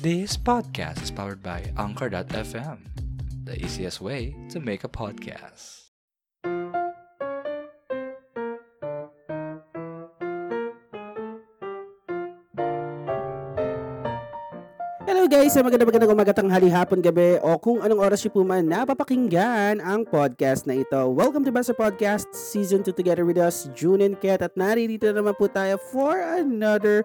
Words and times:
This 0.00 0.40
podcast 0.40 1.04
is 1.04 1.12
powered 1.12 1.44
by 1.44 1.68
Anchor.fm, 1.76 2.78
the 3.44 3.60
easiest 3.60 4.00
way 4.00 4.32
to 4.48 4.56
make 4.56 4.88
a 4.88 4.88
podcast. 4.88 5.92
Hello 15.04 15.28
guys, 15.28 15.52
magandang 15.60 15.88
magandang 15.92 16.12
umaga, 16.16 16.32
tanghali, 16.32 16.72
hapon, 16.72 17.04
gabi 17.04 17.36
o 17.44 17.60
kung 17.60 17.84
anong 17.84 18.00
oras 18.00 18.24
niyo 18.24 18.32
po 18.32 18.48
man 18.48 18.64
napapakinggan 18.64 19.76
ang 19.76 20.08
podcast 20.08 20.64
na 20.64 20.80
ito. 20.80 21.12
Welcome 21.12 21.44
to 21.44 21.52
Basta 21.52 21.76
Podcast 21.76 22.32
Season 22.32 22.80
2 22.80 22.96
together 22.96 23.28
with 23.28 23.36
us, 23.36 23.68
June 23.76 24.00
and 24.00 24.16
Kat 24.16 24.40
at 24.40 24.56
naririto 24.56 25.12
na 25.12 25.20
naman 25.20 25.36
po 25.36 25.52
tayo 25.52 25.76
for 25.92 26.16
another 26.16 27.04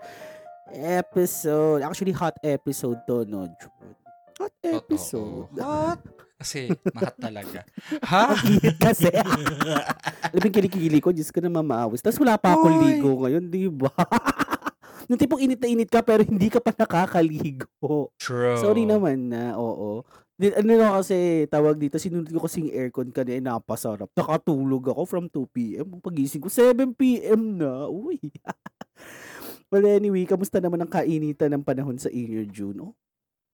episode. 0.73 1.83
Actually, 1.83 2.15
hot 2.15 2.35
episode 2.43 2.99
to, 3.07 3.23
no, 3.25 3.47
June? 3.57 3.95
Hot 4.37 4.55
episode. 4.63 5.49
Hot? 5.57 6.01
Kasi 6.37 6.69
mahat 6.93 7.17
talaga. 7.17 7.65
Ha? 8.13 8.37
Kasi. 8.77 9.09
Yung 10.37 10.53
kilikili 10.53 11.01
ko, 11.01 11.09
Diyos 11.09 11.33
ko 11.33 11.41
na 11.41 11.49
mamawis. 11.49 12.05
Tapos 12.05 12.21
wala 12.21 12.37
pa 12.37 12.53
akong 12.53 12.85
ligo 12.85 13.09
ngayon, 13.17 13.49
di 13.49 13.65
ba? 13.65 13.89
Yung 15.09 15.17
tipong 15.17 15.41
init 15.41 15.57
na 15.57 15.71
init 15.71 15.89
ka 15.89 16.03
pero 16.05 16.21
hindi 16.21 16.51
ka 16.51 16.61
pa 16.61 16.75
nakakaligo. 16.75 18.13
True. 18.21 18.59
Sorry 18.61 18.85
naman 18.85 19.33
na, 19.33 19.57
oo. 19.57 20.05
Di, 20.37 20.53
ano 20.53 20.69
na 20.77 21.01
kasi, 21.01 21.49
tawag 21.49 21.81
dito, 21.81 21.97
sinunod 21.97 22.29
ko 22.29 22.45
kasing 22.45 22.69
aircon 22.69 23.09
kanina, 23.09 23.57
napasarap. 23.57 24.13
Nakatulog 24.13 24.93
ako 24.93 25.01
from 25.09 25.25
2 25.33 25.49
p.m. 25.49 25.87
Pagising 25.97 26.45
ko, 26.45 26.51
7 26.53 26.93
p.m. 26.93 27.57
na. 27.57 27.89
Uy. 27.89 28.21
Well, 29.71 29.85
anyway, 29.85 30.23
kamusta 30.23 30.59
naman 30.59 30.83
ang 30.83 30.91
kainitan 30.91 31.53
ng 31.53 31.63
panahon 31.63 31.97
sa 31.97 32.07
inyo, 32.07 32.43
June? 32.47 32.79
Oh, 32.81 32.93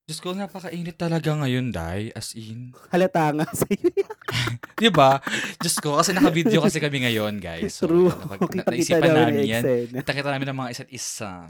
Diyos 0.04 0.20
ko, 0.20 0.36
napakainit 0.36 1.00
talaga 1.00 1.32
ngayon, 1.32 1.72
Day. 1.72 2.12
As 2.12 2.36
in. 2.36 2.76
halata 2.92 3.32
nga 3.32 3.48
sa 3.56 3.64
iyo. 3.72 4.04
Di 4.84 4.92
ba? 4.92 5.24
Diyos 5.56 5.80
ko, 5.80 5.96
kasi 5.96 6.12
naka-video 6.12 6.60
kasi 6.60 6.84
kami 6.84 7.08
ngayon, 7.08 7.40
guys. 7.40 7.72
So, 7.80 7.88
True. 7.88 8.12
napag- 8.12 8.52
na- 8.52 8.68
Kita-kita 8.68 9.00
naisipan 9.00 9.10
namin 9.16 9.32
namin 9.32 9.48
yan. 9.48 9.64
Kita-kita 10.04 10.28
namin 10.28 10.48
ng 10.52 10.60
mga 10.60 10.70
isa't 10.76 10.92
isa. 10.92 11.48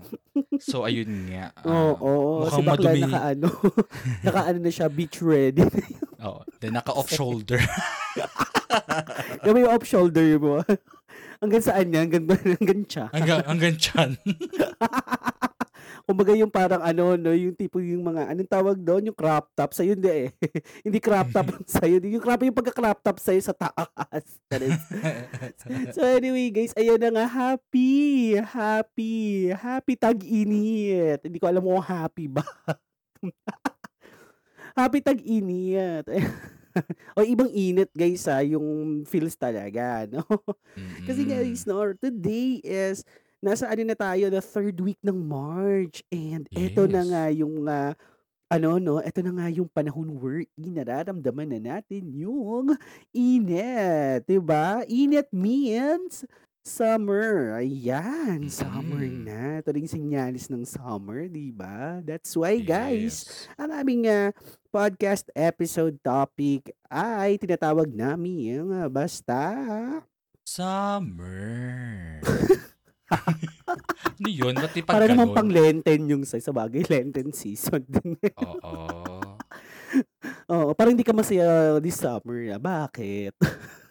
So, 0.62 0.86
ayun 0.86 1.34
nga. 1.34 1.50
Oo, 1.66 1.74
ah, 1.74 1.94
oo. 1.98 2.34
Si 2.46 2.62
mukhang 2.62 2.68
bakla 2.70 2.90
madumi. 2.94 3.02
naka-ano, 3.10 3.48
naka-ano 4.30 4.58
na 4.62 4.70
siya, 4.70 4.86
beach 4.86 5.18
ready. 5.26 5.66
Oo. 6.22 6.46
Then, 6.62 6.78
naka-off 6.78 7.10
shoulder. 7.10 7.58
Gawin 9.42 9.66
yung 9.66 9.74
off 9.74 9.86
shoulder 9.90 10.38
mo. 10.38 10.62
Hanggang 11.44 11.64
saan 11.64 11.92
yan? 11.92 12.08
Hanggang, 12.08 12.26
hanggang 12.58 12.82
siya. 12.88 13.06
hanggang, 13.12 13.42
hanggang 13.44 13.76
chan. 13.76 14.12
Kumbaga 16.08 16.36
yung 16.36 16.52
parang 16.52 16.84
ano, 16.84 17.16
no, 17.16 17.32
yung 17.32 17.56
tipo 17.56 17.80
yung 17.80 18.04
mga, 18.04 18.32
anong 18.32 18.52
tawag 18.52 18.76
doon? 18.76 19.08
Yung 19.08 19.16
crop 19.16 19.48
top. 19.56 19.72
Sa'yo 19.72 19.96
hindi 19.96 20.12
eh. 20.12 20.28
hindi 20.88 21.00
crop 21.00 21.32
top 21.32 21.48
sa'yo. 21.64 22.04
Yung 22.04 22.24
crop, 22.24 22.44
yung 22.44 22.56
pagka-crop 22.56 23.00
top 23.00 23.18
sa'yo 23.24 23.40
sa 23.40 23.56
taas. 23.56 24.26
So 25.96 26.04
anyway 26.04 26.52
guys, 26.52 26.76
ayan 26.76 27.00
na 27.00 27.12
nga. 27.12 27.26
Happy! 27.28 28.36
Happy! 28.36 29.48
Happy 29.56 29.94
tag-init. 29.96 31.24
Hindi 31.24 31.40
ko 31.40 31.48
alam 31.48 31.64
kung 31.64 31.80
happy 31.80 32.28
ba. 32.28 32.44
happy 34.80 35.00
tag-init. 35.00 36.04
o 37.18 37.22
ibang 37.26 37.50
init 37.54 37.90
guys 37.94 38.26
ha, 38.30 38.42
yung 38.46 39.04
feels 39.06 39.36
talaga. 39.38 40.06
No? 40.10 40.24
Kasi 41.08 41.26
Mm. 41.26 41.28
guys, 41.28 41.66
no, 41.70 41.94
today 41.98 42.62
is 42.64 43.04
nasa 43.44 43.68
ano 43.70 43.84
na 43.86 43.96
tayo, 43.98 44.30
the 44.32 44.42
third 44.42 44.78
week 44.82 45.00
ng 45.04 45.18
March. 45.18 46.02
And 46.14 46.48
eto 46.56 46.88
na 46.90 47.02
Yes. 47.02 47.08
nga 47.08 47.24
yung 47.34 47.66
ah, 47.70 47.94
ano 48.52 48.78
no, 48.82 49.00
eto 49.04 49.22
na 49.26 49.34
nga 49.36 49.48
yung 49.52 49.70
panahon 49.72 50.10
where 50.20 50.46
nararamdaman 50.58 51.50
na 51.58 51.60
natin 51.80 52.10
yung 52.14 52.76
init, 53.16 54.26
'di 54.28 54.40
ba? 54.44 54.84
Init 54.90 55.30
means 55.34 56.26
summer. 56.64 57.60
Ayan, 57.60 58.48
summer 58.48 59.04
Mm. 59.04 59.28
na. 59.28 59.44
Ito 59.60 59.76
rin 59.76 59.86
sinyalis 59.86 60.48
ng 60.48 60.64
summer, 60.64 61.28
'di 61.28 61.52
ba? 61.52 62.00
That's 62.02 62.32
why 62.34 62.58
guys, 62.58 63.28
Yes. 63.28 63.52
ang 63.60 63.70
aming 63.70 64.08
ah, 64.08 64.32
podcast 64.72 65.28
episode 65.34 66.00
topic 66.00 66.72
ay 66.88 67.36
tinatawag 67.38 67.92
namin 67.92 68.64
ah, 68.74 68.88
basta 68.88 69.40
Summer. 70.44 72.20
ano 74.10 74.28
yun? 74.28 74.56
Ba't 74.56 74.72
di 74.72 74.84
pag 74.84 75.00
Para 75.00 75.06
naman 75.08 75.32
ganun? 75.32 75.36
pang 75.36 75.48
Lenten 75.48 76.02
yung 76.08 76.24
sa 76.28 76.52
bagay, 76.52 76.84
Lenten 76.84 77.32
season 77.32 77.80
din. 77.86 78.20
Oo. 78.40 78.84
Oo, 80.54 80.70
parang 80.74 80.92
hindi 80.92 81.06
ka 81.06 81.14
masaya 81.14 81.78
this 81.80 81.96
summer. 81.96 82.52
ah. 82.52 82.60
Bakit? 82.60 83.36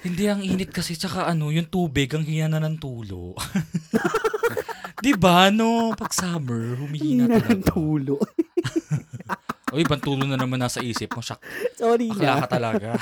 Hindi 0.00 0.24
ang 0.28 0.40
init 0.40 0.72
kasi 0.72 0.96
tsaka 0.96 1.28
ano, 1.28 1.52
yung 1.52 1.68
tubig 1.68 2.08
ang 2.16 2.24
hina 2.24 2.48
na 2.48 2.64
ng 2.64 2.80
tulo. 2.80 3.36
di 5.04 5.12
ba 5.16 5.48
no? 5.52 5.92
Pag 5.96 6.12
summer, 6.12 6.76
humihina 6.80 7.28
Hina 7.28 7.38
ng 7.40 7.64
tulo. 7.64 8.16
O 9.70 9.78
ibang 9.78 10.02
tulo 10.02 10.26
na 10.26 10.34
naman 10.34 10.58
nasa 10.58 10.82
isip 10.82 11.14
mo. 11.14 11.22
Siya, 11.22 11.38
Sorry 11.78 12.10
akla 12.10 12.26
na. 12.26 12.40
ka 12.42 12.48
talaga. 12.50 12.88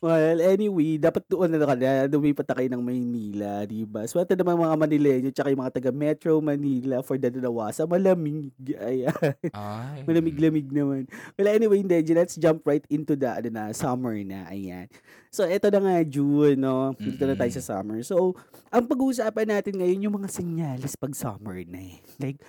Well, 0.00 0.40
anyway, 0.40 0.96
dapat 0.96 1.28
doon 1.28 1.52
na 1.52 1.60
ka 1.60 1.76
na, 1.76 2.08
lumipat 2.08 2.48
na 2.48 2.56
kayo 2.56 2.72
ng 2.72 2.80
Maynila, 2.80 3.68
di 3.68 3.84
ba? 3.84 4.08
So, 4.08 4.16
ito 4.16 4.32
naman 4.32 4.56
mga 4.56 4.80
Manileño, 4.80 5.28
tsaka 5.28 5.52
yung 5.52 5.60
mga 5.60 5.76
taga 5.76 5.92
Metro 5.92 6.40
Manila 6.40 7.04
for 7.04 7.20
the 7.20 7.28
Nawasa, 7.28 7.84
malamig. 7.84 8.48
Ayan. 8.80 9.12
Ay. 9.52 10.00
Malamig-lamig 10.08 10.72
naman. 10.72 11.04
Well, 11.36 11.52
anyway, 11.52 11.84
hindi, 11.84 12.00
let's 12.16 12.40
jump 12.40 12.64
right 12.64 12.80
into 12.88 13.12
the, 13.12 13.28
ano 13.28 13.52
na, 13.52 13.76
summer 13.76 14.16
na. 14.24 14.48
Ayan. 14.48 14.88
So, 15.28 15.44
eto 15.44 15.68
na 15.68 15.84
nga, 15.84 15.96
June, 16.08 16.56
no? 16.56 16.96
Dito 16.96 17.28
na 17.28 17.36
tayo 17.36 17.52
sa 17.60 17.76
summer. 17.76 18.00
So, 18.00 18.32
ang 18.72 18.88
pag-uusapan 18.88 19.52
natin 19.52 19.84
ngayon, 19.84 20.08
yung 20.08 20.16
mga 20.16 20.32
senyales 20.32 20.96
pag 20.96 21.12
summer 21.12 21.60
na 21.68 21.76
eh. 21.76 22.00
Like, 22.16 22.40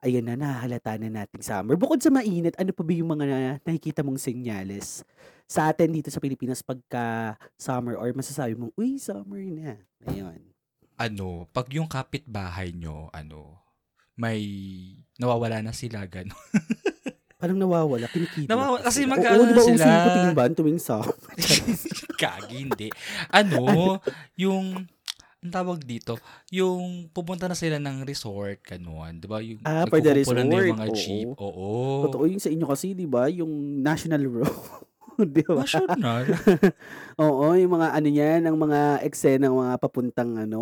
ayan 0.00 0.24
na, 0.24 0.40
nahalata 0.40 0.96
na 0.96 1.20
nating 1.20 1.44
summer. 1.44 1.76
Bukod 1.76 2.00
sa 2.00 2.08
mainit, 2.08 2.56
ano 2.56 2.72
pa 2.72 2.80
ba 2.80 2.92
yung 2.96 3.12
mga 3.12 3.24
na- 3.28 3.60
nakikita 3.60 4.00
mong 4.00 4.16
senyales 4.16 5.04
sa 5.44 5.68
atin 5.68 5.90
dito 5.90 6.08
sa 6.08 6.18
Pilipinas 6.18 6.60
pagka 6.60 7.36
summer 7.54 7.94
or 7.94 8.08
masasabi 8.10 8.54
mong, 8.54 8.72
uy, 8.74 8.96
summer 8.96 9.44
na. 9.44 9.76
Ayun. 10.04 10.40
Ano, 10.94 11.46
pag 11.50 11.68
yung 11.70 11.86
kapitbahay 11.86 12.70
nyo, 12.70 13.10
ano, 13.10 13.60
may 14.14 14.40
nawawala 15.16 15.60
na 15.60 15.70
sila, 15.70 16.06
gano'n. 16.06 16.32
Parang 17.40 17.58
nawawala, 17.58 18.06
kinikidnap. 18.06 18.48
Nawawala- 18.48 18.84
kasi 18.84 19.04
mag-ano 19.04 19.36
Oo, 19.36 19.46
di 19.46 19.52
ba 19.52 19.62
sila. 19.62 19.74
using 19.76 19.98
ko 19.98 20.08
tingban 20.16 20.50
tuwing 20.54 20.80
summer? 20.80 21.12
Kagi, 22.22 22.56
hindi. 22.62 22.88
Ano, 23.28 23.98
yung, 24.34 24.86
ang 25.36 25.52
tawag 25.52 25.82
dito, 25.82 26.16
yung 26.48 27.10
pupunta 27.10 27.44
na 27.44 27.58
sila 27.58 27.76
ng 27.76 28.00
resort, 28.02 28.64
gano'n. 28.64 29.18
Di 29.18 29.26
ba? 29.26 29.42
Yung, 29.42 29.60
Ah, 29.60 29.84
for 29.84 29.98
the 29.98 30.08
na 30.08 30.14
yung 30.14 30.24
resort, 30.24 30.68
mga 30.72 30.86
oo. 30.88 30.96
jeep. 30.96 31.28
Oo. 31.36 31.68
Totoo 32.08 32.24
yung 32.24 32.40
sa 32.40 32.48
inyo 32.48 32.64
kasi, 32.64 32.94
di 32.94 33.04
ba? 33.04 33.28
Yung 33.28 33.50
National 33.82 34.24
Road. 34.32 34.48
di 35.34 35.42
ba? 35.46 35.62
National. 35.62 36.24
Oo, 37.24 37.54
yung 37.54 37.72
mga 37.78 37.88
ano 37.94 38.08
yan, 38.08 38.42
ang 38.44 38.56
mga 38.58 38.80
eksena 39.06 39.48
ng 39.48 39.56
mga 39.60 39.74
papuntang 39.78 40.32
ano, 40.38 40.60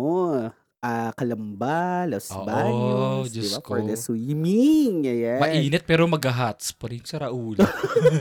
ah 0.83 1.15
Kalamba, 1.15 2.03
Los 2.11 2.27
Oo, 2.35 2.43
Baños, 2.43 3.31
di 3.31 3.39
ba? 3.47 3.63
For 3.63 3.79
the 3.87 3.95
swimming, 3.95 5.07
ayan. 5.07 5.39
Mainit 5.39 5.87
pero 5.87 6.03
mag-hats 6.11 6.75
pa 6.75 6.91
rin 6.91 7.01
sa 7.07 7.23
Raul. 7.23 7.55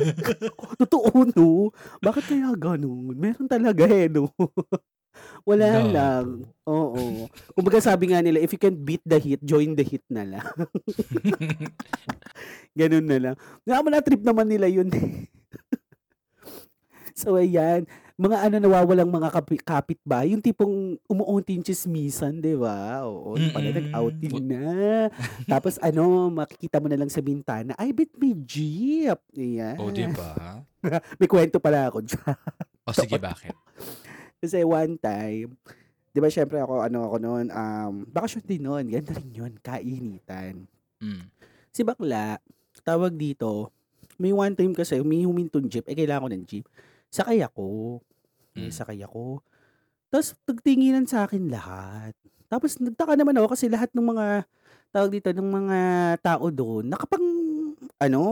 Totoo, 0.81 1.27
no? 1.35 1.75
Bakit 1.99 2.25
kaya 2.31 2.55
ganun? 2.55 3.19
Meron 3.19 3.51
talaga 3.51 3.83
eh, 3.91 4.07
no? 4.07 4.31
Wala 5.43 5.67
Labo. 5.69 5.91
lang. 5.91 6.27
Oo. 6.65 7.27
Kumbaga 7.53 7.83
sabi 7.83 8.15
nga 8.15 8.23
nila, 8.23 8.39
if 8.39 8.55
you 8.55 8.63
can 8.63 8.79
beat 8.79 9.03
the 9.03 9.19
heat, 9.19 9.43
join 9.43 9.75
the 9.75 9.83
heat 9.83 10.07
na 10.07 10.23
lang. 10.23 10.47
Ganun 12.79 13.07
na 13.11 13.19
lang. 13.19 13.35
Nga 13.67 13.91
na 13.91 14.01
trip 14.01 14.23
naman 14.23 14.47
nila 14.49 14.71
yun. 14.71 14.89
So, 17.15 17.37
ayan. 17.39 17.87
Mga 18.21 18.37
ano 18.45 18.57
nawawalang 18.61 19.11
mga 19.11 19.29
kapi- 19.35 19.65
kapitbahay. 19.65 20.37
Yung 20.37 20.45
tipong 20.45 21.01
umuunti 21.09 21.57
yung 21.57 21.67
chismisan, 21.67 22.39
di 22.39 22.55
ba? 22.55 23.03
Oo. 23.09 23.35
Yung 23.35 23.51
pala 23.51 23.73
nag-outing 23.73 24.37
na. 24.47 25.09
Tapos 25.49 25.81
ano, 25.81 26.29
makikita 26.31 26.79
mo 26.79 26.87
na 26.87 27.01
lang 27.01 27.11
sa 27.11 27.25
bintana, 27.25 27.73
ay, 27.81 27.91
bet 27.91 28.13
may 28.21 28.37
jeep. 28.45 29.19
Ayan. 29.35 29.77
o, 29.81 29.91
di 29.91 30.07
ba? 30.13 30.63
May 31.23 31.31
kwento 31.31 31.63
pala 31.63 31.87
ako 31.87 32.03
dyan. 32.03 32.35
O, 32.83 32.91
sige, 32.91 33.15
bakit? 33.15 33.55
Kasi 34.43 34.67
one 34.67 34.99
time, 34.99 35.55
di 36.11 36.19
ba 36.19 36.27
syempre 36.27 36.59
ako, 36.59 36.83
ano 36.83 37.07
ako 37.07 37.17
noon, 37.23 37.47
um, 37.55 38.03
bakasyon 38.11 38.43
din 38.43 38.67
noon, 38.67 38.91
ganda 38.91 39.15
rin 39.15 39.31
yun, 39.31 39.55
kainitan. 39.63 40.67
Mm. 40.99 41.31
Si 41.71 41.87
bakla, 41.87 42.43
tawag 42.83 43.15
dito, 43.15 43.71
may 44.19 44.35
one 44.35 44.53
time 44.59 44.75
kasi, 44.75 44.99
may 45.07 45.23
humintong 45.23 45.71
jeep, 45.71 45.87
eh 45.87 45.97
kailangan 45.97 46.27
ko 46.27 46.31
ng 46.35 46.45
jeep. 46.45 46.67
Sakay 47.13 47.45
ako. 47.45 48.01
Eh, 48.57 48.69
Mm. 48.69 48.73
sakay 48.73 49.01
ako. 49.05 49.45
Tapos, 50.13 50.37
nagtinginan 50.49 51.05
sa 51.09 51.29
akin 51.29 51.49
lahat. 51.53 52.17
Tapos, 52.49 52.77
nagtaka 52.81 53.17
naman 53.17 53.37
ako 53.41 53.53
kasi 53.57 53.69
lahat 53.69 53.93
ng 53.93 54.07
mga, 54.17 54.27
tawag 54.93 55.11
dito, 55.13 55.31
ng 55.33 55.51
mga 55.51 55.79
tao 56.25 56.47
doon, 56.53 56.89
nakapang 56.89 57.25
ano, 58.01 58.23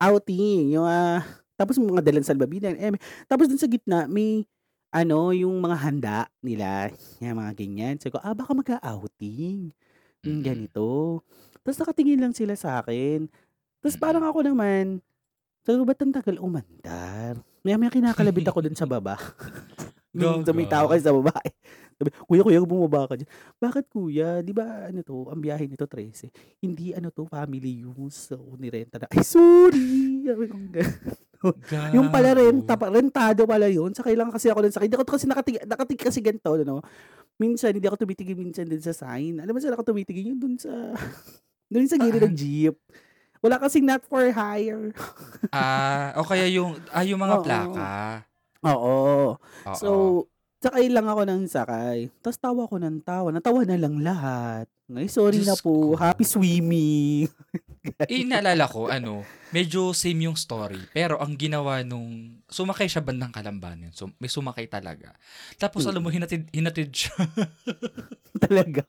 outing, 0.00 0.76
yung 0.76 0.88
ah, 0.88 1.20
tapos 1.56 1.76
mga 1.80 2.02
dalan 2.04 2.24
salbabidan. 2.26 2.74
Eh, 2.80 2.92
tapos 3.30 3.46
dun 3.48 3.60
sa 3.60 3.68
gitna 3.70 4.08
may 4.10 4.44
ano, 4.92 5.32
yung 5.36 5.56
mga 5.62 5.76
handa 5.78 6.18
nila, 6.44 6.90
yung 7.22 7.38
mga 7.40 7.52
ganyan. 7.56 7.94
Sabi 8.00 8.16
ko, 8.16 8.20
ah, 8.24 8.34
baka 8.36 8.52
mag-outing. 8.56 9.72
Yung 10.26 10.40
Mm. 10.42 10.46
ganito. 10.46 11.22
Tapos 11.64 11.78
nakatingin 11.80 12.20
lang 12.22 12.34
sila 12.36 12.54
sa 12.58 12.80
akin. 12.84 13.28
Tapos 13.82 13.96
Mm. 13.98 14.02
parang 14.04 14.24
ako 14.26 14.40
naman, 14.48 15.00
sabi 15.62 15.76
ko, 15.78 15.84
ba't 15.86 16.00
ang 16.02 16.14
tagal 16.14 16.36
umandar? 16.42 17.38
Maya 17.62 17.78
maya 17.78 17.94
kinakalabit 17.94 18.50
ako 18.50 18.58
dun 18.66 18.74
sa 18.74 18.86
baba. 18.86 19.14
Nung 20.12 20.44
may 20.52 20.68
tao 20.68 20.84
Gaga. 20.90 20.98
kayo 20.98 21.02
sa 21.08 21.14
baba. 21.16 21.34
eh. 21.46 21.54
Sabi, 21.96 22.10
kuya, 22.28 22.42
kuya, 22.42 22.58
bumaba 22.66 23.08
ka 23.08 23.14
dyan. 23.16 23.30
Bakit 23.62 23.84
kuya? 23.88 24.28
Di 24.42 24.52
ba, 24.52 24.90
ano 24.90 25.00
to, 25.00 25.30
ang 25.30 25.40
biyahe 25.40 25.70
nito 25.70 25.86
13. 25.88 26.28
Hindi, 26.60 26.92
ano 26.92 27.08
to, 27.14 27.24
family 27.30 27.86
use. 27.86 28.28
So, 28.28 28.58
nirenta 28.58 28.98
na. 29.00 29.06
Ay, 29.08 29.22
sorry! 29.24 30.26
Yung 31.94 32.10
pala 32.10 32.34
renta, 32.34 32.74
rentado 32.76 33.46
pala 33.46 33.70
yun. 33.70 33.94
Sa 33.94 34.02
kailangan 34.02 34.34
kasi 34.34 34.50
ako 34.50 34.66
dun 34.66 34.74
sa 34.74 34.82
Hindi 34.82 34.98
ako 34.98 35.06
kasi 35.06 35.26
nakatig, 35.30 35.62
nakatig 35.64 36.00
kasi 36.02 36.18
ganito, 36.20 36.50
no? 36.66 36.82
Minsan, 37.40 37.72
hindi 37.72 37.88
ako 37.88 38.02
tumitigil 38.04 38.36
minsan 38.36 38.68
dun 38.68 38.82
sa 38.82 38.92
sign. 38.92 39.40
Alam 39.40 39.56
mo 39.56 39.58
saan 39.62 39.74
ako 39.74 39.94
tumitigil? 39.94 40.34
Yung 40.34 40.38
dun 40.42 40.54
sa, 40.60 40.70
dun 41.72 41.86
sa 41.88 41.96
gilid 41.96 42.20
ng 42.20 42.36
jeep. 42.36 42.76
Wala 43.42 43.58
kasing 43.58 43.84
not 43.84 44.06
for 44.06 44.22
hire. 44.30 44.94
Ah, 45.52 46.16
o 46.16 46.24
kaya 46.24 46.48
yung, 46.48 46.78
ah, 46.88 47.04
yung 47.04 47.20
mga 47.20 47.36
Oo. 47.36 47.44
plaka. 47.44 47.92
Oo. 48.64 48.96
Oo. 49.36 49.74
So, 49.76 49.88
sakay 50.64 50.88
lang 50.88 51.04
ako 51.04 51.28
ng 51.28 51.44
sakay. 51.44 52.08
Tapos 52.24 52.38
tawa 52.40 52.64
ko 52.64 52.80
ng 52.80 53.04
tawa. 53.04 53.28
Natawa 53.28 53.66
na 53.66 53.76
lang 53.76 54.00
lahat. 54.00 54.64
Ngay, 54.88 55.12
sorry 55.12 55.42
na 55.42 55.52
Diyos 55.52 55.60
po. 55.60 55.92
ko. 55.92 56.00
Happy 56.00 56.24
swimming. 56.24 57.28
eh, 58.12 58.24
naalala 58.24 58.64
ko, 58.64 58.88
ano, 58.88 59.26
medyo 59.50 59.92
same 59.92 60.24
yung 60.24 60.38
story. 60.38 60.78
Pero 60.94 61.18
ang 61.20 61.36
ginawa 61.36 61.84
nung, 61.84 62.40
sumakay 62.48 62.86
siya 62.88 63.04
bandang 63.04 63.34
kalambanin. 63.34 63.92
So, 63.92 64.08
may 64.16 64.30
sumakay 64.32 64.70
talaga. 64.70 65.12
Tapos, 65.58 65.84
Mm. 65.84 65.90
alam 65.92 66.00
mo, 66.00 66.08
hinatid, 66.08 66.42
hinatid 66.54 66.90
siya. 66.94 67.12
Talaga. 68.46 68.86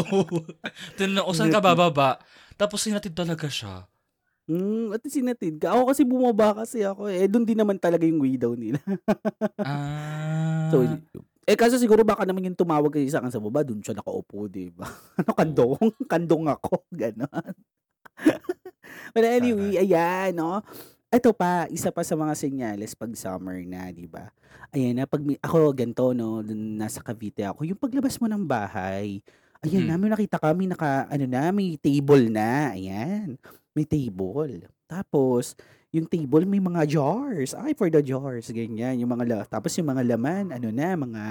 Oo. 0.00 0.46
Tinanong, 0.96 1.26
o 1.26 1.34
saan 1.34 1.50
ka 1.50 1.60
bababa? 1.60 2.22
Tapos, 2.54 2.80
hinatid 2.86 3.12
talaga 3.12 3.50
siya. 3.50 3.84
Mm, 4.46 4.94
at 4.94 5.02
sinatid 5.10 5.58
ka. 5.58 5.74
Ako 5.74 5.90
kasi 5.90 6.06
bumaba 6.06 6.54
kasi 6.62 6.86
ako. 6.86 7.10
Eh, 7.10 7.26
doon 7.26 7.42
din 7.42 7.58
naman 7.58 7.82
talaga 7.82 8.06
yung 8.06 8.22
widow 8.22 8.54
nila. 8.54 8.78
Ah. 9.66 10.70
So, 10.70 10.82
eh 11.46 11.54
kaso 11.54 11.78
siguro 11.78 12.02
baka 12.02 12.26
naman 12.26 12.42
yung 12.42 12.58
tumawag 12.58 12.90
kasi 12.90 13.06
sa 13.06 13.22
akin 13.22 13.30
sa 13.30 13.38
baba, 13.38 13.62
doon 13.62 13.78
siya 13.78 13.94
nakaupo, 13.94 14.50
di 14.50 14.66
ba? 14.74 14.82
ano, 15.22 15.30
kandong? 15.30 15.78
Kandong 16.10 16.44
ako. 16.50 16.82
Ganon. 16.94 17.54
But 19.14 19.24
anyway, 19.26 19.78
ayan, 19.78 20.34
no? 20.34 20.58
Ito 21.06 21.30
pa, 21.30 21.70
isa 21.70 21.94
pa 21.94 22.02
sa 22.02 22.18
mga 22.18 22.34
senyales 22.34 22.98
pag 22.98 23.14
summer 23.14 23.62
na, 23.62 23.94
di 23.94 24.10
ba? 24.10 24.26
Ayan 24.74 24.98
na, 24.98 25.06
pag 25.06 25.22
ako 25.38 25.70
ganito, 25.70 26.10
no, 26.10 26.42
nasa 26.42 26.98
Cavite 26.98 27.46
ako, 27.46 27.62
yung 27.62 27.78
paglabas 27.78 28.18
mo 28.18 28.26
ng 28.26 28.42
bahay, 28.42 29.22
ayan 29.62 29.84
Hmm. 29.84 29.88
na, 29.88 29.94
may 29.96 30.10
nakita 30.10 30.36
kami, 30.36 30.68
naka, 30.68 31.06
ano 31.08 31.24
na, 31.24 31.48
may 31.50 31.76
table 31.76 32.28
na, 32.28 32.74
ayan, 32.74 33.36
may 33.72 33.84
table. 33.84 34.64
Tapos, 34.86 35.56
yung 35.90 36.04
table 36.04 36.44
may 36.44 36.60
mga 36.60 36.84
jars. 36.86 37.56
Ay, 37.56 37.72
for 37.72 37.88
the 37.88 38.02
jars, 38.02 38.52
ganyan. 38.52 39.00
Yung 39.00 39.08
mga, 39.08 39.24
la- 39.24 39.48
tapos 39.48 39.72
yung 39.78 39.88
mga 39.88 40.04
laman, 40.04 40.52
ano 40.52 40.68
na, 40.68 40.88
mga, 40.92 41.22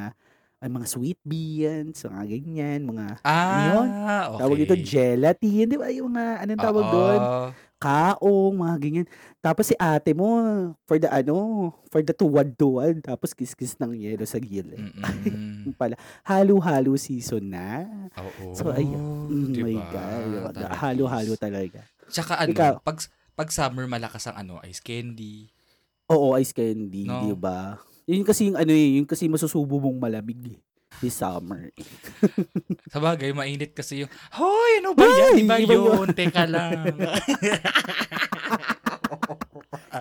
ay, 0.66 0.72
mga 0.72 0.90
sweet 0.90 1.22
beans, 1.22 2.02
mga 2.02 2.26
ganyan, 2.26 2.80
mga, 2.84 3.22
Ah, 3.22 3.70
yun? 3.70 3.86
okay. 3.86 4.40
tawag 4.42 4.58
dito, 4.58 4.76
gelatin, 4.76 5.66
di 5.70 5.78
ba? 5.78 5.94
Yung 5.94 6.10
mga, 6.10 6.42
anong 6.42 6.58
tawag 6.60 6.86
doon? 6.90 7.22
Oo. 7.22 7.48
kaong, 7.76 8.56
mga 8.58 8.76
ganyan. 8.82 9.08
Tapos 9.38 9.70
si 9.70 9.76
ate 9.78 10.10
mo, 10.12 10.26
for 10.82 10.98
the 10.98 11.06
ano, 11.06 11.70
for 11.86 12.02
the 12.02 12.10
tuwad-tuwad, 12.12 12.98
tapos 12.98 13.30
kiss-kiss 13.30 13.78
ng 13.78 13.94
yelo 13.94 14.26
sa 14.26 14.42
gilid. 14.42 14.80
Yung 15.70 15.76
pala, 15.76 15.94
halo-halo 16.26 16.98
season 16.98 17.46
na. 17.46 17.86
Oo. 18.18 18.58
So, 18.58 18.74
ayun. 18.74 19.30
Mm, 19.30 19.48
diba? 19.54 19.70
my 19.70 19.78
God. 19.94 20.56
Halo-halo 20.74 21.38
talaga. 21.38 21.86
Tsaka 22.10 22.42
ano, 22.42 22.58
Ikaw. 22.58 22.82
pag, 22.82 22.98
pag 23.38 23.50
summer, 23.54 23.86
malakas 23.86 24.26
ang 24.26 24.40
ano, 24.40 24.58
ice 24.66 24.82
candy. 24.82 25.54
Oo, 26.10 26.34
ice 26.42 26.58
candy, 26.58 27.06
No. 27.06 27.22
di 27.22 27.38
ba? 27.38 27.78
Yun 28.06 28.26
kasi 28.26 28.54
yung 28.54 28.58
ano 28.58 28.70
eh, 28.74 29.02
yung 29.02 29.10
kasi 29.10 29.26
masusubo 29.26 29.82
mong 29.82 29.98
malamig 29.98 30.42
eh. 30.46 30.60
This 31.04 31.20
summer. 31.20 31.76
Sa 32.94 33.04
bagay, 33.04 33.36
mainit 33.36 33.76
kasi 33.76 34.06
yung, 34.06 34.12
Hoy, 34.32 34.80
ano 34.80 34.96
ba 34.96 35.04
yan? 35.04 35.34
Ay, 35.36 35.44
Iba 35.44 35.56
iba 35.60 35.76
yun. 35.76 36.08
Teka 36.16 36.48
lang. 36.48 36.96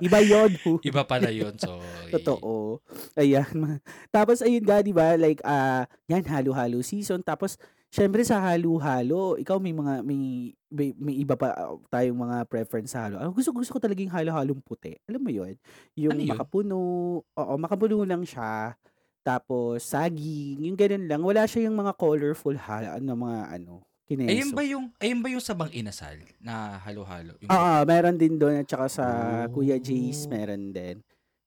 Iba 0.04 0.18
yun. 0.22 0.50
Iba 0.82 1.02
pala 1.06 1.30
yun. 1.30 1.54
Sorry. 1.58 2.10
Totoo. 2.14 2.78
Ayan. 3.18 3.80
Tapos 4.14 4.42
ayun 4.42 4.64
nga, 4.64 4.82
di 4.82 4.94
ba? 4.94 5.14
Like, 5.18 5.42
ah, 5.42 5.86
yan, 6.06 6.22
halo-halo 6.26 6.82
season. 6.82 7.22
Tapos, 7.22 7.58
syempre 7.94 8.26
sa 8.26 8.43
halo-halo, 8.43 9.38
ikaw 9.38 9.62
may 9.62 9.70
mga, 9.70 10.02
may, 10.02 10.50
may, 10.67 10.91
may 10.99 11.14
iba 11.23 11.38
pa 11.38 11.55
ah, 11.55 11.79
tayong 11.94 12.19
mga 12.19 12.37
preference 12.50 12.91
sa 12.91 13.06
halo. 13.06 13.23
Ah, 13.23 13.31
gusto, 13.31 13.55
gusto 13.55 13.70
ko 13.70 13.79
talaga 13.79 14.02
yung 14.02 14.11
halo-halong 14.11 14.58
puti. 14.58 14.99
Alam 15.06 15.23
mo 15.23 15.31
yun? 15.31 15.55
Yung 15.94 16.19
Ano 16.19 16.26
yun? 16.26 16.35
makapuno. 16.35 16.76
Oo, 17.23 17.52
makapuno 17.55 18.02
lang 18.02 18.26
siya. 18.26 18.75
Tapos, 19.23 19.87
saging. 19.87 20.67
Yung 20.67 20.75
ganun 20.75 21.06
lang. 21.06 21.23
Wala 21.23 21.46
siya 21.46 21.70
yung 21.70 21.79
mga 21.79 21.94
colorful 21.94 22.58
halo, 22.58 22.99
ano, 22.99 23.14
mga 23.14 23.41
ano, 23.55 23.73
kineso. 24.05 24.29
Ayun 24.35 24.50
ba 24.52 24.62
yung, 24.67 24.85
ayun 24.99 25.20
ba 25.23 25.29
yung 25.31 25.41
sabang 25.41 25.70
inasal 25.70 26.19
na 26.43 26.82
halo-halo? 26.82 27.38
Oo, 27.46 27.73
meron 27.87 28.19
din 28.19 28.35
doon 28.37 28.58
at 28.58 28.69
saka 28.69 28.87
sa 28.91 29.05
Oh. 29.46 29.55
Kuya 29.55 29.79
Jay's 29.79 30.26
meron 30.26 30.75
din. 30.75 30.99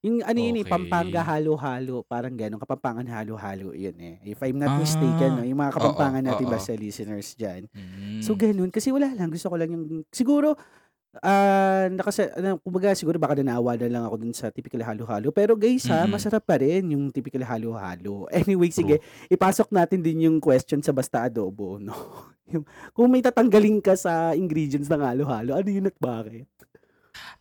Yung 0.05 0.21
ano 0.21 0.37
yun 0.37 0.61
eh, 0.61 0.65
Okay. 0.65 0.69
Pampanga 0.69 1.25
halo-halo, 1.25 2.05
parang 2.05 2.37
gano'n, 2.37 2.61
Kapampangan 2.61 3.07
halo-halo 3.09 3.73
yun 3.73 3.97
eh. 3.97 4.15
If 4.21 4.37
I'm 4.45 4.61
not 4.61 4.77
Ah, 4.77 4.79
mistaken, 4.79 5.41
no, 5.41 5.43
yung 5.43 5.57
mga 5.57 5.73
Kapampangan 5.73 6.21
oo, 6.21 6.27
natin 6.29 6.45
oo. 6.45 6.53
basta 6.53 6.71
listeners 6.77 7.33
dyan. 7.33 7.65
Mm. 7.73 8.21
So 8.21 8.37
ganun, 8.37 8.69
kasi 8.69 8.93
wala 8.93 9.09
lang, 9.09 9.33
gusto 9.33 9.49
ko 9.49 9.57
lang 9.57 9.73
yung, 9.73 10.05
siguro, 10.13 10.53
ah 11.25 11.89
nakasa, 11.89 12.29
ano, 12.37 12.61
kumbaga 12.61 12.93
siguro 12.93 13.17
baka 13.17 13.41
nanawa 13.41 13.73
na 13.73 13.89
lang 13.89 14.03
ako 14.05 14.15
dun 14.21 14.33
sa 14.37 14.53
typical 14.53 14.85
halo-halo. 14.85 15.33
Pero 15.33 15.57
guys 15.57 15.89
ha, 15.89 16.05
Mm-mm. 16.05 16.13
masarap 16.13 16.45
pa 16.45 16.61
rin 16.61 16.93
yung 16.93 17.09
typical 17.09 17.41
halo-halo. 17.41 18.29
Anyway, 18.37 18.69
sige, 18.69 19.01
ipasok 19.27 19.73
natin 19.73 20.05
din 20.05 20.29
yung 20.29 20.37
question 20.37 20.77
sa 20.85 20.93
basta 20.93 21.25
adobo, 21.25 21.81
no? 21.81 21.93
Yung, 22.47 22.63
kung 22.95 23.11
may 23.11 23.19
tatanggalin 23.19 23.83
ka 23.83 23.99
sa 23.99 24.31
ingredients 24.31 24.87
ng 24.87 25.03
halo-halo, 25.03 25.51
ano 25.51 25.67
yun 25.67 25.91
at 25.91 25.99
bakit? 25.99 26.47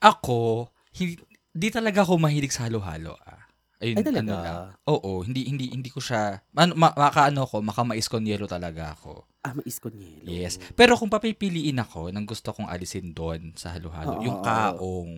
Ako, 0.03 0.67
hindi, 0.99 1.15
di 1.57 1.69
talaga 1.73 2.05
ako 2.05 2.21
mahilig 2.21 2.53
sa 2.53 2.69
halo-halo. 2.69 3.17
Ah. 3.25 3.49
Ayun, 3.77 4.01
Ay, 4.01 4.05
talaga? 4.09 4.21
ano 4.21 4.35
lang. 4.41 4.57
Oo, 4.89 5.21
hindi 5.21 5.45
hindi 5.49 5.69
hindi 5.69 5.93
ko 5.93 6.01
siya 6.01 6.41
ano 6.57 6.73
ma, 6.77 6.93
makaano 6.97 7.45
ko, 7.45 7.61
makamais 7.61 8.09
con 8.09 8.25
yelo 8.25 8.49
talaga 8.49 8.97
ako. 8.97 9.25
Ah, 9.45 9.53
mais 9.53 9.77
con 9.77 9.93
yelo. 9.93 10.25
Yes. 10.29 10.57
Pero 10.73 10.97
kung 10.97 11.13
papipiliin 11.13 11.77
ako 11.81 12.09
ng 12.09 12.25
gusto 12.25 12.57
kong 12.57 12.73
alisin 12.73 13.13
doon 13.13 13.53
sa 13.53 13.77
halo-halo, 13.77 14.17
Oo, 14.21 14.25
yung 14.25 14.39
kaong. 14.41 15.13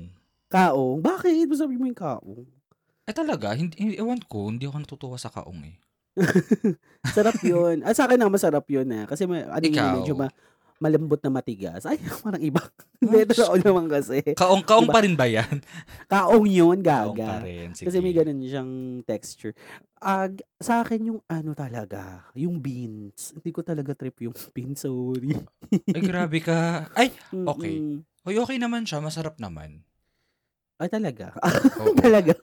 Kaong? 0.50 0.98
Bakit? 1.00 1.46
Ba't 1.46 1.58
sabi 1.58 1.78
mo 1.78 1.86
yung 1.86 1.96
kaong? 1.98 2.46
Eh 3.08 3.14
talaga, 3.14 3.54
hindi, 3.56 3.72
hindi 3.78 3.94
ewan 3.96 4.20
ko, 4.26 4.50
hindi 4.52 4.68
ako 4.68 4.76
natutuwa 4.84 5.16
sa 5.16 5.30
kaong 5.32 5.62
eh. 5.64 5.76
Sarap 7.16 7.38
yun. 7.46 7.86
Ah, 7.86 7.94
sa 7.94 8.04
akin 8.10 8.18
na 8.18 8.28
masarap 8.28 8.66
yun 8.68 8.90
eh. 8.90 9.06
Kasi 9.06 9.24
may, 9.24 9.46
ano 9.46 9.64
yun, 9.64 9.72
Ikaw? 9.72 9.92
medyo 10.02 10.12
ma, 10.18 10.28
malambot 10.78 11.18
na 11.18 11.30
matigas. 11.30 11.84
Ay, 11.84 11.98
parang 12.22 12.40
iba. 12.40 12.62
Hindi, 12.98 13.26
Diyos 13.26 13.46
totoo 13.46 13.58
naman 13.60 13.86
kasi. 13.86 14.22
Kaong 14.32 14.62
kaong 14.62 14.86
Diba? 14.86 14.94
pa 14.94 15.00
rin 15.02 15.14
ba 15.14 15.26
yan? 15.26 15.62
Kaong 16.10 16.46
yun, 16.46 16.78
Kaong 16.80 17.14
pa 17.14 17.38
gaga. 17.38 17.44
rin. 17.44 17.70
Sige. 17.72 17.86
Kasi 17.86 17.98
may 17.98 18.10
ganun 18.10 18.38
siyang 18.40 18.72
texture. 19.02 19.54
Ah, 19.96 20.26
g- 20.26 20.42
sa 20.56 20.80
akin 20.80 21.08
yung 21.08 21.20
ano 21.24 21.50
talaga, 21.52 22.26
yung 22.32 22.58
beans. 22.58 23.34
Hindi 23.34 23.50
ko 23.50 23.60
talaga 23.60 23.92
trip 23.92 24.18
yung 24.20 24.34
beans, 24.54 24.82
sorry. 24.82 25.34
Ay, 25.88 26.00
grabe 26.00 26.38
ka. 26.38 26.86
Ay, 26.92 27.10
Okay. 27.30 27.78
Mm-mm. 27.78 28.02
okay 28.24 28.56
naman 28.56 28.82
siya, 28.82 28.98
masarap 28.98 29.34
naman. 29.36 29.82
Ay, 30.78 30.86
talaga. 30.86 31.34
Oo. 31.34 31.90
talaga. 31.98 32.38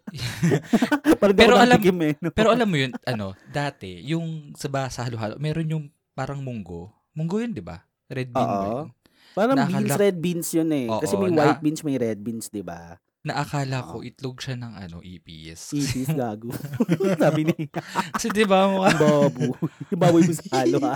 Pero 1.31 1.55
alam- 1.55 1.79
eh, 1.79 2.19
no? 2.19 2.29
Pero 2.31 2.51
alam 2.51 2.67
mo 2.67 2.75
yun, 2.75 2.91
ano, 3.03 3.31
dati, 3.47 4.03
yung 4.03 4.51
sa 4.53 4.67
sa 4.89 5.07
halo-halo, 5.07 5.39
meron 5.39 5.69
yung 5.69 5.85
parang 6.11 6.41
munggo. 6.41 6.91
Munggo 7.13 7.39
yun, 7.39 7.55
di 7.55 7.63
ba? 7.63 7.84
Red 8.07 8.29
bean 8.29 8.45
ba 8.45 8.57
Oo. 8.59 8.63
yun? 8.63 8.87
Parang 9.33 9.57
nakala- 9.57 9.79
beans, 9.81 9.93
red 9.97 10.17
beans 10.17 10.47
yun 10.51 10.69
eh. 10.71 10.87
Kasi 10.87 11.13
Oo, 11.13 11.21
may 11.21 11.29
na- 11.29 11.37
white 11.41 11.61
beans, 11.61 11.81
may 11.81 11.97
red 11.97 12.19
beans, 12.19 12.47
di 12.47 12.61
ba? 12.61 12.95
Naakala 13.21 13.81
ko, 13.83 13.99
itlog 13.99 14.37
siya 14.37 14.53
ng 14.55 14.73
ano, 14.77 15.01
EPS. 15.01 15.73
Isis 15.73 16.07
gago. 16.15 16.53
Sabi 17.19 17.41
ni 17.43 17.65
Kasi 18.13 18.29
di 18.29 18.45
ba, 18.45 18.69
mukha, 18.69 18.93
ang. 18.93 19.33
Yung 19.91 19.99
baboy 19.99 20.21
mo 20.21 20.31
sa 20.31 20.45
halo 20.55 20.77
ha. 20.83 20.95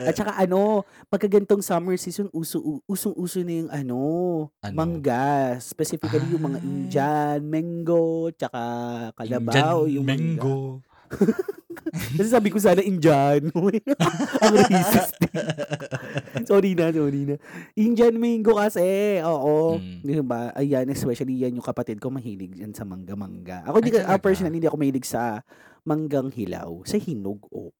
At 0.00 0.14
saka 0.14 0.34
ano, 0.36 0.82
pagka 1.08 1.26
ganitong 1.26 1.58
summer 1.60 1.94
season, 1.94 2.30
uso, 2.30 2.58
usong-uso 2.84 3.42
na 3.42 3.54
yung 3.56 3.70
ano, 3.70 4.00
Ano? 4.60 4.74
mangga. 4.74 5.58
Specifically 5.58 6.26
yung 6.28 6.44
mga 6.44 6.58
Ah. 6.58 6.64
Indian, 6.64 7.38
mango, 7.44 8.06
tsaka 8.32 8.60
kalabaw. 9.14 9.82
Indian 9.82 9.94
yung 9.94 10.06
mango. 10.06 10.58
Kasi 12.18 12.28
sabi 12.28 12.52
ko 12.52 12.60
sana 12.60 12.84
Indiano. 12.84 13.52
Ang 14.44 14.54
racist. 14.54 15.16
sorry 16.44 16.76
na, 16.76 16.92
sorry 16.92 17.22
na. 17.24 17.36
Indian 17.74 18.14
mango 18.20 18.58
kasi. 18.60 19.18
Oo. 19.24 19.80
Mm. 19.80 20.00
Di 20.04 20.20
ba? 20.20 20.52
Ayan, 20.52 20.90
especially 20.92 21.40
yan 21.40 21.56
yung 21.56 21.64
kapatid 21.64 21.96
ko 21.96 22.12
mahilig 22.12 22.60
yan 22.60 22.76
sa 22.76 22.84
mangga-mangga. 22.84 23.64
Ako, 23.64 23.80
di, 23.80 23.96
ah, 24.04 24.20
personally, 24.20 24.60
hindi 24.60 24.68
ako 24.68 24.78
mahilig 24.78 25.08
sa 25.08 25.40
manggang 25.88 26.28
hilaw. 26.28 26.84
Sa 26.84 27.00
hinog, 27.00 27.40
oo. 27.48 27.72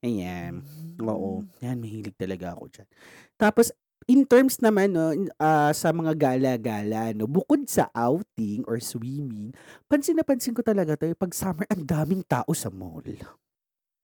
Ayan. 0.00 0.64
Oo. 1.02 1.44
Yan, 1.60 1.82
mahilig 1.82 2.16
talaga 2.16 2.56
ako 2.56 2.64
dyan. 2.70 2.88
Tapos, 3.36 3.74
in 4.06 4.22
terms 4.22 4.62
naman, 4.62 4.94
no, 4.94 5.10
ah, 5.36 5.74
sa 5.74 5.90
mga 5.90 6.14
gala-gala, 6.14 7.10
no, 7.12 7.26
bukod 7.26 7.66
sa 7.66 7.90
outing 7.90 8.62
or 8.70 8.78
swimming, 8.78 9.50
pansin 9.90 10.14
na 10.14 10.22
pansin 10.22 10.54
ko 10.54 10.62
talaga 10.62 10.94
to, 10.94 11.10
pag 11.18 11.34
summer, 11.34 11.66
ang 11.66 11.82
daming 11.82 12.22
tao 12.22 12.48
sa 12.54 12.70
mall. 12.70 13.04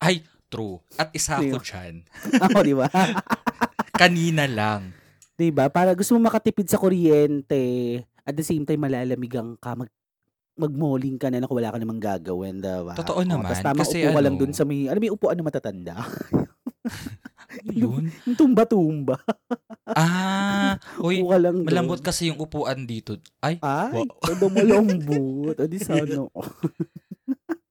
Ay, 0.02 0.26
true. 0.50 0.82
At 0.98 1.14
isa 1.14 1.38
Di 1.38 1.48
ako 1.48 1.62
ba? 1.62 1.64
dyan. 1.64 1.94
Ako, 2.42 2.58
di 2.60 2.74
ba? 2.74 2.88
Kanina 4.02 4.44
lang. 4.50 4.90
di 5.34 5.54
ba? 5.54 5.70
Para 5.70 5.94
gusto 5.94 6.14
mo 6.18 6.26
makatipid 6.26 6.66
sa 6.66 6.78
kuryente, 6.78 8.02
at 8.24 8.34
the 8.34 8.42
same 8.42 8.64
time, 8.64 8.82
malalamigang 8.82 9.54
ka, 9.60 9.76
mag 9.76 9.88
magmalling 10.54 11.18
ka 11.18 11.34
na 11.34 11.42
na 11.42 11.50
wala 11.50 11.74
ka 11.74 11.82
namang 11.82 11.98
gagawin, 11.98 12.62
diba? 12.62 12.94
Totoo 12.94 13.26
naman, 13.26 13.58
tama, 13.58 13.82
kasi 13.82 14.06
upo 14.06 14.14
ka 14.14 14.22
lang 14.22 14.38
ano- 14.38 14.42
dun 14.46 14.52
sa 14.54 14.62
may, 14.62 14.86
ano 14.86 14.98
may 15.02 15.10
upuan 15.10 15.34
na 15.34 15.42
matatanda? 15.42 15.98
Yun. 17.64 18.12
yung 18.28 18.36
tumba-tumba. 18.36 19.16
Ah, 19.86 20.76
uy, 21.00 21.18
upo 21.18 21.32
ka 21.32 21.38
lang 21.38 21.56
dun. 21.56 21.64
malambot 21.64 22.00
kasi 22.00 22.28
yung 22.28 22.36
upuan 22.36 22.84
dito. 22.84 23.16
Ay, 23.38 23.56
Ay, 23.58 24.04
Wow. 24.04 24.20
todo 24.20 24.46
malambot. 24.48 25.56
O 25.56 25.64
di 25.64 25.78
sana. 25.78 26.28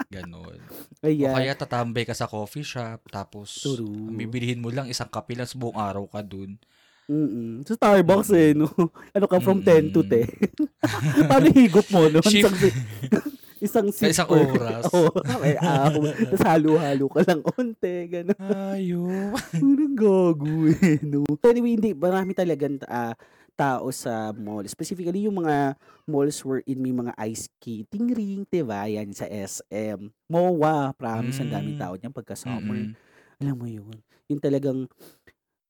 ganon. 0.09 0.57
O 0.99 1.05
Ayan. 1.05 1.33
kaya 1.33 1.53
tatambay 1.53 2.03
ka 2.03 2.13
sa 2.13 2.25
coffee 2.25 2.63
shop, 2.63 3.05
tapos 3.07 3.53
True. 3.59 4.13
bibilihin 4.13 4.57
mo 4.57 4.69
lang 4.69 4.85
isang 4.85 5.09
kape 5.09 5.33
lang 5.33 5.45
sa 5.45 5.57
buong 5.57 5.75
araw 5.75 6.05
ka 6.05 6.21
dun. 6.21 6.57
Mm-mm. 7.03 7.67
Sa 7.67 7.75
Starbucks 7.75 8.31
eh, 8.31 8.55
no? 8.55 8.71
Ano 9.11 9.27
ka, 9.27 9.37
from 9.37 9.59
10 9.59 9.91
to 9.91 10.01
Mm-mm. 10.01 10.23
10. 11.19 11.27
Paano 11.27 11.45
higop 11.51 11.87
mo, 11.91 12.07
no? 12.07 12.23
Shift. 12.23 12.55
Isang, 13.63 13.87
isang 13.87 13.87
Sa 13.89 14.03
sip 14.03 14.11
isang 14.11 14.29
oras. 14.29 14.83
Oo. 14.93 15.15
Okay, 15.15 15.55
ah, 15.57 15.87
Tapos 15.87 16.43
halo-halo 16.43 17.05
ka 17.07 17.21
lang 17.23 17.39
onte, 17.47 17.95
gano'n. 18.11 18.35
Ayo. 18.75 19.31
Anong 19.55 19.95
gagawin, 19.95 20.99
no? 21.01 21.23
Anyway, 21.41 21.79
hindi. 21.79 21.95
Marami 21.95 22.35
talagang 22.35 22.83
ah, 22.85 23.15
tao 23.55 23.87
sa 23.89 24.35
mall. 24.35 24.67
Specifically, 24.67 25.23
yung 25.23 25.39
mga 25.39 25.79
malls 26.03 26.43
wherein 26.43 26.75
may 26.75 26.91
mga 26.91 27.15
ice 27.23 27.47
skating 27.47 28.11
ring, 28.11 28.43
diba? 28.49 28.83
Yan 28.83 29.15
sa 29.15 29.23
SM. 29.25 30.11
MOA, 30.27 30.91
promise, 30.93 31.39
ang 31.39 31.53
daming 31.53 31.77
Mm. 31.77 31.81
tao 31.81 31.93
niyan 31.95 32.11
pagka-summer. 32.11 32.91
Mm-mm. 32.91 33.39
Alam 33.39 33.55
mo 33.55 33.67
yun? 33.69 33.95
Yung 34.27 34.41
talagang 34.41 34.89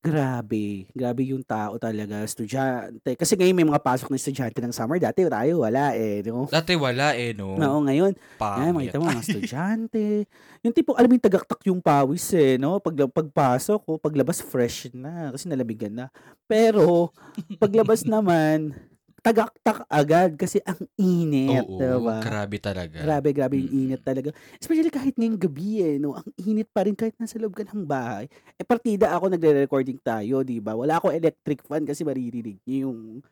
grabe. 0.04 0.84
Grabe 0.92 1.22
yung 1.24 1.40
tao 1.40 1.80
talaga. 1.80 2.20
Estudyante. 2.20 3.16
Kasi 3.16 3.32
ngayon 3.40 3.56
may 3.56 3.64
mga 3.64 3.80
pasok 3.80 4.12
na 4.12 4.20
estudyante 4.20 4.60
ng 4.60 4.74
summer. 4.76 5.00
Dati 5.00 5.24
tayo, 5.24 5.64
wala 5.64 5.96
eh. 5.96 6.20
No? 6.28 6.44
Dati 6.44 6.76
wala 6.76 7.16
eh, 7.16 7.32
no? 7.32 7.56
Oo, 7.56 7.80
ngayon, 7.80 8.12
Pangit. 8.36 8.76
makita 8.76 9.00
mo 9.00 9.08
mga 9.08 9.24
estudyante. 9.24 10.28
yung 10.64 10.74
tipo, 10.76 10.92
alam 10.92 11.08
mo 11.08 11.16
yung 11.16 11.26
tagaktak 11.26 11.60
yung 11.64 11.80
pawis 11.80 12.28
eh, 12.36 12.60
no? 12.60 12.76
Pag, 12.78 13.08
pagpasok 13.08 13.80
ko, 13.80 13.92
paglabas 13.96 14.44
fresh 14.44 14.92
na 14.92 15.32
kasi 15.32 15.48
nalabigan 15.48 15.92
na. 15.92 16.06
Pero, 16.44 17.08
paglabas 17.56 18.04
naman, 18.04 18.76
tagaktak 19.24 19.88
agad 19.88 20.36
kasi 20.36 20.60
ang 20.68 20.84
init, 21.00 21.64
Oo, 21.64 21.80
diba? 21.80 22.20
grabe 22.20 22.60
talaga. 22.60 23.00
Grabe, 23.00 23.32
grabe 23.32 23.56
yung 23.56 23.72
init 23.72 24.04
talaga. 24.04 24.36
Especially 24.60 24.92
kahit 24.92 25.16
ngayong 25.16 25.40
gabi 25.40 25.80
eh, 25.80 25.96
no? 25.96 26.12
Ang 26.12 26.28
init 26.44 26.68
pa 26.68 26.84
rin 26.84 26.92
kahit 26.92 27.16
nasa 27.16 27.40
loob 27.40 27.56
ka 27.56 27.64
ng 27.64 27.88
bahay. 27.88 28.28
Eh, 28.60 28.68
partida 28.68 29.16
ako, 29.16 29.32
nagre-recording 29.32 29.96
tayo, 30.04 30.44
di 30.44 30.60
ba? 30.60 30.76
Wala 30.76 31.00
ako 31.00 31.08
electric 31.08 31.64
fan 31.64 31.88
kasi 31.88 32.04
maririnig 32.04 32.60
niyo 32.68 32.92
yung 32.92 33.24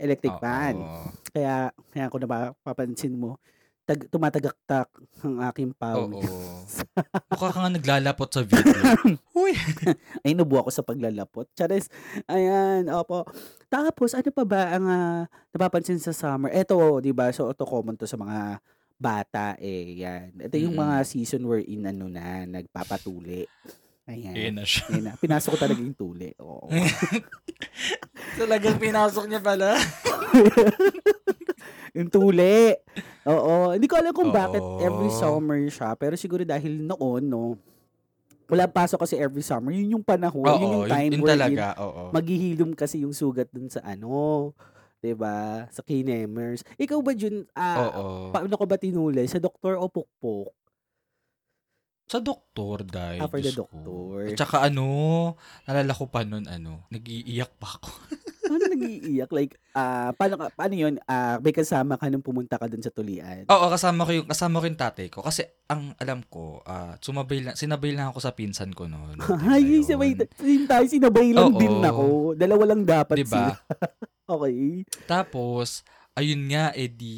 electric 0.00 0.32
Oo. 0.32 0.40
fan. 0.40 0.74
Kaya, 1.36 1.68
kaya 1.92 2.04
ako 2.08 2.16
napapansin 2.24 3.12
mo, 3.12 3.36
tag, 3.86 4.10
tumatagaktak 4.10 4.90
ang 5.22 5.38
aking 5.46 5.70
Oo. 5.70 5.78
pawis. 5.78 6.82
Mukha 7.30 7.54
ka 7.54 7.58
nga 7.62 7.70
naglalapot 7.70 8.26
sa 8.26 8.42
video. 8.42 8.82
Uy. 9.38 9.54
Ay, 10.26 10.34
nubo 10.34 10.58
ako 10.58 10.74
sa 10.74 10.82
paglalapot. 10.82 11.46
Charis, 11.54 11.86
ayan, 12.26 12.90
opo. 12.90 13.22
Tapos, 13.70 14.18
ano 14.18 14.28
pa 14.34 14.42
ba 14.42 14.74
ang 14.74 14.86
ah, 14.90 15.22
napapansin 15.54 16.02
sa 16.02 16.10
summer? 16.10 16.50
Eto, 16.50 16.98
di 16.98 17.14
ba? 17.14 17.30
So, 17.30 17.46
ito 17.46 17.62
common 17.62 17.94
to 17.94 18.10
sa 18.10 18.18
mga 18.18 18.58
bata 18.98 19.54
eh. 19.62 19.94
Yan. 20.02 20.34
Ito 20.34 20.58
yung 20.58 20.74
Mm-mm. 20.74 20.82
mga 20.82 21.06
season 21.06 21.46
wherein 21.46 21.86
ano 21.86 22.10
na, 22.10 22.42
nagpapatuli. 22.42 23.46
Ayan. 24.10 24.34
Ayan 24.34 24.54
na 24.58 24.66
siya. 24.66 24.86
Ayan 24.90 25.02
na. 25.10 25.12
Pinasok 25.14 25.54
ko 25.54 25.58
talaga 25.62 25.78
yung 25.78 25.98
tuli. 25.98 26.34
Oo. 26.42 26.66
Talagang 28.38 28.82
pinasok 28.82 29.30
niya 29.30 29.42
pala. 29.42 29.78
yung 31.94 32.10
tuli. 32.10 32.74
Oo. 33.26 33.74
Hindi 33.74 33.86
ko 33.90 33.98
alam 33.98 34.14
kung 34.14 34.30
bakit 34.30 34.62
Oo. 34.62 34.78
every 34.78 35.10
summer 35.10 35.58
siya. 35.66 35.98
Pero 35.98 36.14
siguro 36.14 36.46
dahil 36.46 36.78
noon, 36.78 37.22
no, 37.26 37.58
wala 38.46 38.70
pasok 38.70 39.02
kasi 39.02 39.18
every 39.18 39.42
summer. 39.42 39.74
Yun 39.74 39.98
yung 39.98 40.04
panahon. 40.06 40.46
Oo, 40.46 40.58
yun 40.62 40.70
yung 40.78 40.86
time 40.86 41.10
yun, 41.10 41.12
yun 41.12 41.22
wherein 41.26 41.34
talaga. 41.58 41.66
Oo. 41.82 42.02
maghihilom 42.14 42.70
kasi 42.72 43.02
yung 43.02 43.10
sugat 43.10 43.50
dun 43.50 43.66
sa 43.66 43.82
ano, 43.82 44.54
'di 45.02 45.18
ba? 45.18 45.66
Sa 45.74 45.82
Kinemers. 45.82 46.62
Ikaw 46.78 46.98
ba 47.02 47.12
Jun, 47.12 47.42
ah, 47.52 47.90
Oo. 47.90 48.04
paano 48.30 48.54
ko 48.54 48.64
ba 48.64 48.78
tinulay? 48.78 49.26
Sa 49.26 49.42
doktor 49.42 49.74
o 49.74 49.90
pukpok? 49.90 50.54
Sa 52.06 52.22
doktor, 52.22 52.86
dahil. 52.86 53.18
Ah, 53.18 53.26
for 53.26 53.42
the 53.42 53.50
Diyos 53.50 53.58
ko. 53.58 53.66
doctor. 53.66 54.30
At 54.30 54.38
saka 54.38 54.56
ano, 54.62 54.86
nalala 55.66 55.90
ko 55.90 56.06
pa 56.06 56.22
nun, 56.22 56.46
ano, 56.46 56.86
nag-iiyak 56.94 57.50
pa 57.58 57.74
ako. 57.74 57.90
Paano 58.46 58.64
nag-iiyak? 58.64 59.30
Like, 59.30 59.52
ah, 59.72 60.10
paano, 60.12 60.34
ka, 60.36 60.46
paano 60.52 60.74
yun? 60.74 60.94
Ah, 61.04 61.36
may 61.38 61.50
kasama 61.50 61.94
ka 61.94 62.06
nung 62.06 62.22
pumunta 62.22 62.56
ka 62.56 62.66
dun 62.66 62.80
sa 62.80 62.88
tulian? 62.88 63.44
Oo, 63.44 63.66
kasama 63.68 64.02
ko 64.02 64.12
yung, 64.14 64.26
kasama 64.26 64.58
ko 64.58 64.64
yung 64.64 64.78
tatay 64.78 65.06
ko. 65.08 65.20
Kasi, 65.20 65.42
ang 65.66 65.92
alam 65.96 66.22
ko, 66.22 66.62
ah, 66.62 66.94
sumabay 66.96 67.42
lang, 67.42 67.54
sinabay 67.54 67.90
lang 67.90 68.08
ako 68.08 68.18
sa 68.20 68.32
pinsan 68.32 68.70
ko 68.70 68.86
noon. 68.86 69.18
Ay, 69.50 69.82
sabay, 69.82 70.14
same 70.36 70.64
tayo, 70.64 70.84
sinabay 70.86 71.30
lang 71.30 71.50
Oo. 71.50 71.58
din 71.58 71.76
ako. 71.78 72.04
Dalawa 72.32 72.64
lang 72.64 72.82
dapat 72.82 73.16
Diba? 73.18 73.28
sila. 73.28 73.54
Okay. 74.26 74.82
Tapos, 75.06 75.86
ayun 76.12 76.50
nga, 76.50 76.74
eh 76.74 76.90
di, 76.90 77.14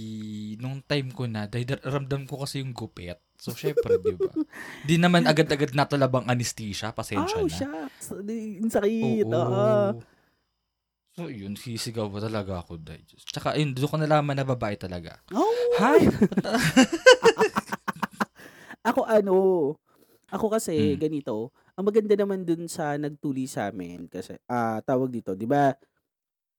nung 0.61 0.85
time 0.85 1.09
ko 1.09 1.25
na, 1.25 1.49
dahil 1.49 1.65
dar- 1.65 1.81
ramdam 1.81 2.29
ko 2.29 2.45
kasi 2.45 2.61
yung 2.61 2.77
gupit. 2.77 3.17
So, 3.33 3.57
syempre, 3.57 3.97
di 3.97 4.13
ba? 4.13 4.29
Di 4.85 5.01
naman 5.01 5.25
agad-agad 5.25 5.73
natulabang 5.73 6.27
anesthesia, 6.27 6.93
pasensya 6.93 7.39
Oh, 7.39 7.47
na. 7.47 7.55
shucks. 7.55 8.13
Ang 8.13 8.69
sakit. 8.69 9.25
Oo. 9.25 9.41
Oo. 9.41 10.18
So, 11.19 11.27
yun, 11.27 11.59
sisigaw 11.59 12.07
pa 12.15 12.23
talaga 12.23 12.63
ako. 12.63 12.79
Dahil. 12.79 13.03
Tsaka, 13.27 13.59
yun, 13.59 13.75
doon 13.75 13.91
ko 13.91 13.97
nalaman 13.99 14.39
na 14.39 14.47
babae 14.47 14.79
talaga. 14.79 15.19
Oh, 15.35 15.51
Hi! 15.83 16.07
Ako 18.87 19.03
ano, 19.05 19.35
ako 20.31 20.47
kasi 20.55 20.95
Mm. 20.95 21.03
ganito, 21.03 21.51
ang 21.75 21.85
maganda 21.91 22.15
naman 22.15 22.47
dun 22.47 22.71
sa 22.71 22.95
nagtuli 22.95 23.45
sa 23.51 23.69
amin 23.69 24.07
kasi 24.07 24.39
ah 24.49 24.79
tawag 24.87 25.11
dito, 25.13 25.35
'di 25.35 25.45
ba? 25.45 25.75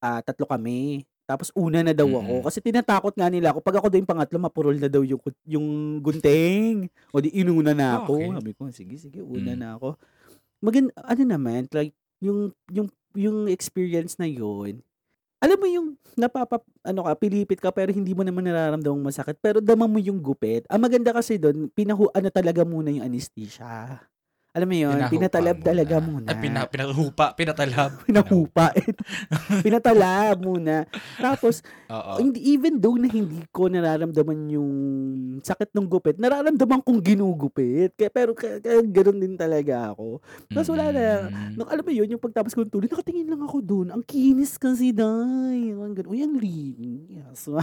Ah 0.03 0.19
tatlo 0.21 0.45
kami. 0.45 1.07
Tapos 1.25 1.49
una 1.55 1.81
na 1.81 1.95
daw 1.95 2.05
ako 2.11 2.43
Mm. 2.43 2.45
kasi 2.45 2.59
tinatakot 2.61 3.13
nga 3.15 3.31
nila 3.31 3.55
ako 3.55 3.59
pag 3.63 3.79
ako 3.79 3.87
daw 3.89 3.97
yung 4.03 4.09
pangatlo 4.11 4.37
mapurol 4.37 4.77
na 4.77 4.89
daw 4.91 5.01
yung 5.07 5.21
yung 5.47 5.67
gunting. 6.03 6.91
O 7.15 7.23
di 7.23 7.31
inuna 7.33 7.71
na 7.73 7.97
Ah, 7.97 8.03
ako. 8.03 8.13
okay. 8.19 8.29
Sabi 8.35 8.51
ko, 8.53 8.63
sige 8.69 8.95
sige, 8.99 9.19
una 9.23 9.55
Mm. 9.55 9.59
na 9.59 9.69
ako. 9.79 9.89
Maganda 10.61 10.91
ano 11.01 11.23
naman, 11.25 11.65
like 11.71 11.95
yung 12.21 12.51
yung 12.69 12.91
yung 13.15 13.49
experience 13.49 14.17
na 14.19 14.27
yun. 14.29 14.81
Alam 15.39 15.57
mo 15.61 15.67
yung 15.71 15.87
napapa 16.19 16.59
ano 16.83 17.07
ka, 17.07 17.15
pilipit 17.15 17.63
ka 17.63 17.71
pero 17.71 17.95
hindi 17.95 18.11
mo 18.11 18.27
naman 18.27 18.43
nararamdamang 18.43 19.07
masakit 19.07 19.39
pero 19.39 19.63
dama 19.63 19.87
mo 19.87 19.95
yung 19.95 20.19
gupit. 20.19 20.67
Ang 20.67 20.83
maganda 20.83 21.15
kasi 21.15 21.39
doon, 21.39 21.71
pinahu 21.71 22.11
ano 22.11 22.27
talaga 22.27 22.67
muna 22.67 22.91
yung 22.91 23.07
anesthesia. 23.07 24.08
Alam 24.49 24.65
mo 24.65 24.77
yun, 24.81 24.97
Pinahupa 24.97 25.13
pinatalab 25.13 25.57
talaga 25.61 25.95
muna. 26.01 26.25
Ay, 26.25 26.37
pina, 26.41 26.65
pinahupa, 26.65 27.25
pinatalab. 27.37 27.91
Pinahupa. 28.09 28.73
Pinatalab 29.65 30.41
muna. 30.41 30.89
Tapos, 31.21 31.61
hindi, 32.17 32.57
even 32.57 32.81
though 32.81 32.97
na 32.97 33.05
hindi 33.05 33.45
ko 33.53 33.69
nararamdaman 33.69 34.49
yung 34.49 34.71
sakit 35.45 35.69
ng 35.69 35.85
gupit, 35.85 36.17
nararamdaman 36.17 36.81
kong 36.81 36.97
ginugupit. 36.97 37.93
Kaya, 37.93 38.09
pero 38.09 38.33
kaya, 38.33 38.57
kaya 38.57 38.81
ganoon 38.81 39.21
din 39.21 39.37
talaga 39.37 39.93
ako. 39.93 40.17
Tapos 40.49 40.69
wala 40.73 40.97
na. 40.97 41.29
Mm. 41.29 41.53
Nung, 41.53 41.69
alam 41.69 41.85
mo 41.85 41.91
yun, 41.93 42.09
yung 42.17 42.23
pagtapos 42.23 42.57
ko 42.57 42.65
ng 42.65 42.73
tuloy, 42.73 42.89
nakatingin 42.89 43.29
lang 43.29 43.45
ako 43.45 43.61
doon. 43.61 43.93
Ang 43.93 44.01
kinis 44.01 44.57
kasi, 44.57 44.89
day. 44.89 45.77
Ganun. 45.77 46.09
Uy, 46.09 46.25
ang 46.25 46.33
linis. 46.33 47.45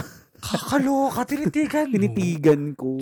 Kakaloka, 0.41 1.23
tinitigan. 1.31 1.89
Tinitigan 1.91 2.63
ko. 2.77 2.97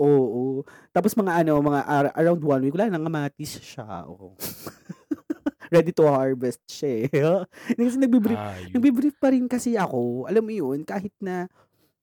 Oo. 0.00 0.62
Tapos 0.92 1.16
mga 1.16 1.42
ano, 1.44 1.60
mga 1.60 1.80
ar- 1.84 2.14
around 2.16 2.42
one 2.42 2.62
week, 2.68 2.74
wala, 2.76 2.92
nangamatis 2.92 3.58
siya. 3.60 4.04
Oo. 4.06 4.36
Ready 5.74 5.90
to 5.90 6.06
harvest 6.06 6.62
siya 6.70 6.90
eh. 7.02 7.08
Kasi 7.78 7.98
nagbibrief, 7.98 8.38
Ayun. 8.38 8.70
nagbibrief 8.78 9.16
pa 9.18 9.34
rin 9.34 9.50
kasi 9.50 9.74
ako. 9.74 10.30
Alam 10.30 10.46
mo 10.46 10.52
yun, 10.54 10.86
kahit 10.86 11.10
na 11.18 11.50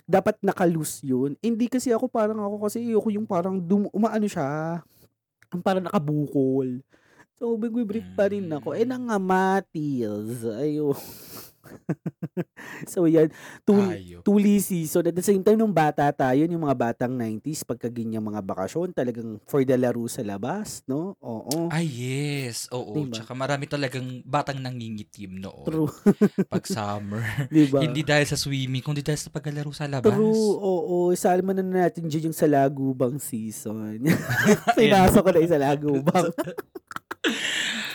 dapat 0.03 0.35
naka-loose 0.43 1.07
yun. 1.07 1.39
Hindi 1.39 1.71
kasi 1.71 1.95
ako 1.95 2.11
parang 2.11 2.43
ako 2.43 2.67
kasi 2.67 2.83
ako 2.91 3.07
yung 3.07 3.23
parang 3.23 3.55
dum, 3.63 3.87
umaano 3.95 4.27
siya. 4.27 4.83
Ang 5.47 5.61
parang 5.63 5.87
nakabukol. 5.87 6.83
So, 7.33 7.57
bigwi-brief 7.57 8.13
pa 8.13 8.29
rin 8.29 8.45
ako. 8.45 8.77
Eh, 8.77 8.85
nangamatis. 8.85 10.45
Ayun. 10.45 10.93
so, 12.91 13.07
yan. 13.07 13.31
Ayop. 13.65 14.21
tuli 14.21 14.59
season. 14.59 15.07
At 15.09 15.15
the 15.15 15.25
same 15.25 15.41
time, 15.41 15.57
nung 15.57 15.73
bata 15.73 16.05
tayo, 16.11 16.43
yung 16.43 16.63
mga 16.63 16.77
batang 16.77 17.13
90s, 17.15 17.65
pagka 17.65 17.89
ganyang 17.89 18.23
mga 18.23 18.43
bakasyon, 18.43 18.93
talagang 18.93 19.39
for 19.47 19.63
the 19.65 19.73
laro 19.73 20.05
sa 20.05 20.21
labas, 20.21 20.83
no? 20.85 21.15
Oo. 21.23 21.71
Ay, 21.71 21.87
yes. 21.87 22.69
Oo. 22.69 22.93
Diba? 22.93 23.17
Tsaka 23.17 23.33
marami 23.33 23.65
talagang 23.65 24.21
batang 24.27 24.59
nangingitim 24.61 25.39
noon. 25.39 25.65
True. 25.65 25.89
Pag 26.53 26.63
summer. 26.67 27.23
Diba? 27.53 27.81
Hindi 27.81 28.05
dahil 28.05 28.27
sa 28.27 28.37
swimming, 28.37 28.83
kundi 28.83 29.01
dahil 29.01 29.19
sa 29.19 29.33
paglalaro 29.33 29.71
sa 29.73 29.89
labas. 29.89 30.11
True, 30.13 30.53
oo. 30.59 31.11
Salma 31.17 31.55
na 31.55 31.63
natin 31.63 32.05
dyan 32.05 32.29
yung 32.31 32.37
sa 32.37 32.45
Lagubang 32.45 33.17
season. 33.17 34.03
Pinasok 34.77 35.21
ko 35.23 35.29
na 35.31 35.41
yung 35.41 35.53
sa 35.53 35.61
Lagubang. 35.61 36.29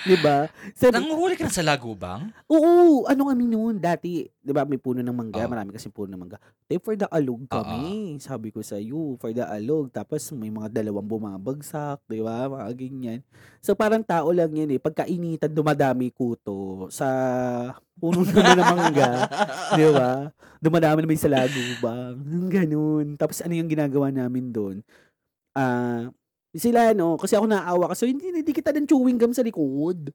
Diba? 0.09 0.49
Sabi, 0.73 0.95
Nanguhuli 0.97 1.37
ka 1.37 1.45
na 1.47 1.53
sa 1.53 1.65
lagubang? 1.65 2.33
oo, 2.49 3.05
ano 3.05 3.29
kami 3.29 3.45
noon 3.45 3.77
dati? 3.77 4.25
Diba 4.41 4.65
may 4.65 4.81
puno 4.81 5.05
ng 5.05 5.13
mangga, 5.13 5.45
Oo. 5.45 5.53
marami 5.53 5.77
kasi 5.77 5.93
puno 5.93 6.09
ng 6.09 6.21
mangga. 6.21 6.39
Eh, 6.69 6.81
for 6.81 6.97
the 6.97 7.05
alog 7.13 7.45
kami. 7.49 8.17
Sabi 8.17 8.49
ko 8.49 8.65
sa 8.65 8.81
iyo, 8.81 9.21
for 9.21 9.33
the 9.37 9.45
alog. 9.45 9.93
Tapos 9.93 10.25
may 10.33 10.49
mga 10.49 10.73
dalawang 10.73 11.05
bumabagsak, 11.05 12.01
diba? 12.09 12.49
Mga 12.49 12.73
ganyan. 12.73 13.21
So 13.61 13.77
parang 13.77 14.01
tao 14.01 14.33
lang 14.33 14.53
yan 14.57 14.73
eh. 14.73 14.81
Pagkainitan, 14.81 15.53
dumadami 15.53 16.09
kuto 16.09 16.89
sa 16.89 17.09
puno 18.01 18.25
naman 18.25 18.57
ng 18.57 18.69
mangga. 18.73 19.11
Di 19.77 19.85
ba? 19.93 20.33
Dumadami 20.59 21.05
naman 21.05 21.21
sa 21.21 21.29
lagubang. 21.29 22.17
Ganun. 22.49 23.07
Tapos 23.21 23.45
ano 23.45 23.53
yung 23.53 23.69
ginagawa 23.69 24.09
namin 24.09 24.49
doon? 24.49 24.77
Ah, 25.53 26.09
sila 26.53 26.93
no, 26.93 27.17
kasi 27.17 27.37
ako 27.37 27.47
naawa 27.47 27.93
kasi 27.93 28.09
hindi 28.09 28.33
hindi 28.33 28.53
kita 28.53 28.73
ng 28.73 28.89
chewing 28.89 29.19
gum 29.19 29.33
sa 29.33 29.45
likod. 29.45 30.13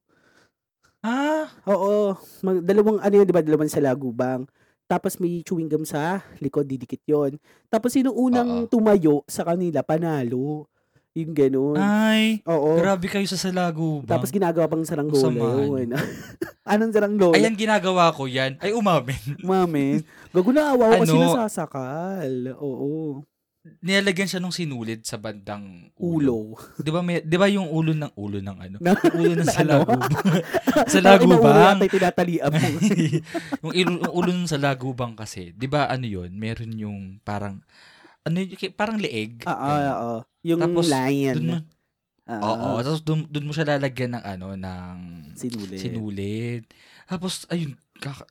Ah, 1.04 1.52
Oo, 1.68 2.16
mag, 2.42 2.64
dalawang 2.64 3.04
ano 3.04 3.14
yun, 3.14 3.28
'di 3.28 3.36
ba? 3.36 3.44
Dalawang 3.44 3.68
sa 3.68 3.84
lagubang. 3.84 4.48
Tapos 4.88 5.20
may 5.20 5.44
chewing 5.44 5.68
gum 5.68 5.84
sa 5.84 6.24
likod, 6.40 6.64
didikit 6.64 7.04
'yon. 7.04 7.36
Tapos 7.68 7.92
sino 7.92 8.16
unang 8.16 8.66
Oo. 8.66 8.70
tumayo 8.72 9.22
sa 9.28 9.44
kanila 9.44 9.84
panalo. 9.84 10.66
Yung 11.14 11.30
ganun. 11.38 11.78
ay, 11.78 12.42
Oo. 12.50 12.74
grabe 12.82 13.06
kayo 13.06 13.28
sa 13.30 13.38
salagubang. 13.38 14.10
Tapos 14.10 14.34
ginagawa 14.34 14.66
pang 14.66 14.82
saranggola 14.82 15.62
yun. 15.62 15.94
Anong 16.66 16.90
saranggola? 16.90 17.38
Ayan, 17.38 17.54
ginagawa 17.54 18.10
ko 18.10 18.26
yan. 18.26 18.58
Ay, 18.58 18.74
umamin. 18.74 19.20
Mami, 19.46 20.02
gago 20.34 20.50
na 20.50 20.74
awa 20.74 20.90
ko 20.90 21.06
kasi 21.06 21.14
Ano? 21.14 21.22
nasasakal. 21.30 22.34
Oo. 22.58 23.22
Nilalagyan 23.84 24.26
siya 24.26 24.40
nung 24.40 24.56
sinulid 24.56 25.04
sa 25.04 25.20
bandang 25.20 25.92
ulo. 25.94 26.56
Ulo. 26.56 26.56
Di 26.80 26.88
ba, 26.88 27.04
may, 27.04 27.20
di 27.20 27.36
ba 27.36 27.46
yung 27.46 27.68
ulo 27.68 27.92
ng 27.92 28.16
ulo 28.16 28.40
ng 28.40 28.58
ano? 28.58 28.76
Na- 28.80 28.96
Yung 28.96 29.16
ulo 29.20 29.34
ng 29.36 29.44
ano? 29.44 29.52
salagubang. 29.52 30.12
sa 30.88 30.98
Parang 30.98 31.20
iba 31.20 31.36
ulo 31.36 31.44
lagubang. 31.44 31.56
yata 31.60 31.84
yung 31.84 31.94
tinatalian 31.94 32.50
mo. 32.50 32.68
yung, 33.68 33.74
ilo- 33.76 34.00
yung 34.00 34.14
ulo 34.16 34.30
ng 34.32 34.48
sa 34.48 34.56
lagubang 34.56 35.14
kasi, 35.14 35.52
di 35.52 35.68
ba 35.68 35.86
ano 35.86 36.08
yun? 36.08 36.32
Meron 36.32 36.72
yung 36.74 37.00
parang, 37.20 37.60
ano 38.24 38.36
yun, 38.40 38.56
parang 38.72 38.96
leeg. 38.96 39.44
Oo, 39.44 39.68
oo. 39.76 40.16
Yung 40.42 40.64
Tapos, 40.64 40.88
lion. 40.88 41.36
Dun 41.38 41.68
Ah, 42.24 42.40
oo, 42.40 42.80
tapos 42.80 43.04
dun, 43.04 43.28
dun 43.28 43.44
mo 43.44 43.52
siya 43.52 43.68
lalagyan 43.68 44.16
ng 44.16 44.24
ano, 44.24 44.56
ng 44.56 44.98
Sinulid. 45.36 45.76
sinulid. 45.76 46.64
Tapos, 47.04 47.44
ayun, 47.52 47.76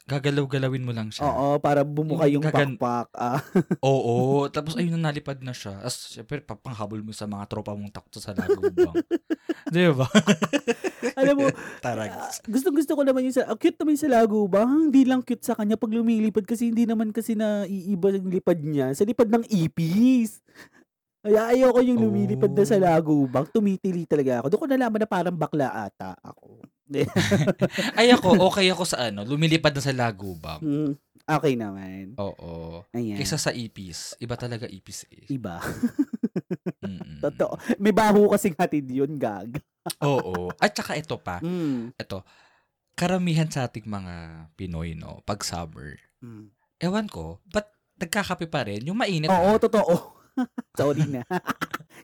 gagalaw-galawin 0.05 0.83
mo 0.83 0.93
lang 0.93 1.09
siya. 1.09 1.25
Oo, 1.25 1.57
para 1.57 1.81
bumuka 1.83 2.27
yung 2.27 2.43
Gagan- 2.43 2.77
pakpak. 2.77 3.09
Ah. 3.15 3.41
Oo. 3.85 4.47
Tapos 4.49 4.75
ayun 4.75 4.97
na 4.97 5.09
nalipad 5.09 5.41
na 5.41 5.51
siya. 5.51 5.79
Tapos 5.79 6.11
syempre 6.11 6.39
papanghabol 6.39 7.01
mo 7.01 7.11
sa 7.11 7.25
mga 7.25 7.47
tropa 7.47 7.73
mong 7.73 7.91
takto 7.91 8.19
sa 8.19 8.33
lagubang. 8.33 8.93
Di 9.75 9.89
ba? 9.89 10.05
Alam 11.21 11.35
mo, 11.37 11.47
Tarag. 11.81 12.13
gusto 12.45 12.69
gusto 12.71 12.93
ko 12.93 13.03
naman 13.03 13.27
yung 13.27 13.35
sa, 13.35 13.47
ah, 13.47 13.57
cute 13.57 13.77
naman 13.77 13.95
yung 13.95 14.05
sa 14.05 14.13
lago 14.13 14.45
ba? 14.45 14.63
Hindi 14.63 15.03
lang 15.03 15.23
cute 15.23 15.43
sa 15.43 15.55
kanya 15.55 15.75
pag 15.75 15.91
lumilipad 15.91 16.45
kasi 16.45 16.69
hindi 16.69 16.85
naman 16.85 17.11
kasi 17.11 17.33
na 17.33 17.65
iiba 17.65 18.13
yung 18.13 18.29
lipad 18.29 18.61
niya. 18.61 18.93
Sa 18.93 19.03
lipad 19.03 19.29
ng 19.29 19.47
ipis. 19.49 20.43
Kaya 21.23 21.55
ayoko 21.55 21.79
yung 21.81 22.03
lumilipad 22.03 22.51
na 22.51 22.67
sa 22.67 22.75
Oh. 22.75 22.83
lago 22.83 23.15
bang 23.25 23.47
tumitili 23.49 24.03
talaga 24.05 24.43
ako. 24.43 24.47
Doon 24.51 24.61
ko 24.61 24.69
nalaman 24.69 25.01
na 25.01 25.09
parang 25.09 25.37
bakla 25.39 25.71
ata 25.87 26.19
ako. 26.19 26.59
Ay 27.99 28.13
ako, 28.13 28.37
okay 28.53 28.69
ako 28.69 28.85
sa 28.85 29.09
ano, 29.09 29.25
lumilipad 29.25 29.73
na 29.73 29.83
sa 29.83 29.95
lagubang. 29.95 30.61
Hmm, 30.61 30.93
okay 31.25 31.55
naman. 31.57 32.15
Oo. 32.19 32.85
Ayan. 32.93 33.17
Kaysa 33.17 33.39
sa 33.39 33.55
ipis. 33.55 34.19
Iba 34.19 34.37
talaga 34.37 34.69
ipis 34.69 35.07
eh. 35.09 35.27
Iba. 35.31 35.63
Totoo. 37.25 37.55
May 37.79 37.95
baho 37.95 38.31
kasing 38.35 38.59
hatid 38.59 38.91
yun, 38.91 39.17
gag. 39.17 39.63
Oo. 40.05 40.51
At 40.59 40.75
saka 40.75 40.99
ito 40.99 41.17
pa. 41.19 41.39
Mm. 41.43 41.95
Ito. 41.97 42.27
Karamihan 42.93 43.49
sa 43.49 43.67
ating 43.67 43.89
mga 43.89 44.47
Pinoy, 44.55 44.95
no, 44.95 45.25
pag 45.25 45.41
summer. 45.43 45.97
Mm. 46.21 46.53
Ewan 46.83 47.07
ko, 47.09 47.41
ba't 47.49 47.71
nagkakape 47.97 48.51
pa 48.51 48.67
rin? 48.67 48.83
Yung 48.85 48.99
mainit 48.99 49.31
Oo, 49.31 49.57
totoo. 49.57 50.23
Sorry 50.79 51.07
na. 51.07 51.23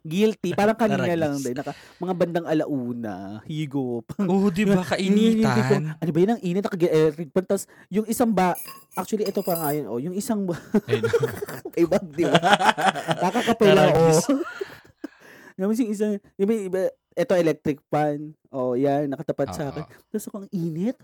Guilty. 0.09 0.57
Parang 0.57 0.73
kanina 0.75 1.05
Taragis. 1.05 1.21
lang 1.21 1.35
din. 1.39 1.55
Naka, 1.61 1.73
mga 2.01 2.15
bandang 2.17 2.47
alauna, 2.49 3.45
higop. 3.45 4.09
Oo, 4.25 4.49
di 4.49 4.65
ba? 4.65 4.81
Kainitan. 4.81 5.93
ano 6.01 6.11
ba 6.11 6.19
yun 6.19 6.33
ang 6.33 6.43
init? 6.43 6.65
Naka-electric 6.65 7.29
pan. 7.29 7.45
Tapos, 7.45 7.65
yung 7.93 8.09
isang 8.09 8.33
ba, 8.33 8.57
actually, 8.97 9.29
ito 9.29 9.45
pa 9.45 9.55
nga 9.61 9.69
yun. 9.77 9.87
Oh, 9.87 10.01
yung 10.01 10.17
isang 10.17 10.49
ba, 10.49 10.57
Ayun. 10.89 11.05
iba, 11.77 11.97
di 12.01 12.25
ba? 12.25 12.41
Nakakapila, 13.29 13.83
oh. 13.93 14.21
Naman 15.61 15.77
yung 15.85 15.93
isang, 15.93 16.17
iba, 16.41 16.53
iba, 16.57 16.81
ito 17.13 17.33
electric 17.37 17.79
pan. 17.93 18.33
Oh, 18.49 18.73
yan, 18.73 19.13
nakatapat 19.13 19.53
sa 19.53 19.69
Oo. 19.69 19.71
akin. 19.77 19.85
Tapos 20.09 20.25
ako, 20.31 20.37
ang 20.47 20.51
init. 20.55 20.97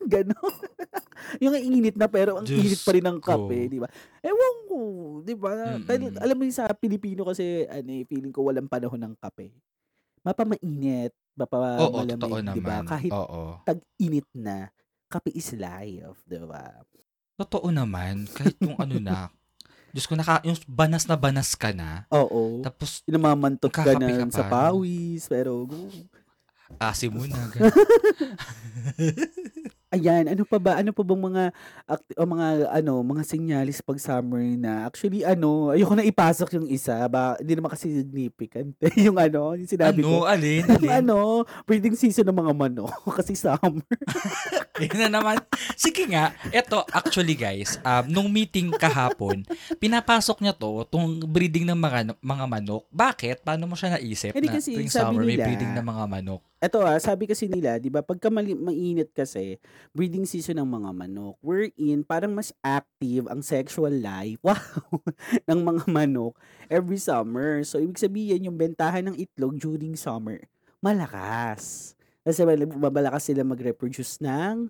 Ganon. 0.12 0.54
yung 1.44 1.54
init 1.56 1.96
na 1.96 2.08
pero 2.08 2.40
ang 2.40 2.46
Diyos 2.48 2.64
init 2.64 2.80
pa 2.80 2.92
rin 2.96 3.04
ng 3.04 3.20
kape, 3.20 3.58
ko. 3.68 3.72
di 3.72 3.78
ba? 3.78 3.88
Ewan 4.24 4.56
ko, 4.64 4.78
di 5.20 5.34
ba? 5.36 5.50
Dahil, 5.76 6.16
alam 6.16 6.36
mo 6.36 6.42
yung 6.48 6.56
sa 6.56 6.72
Pilipino 6.72 7.28
kasi, 7.28 7.68
ano, 7.68 7.90
eh, 7.92 8.04
feeling 8.08 8.32
ko 8.32 8.48
walang 8.48 8.70
panahon 8.70 9.00
ng 9.00 9.14
kape. 9.20 9.52
Mapa 10.24 10.44
mainit, 10.44 11.12
mapa 11.36 11.80
Oo, 11.84 12.04
totoo 12.04 12.40
malamig, 12.40 12.56
di 12.56 12.60
ba? 12.64 12.76
Kahit 12.84 13.12
Oo. 13.12 13.60
tag-init 13.64 14.28
na, 14.32 14.68
kape 15.12 15.32
is 15.32 15.52
life, 15.56 16.20
di 16.24 16.40
ba? 16.40 16.80
Totoo 17.36 17.68
naman. 17.72 18.28
Kahit 18.28 18.56
yung 18.60 18.76
ano 18.80 18.96
na, 19.00 19.28
Diyos 19.92 20.06
ko, 20.06 20.14
naka, 20.14 20.38
yung 20.46 20.54
banas 20.70 21.04
na 21.10 21.18
banas 21.18 21.52
ka 21.58 21.74
na, 21.74 22.06
Oo. 22.14 22.62
tapos 22.62 23.02
Inamamantot 23.10 23.74
ka 23.74 23.82
na 23.98 24.08
ka 24.22 24.26
sa 24.30 24.44
pa. 24.46 24.70
pawis, 24.70 25.26
pero 25.26 25.66
asim 26.78 27.10
mo 27.10 27.26
na. 27.26 27.50
Ayan, 29.90 30.30
ano 30.30 30.46
pa 30.46 30.54
ba? 30.56 30.78
Ano 30.78 30.94
pa 30.94 31.02
bang 31.02 31.18
mga 31.18 31.42
act- 31.84 32.14
o 32.14 32.22
mga 32.22 32.46
ano, 32.70 33.02
mga 33.02 33.26
senyalis 33.26 33.82
pag 33.82 33.98
summer 33.98 34.38
na? 34.54 34.86
Actually, 34.86 35.26
ano, 35.26 35.74
ayoko 35.74 35.98
na 35.98 36.06
ipasok 36.06 36.46
yung 36.54 36.70
isa, 36.70 36.94
ba 37.10 37.34
hindi 37.34 37.58
naman 37.58 37.74
kasi 37.74 37.90
significant. 37.90 38.70
yung 39.02 39.18
ano, 39.18 39.58
yung 39.58 39.66
sinabi 39.66 39.98
ko. 39.98 40.22
ano, 40.22 40.30
alin, 40.30 40.62
Yung 40.62 40.78
alin. 40.78 40.90
ano, 41.02 41.16
breeding 41.66 41.98
season 41.98 42.22
ng 42.22 42.38
mga 42.38 42.54
manok 42.54 42.86
kasi 43.18 43.34
summer. 43.34 43.82
Yun 44.78 44.98
na 45.00 45.10
naman. 45.10 45.42
Sige 45.74 46.06
nga, 46.06 46.30
eto, 46.48 46.86
actually 46.88 47.34
guys, 47.34 47.74
um, 47.82 48.06
nung 48.06 48.30
meeting 48.30 48.70
kahapon, 48.70 49.42
pinapasok 49.76 50.38
niya 50.38 50.54
to, 50.54 50.86
tong 50.86 51.18
breeding 51.20 51.66
ng 51.66 51.74
mga, 51.76 52.14
mga 52.16 52.44
manok. 52.46 52.86
Bakit? 52.88 53.42
Paano 53.42 53.66
mo 53.66 53.74
siya 53.74 53.98
naisip 53.98 54.30
Hindi 54.30 54.46
na 54.46 54.54
kasi 54.54 54.70
tuwing 54.70 54.86
sabi 54.86 55.02
summer 55.10 55.26
may 55.26 55.34
nila- 55.34 55.46
breeding 55.46 55.74
ng 55.74 55.82
mga 55.84 56.04
manok? 56.06 56.42
Ito 56.60 56.84
ah, 56.84 57.00
sabi 57.00 57.24
kasi 57.24 57.48
nila, 57.48 57.80
'di 57.80 57.88
ba, 57.88 58.04
pagka 58.04 58.28
mali- 58.28 58.52
mainit 58.52 59.08
kasi, 59.10 59.56
breeding 59.92 60.24
season 60.28 60.60
ng 60.60 60.68
mga 60.68 60.90
manok, 60.94 61.36
wherein 61.42 62.06
parang 62.06 62.34
mas 62.34 62.54
active 62.62 63.26
ang 63.26 63.42
sexual 63.42 63.92
life, 63.92 64.38
wow, 64.46 64.56
ng 65.48 65.60
mga 65.60 65.84
manok 65.90 66.34
every 66.70 66.98
summer. 66.98 67.62
So, 67.66 67.82
ibig 67.82 68.00
sabihin, 68.00 68.46
yung 68.46 68.56
bentahan 68.56 69.08
ng 69.10 69.16
itlog 69.18 69.58
during 69.58 69.98
summer, 69.98 70.40
malakas. 70.80 71.94
Kasi 72.20 72.44
mabalakas 72.76 73.26
sila 73.26 73.42
mag-reproduce 73.42 74.20
ng 74.20 74.68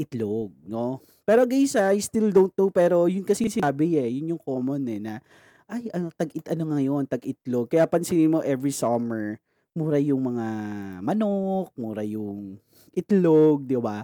itlog, 0.00 0.50
no? 0.64 1.04
Pero 1.28 1.44
guys, 1.44 1.76
ah, 1.76 1.92
I 1.92 2.00
still 2.00 2.32
don't 2.32 2.52
know, 2.56 2.72
pero 2.72 3.04
yun 3.04 3.22
kasi 3.22 3.52
sinabi 3.52 4.00
eh, 4.00 4.08
yun 4.08 4.32
yung 4.36 4.42
common 4.42 4.80
eh, 4.88 4.96
na, 4.96 5.14
ay, 5.70 5.92
ano, 5.92 6.08
tag-it, 6.10 6.48
ano 6.50 6.72
ngayon, 6.72 7.04
tag-itlog. 7.06 7.70
Kaya 7.70 7.86
pansinin 7.86 8.32
mo, 8.32 8.40
every 8.42 8.72
summer, 8.72 9.38
mura 9.76 10.02
yung 10.02 10.34
mga 10.34 10.46
manok, 11.04 11.70
mura 11.78 12.02
yung 12.02 12.58
itlog, 12.90 13.62
di 13.68 13.78
ba? 13.78 14.02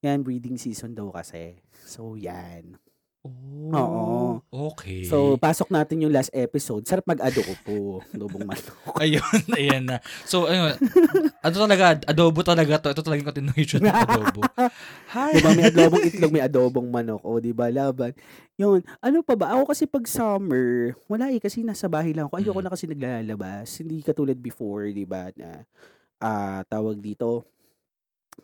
Yan, 0.00 0.22
breeding 0.22 0.54
season 0.54 0.94
daw 0.94 1.10
kasi. 1.10 1.58
So, 1.86 2.14
yan. 2.14 2.78
Oh, 3.74 4.40
okay. 4.48 5.04
So, 5.04 5.34
pasok 5.36 5.68
natin 5.68 6.00
yung 6.00 6.14
last 6.14 6.30
episode. 6.30 6.86
Sarap 6.86 7.04
mag-adobo. 7.04 8.00
Adobong 8.14 8.46
manok. 8.46 8.94
Ayun, 9.02 9.42
ayan 9.52 9.84
na. 9.84 9.98
So, 10.24 10.46
ayun, 10.46 10.78
ano 11.42 11.54
talaga, 11.58 11.98
adobo 12.06 12.40
talaga 12.40 12.78
to. 12.78 12.94
Ito 12.94 13.02
talaga 13.02 13.20
yung 13.20 13.28
continuation 13.28 13.82
ng 13.82 13.90
adobo. 13.92 14.40
Hi! 15.12 15.34
Diba, 15.34 15.50
may 15.52 15.66
adobong 15.68 16.04
itlog, 16.06 16.32
may 16.32 16.44
adobong 16.46 16.88
manok. 16.88 17.20
O, 17.26 17.42
diba, 17.42 17.68
laban. 17.68 18.14
Yun. 18.54 18.80
Ano 19.02 19.20
pa 19.20 19.34
ba? 19.34 19.52
Ako 19.58 19.74
kasi 19.74 19.84
pag 19.84 20.06
summer, 20.08 20.94
wala 21.10 21.28
eh, 21.28 21.42
kasi 21.42 21.66
nasa 21.66 21.90
bahay 21.90 22.14
lang 22.14 22.30
ako. 22.30 22.38
Ayoko 22.38 22.60
Mm. 22.62 22.64
na 22.64 22.72
kasi 22.72 22.86
naglalabas. 22.86 23.66
Hindi 23.82 24.00
katulad 24.00 24.38
before, 24.38 24.88
diba, 24.88 25.34
na 25.34 25.66
ah 26.18 26.62
tawag 26.66 26.98
dito, 26.98 27.44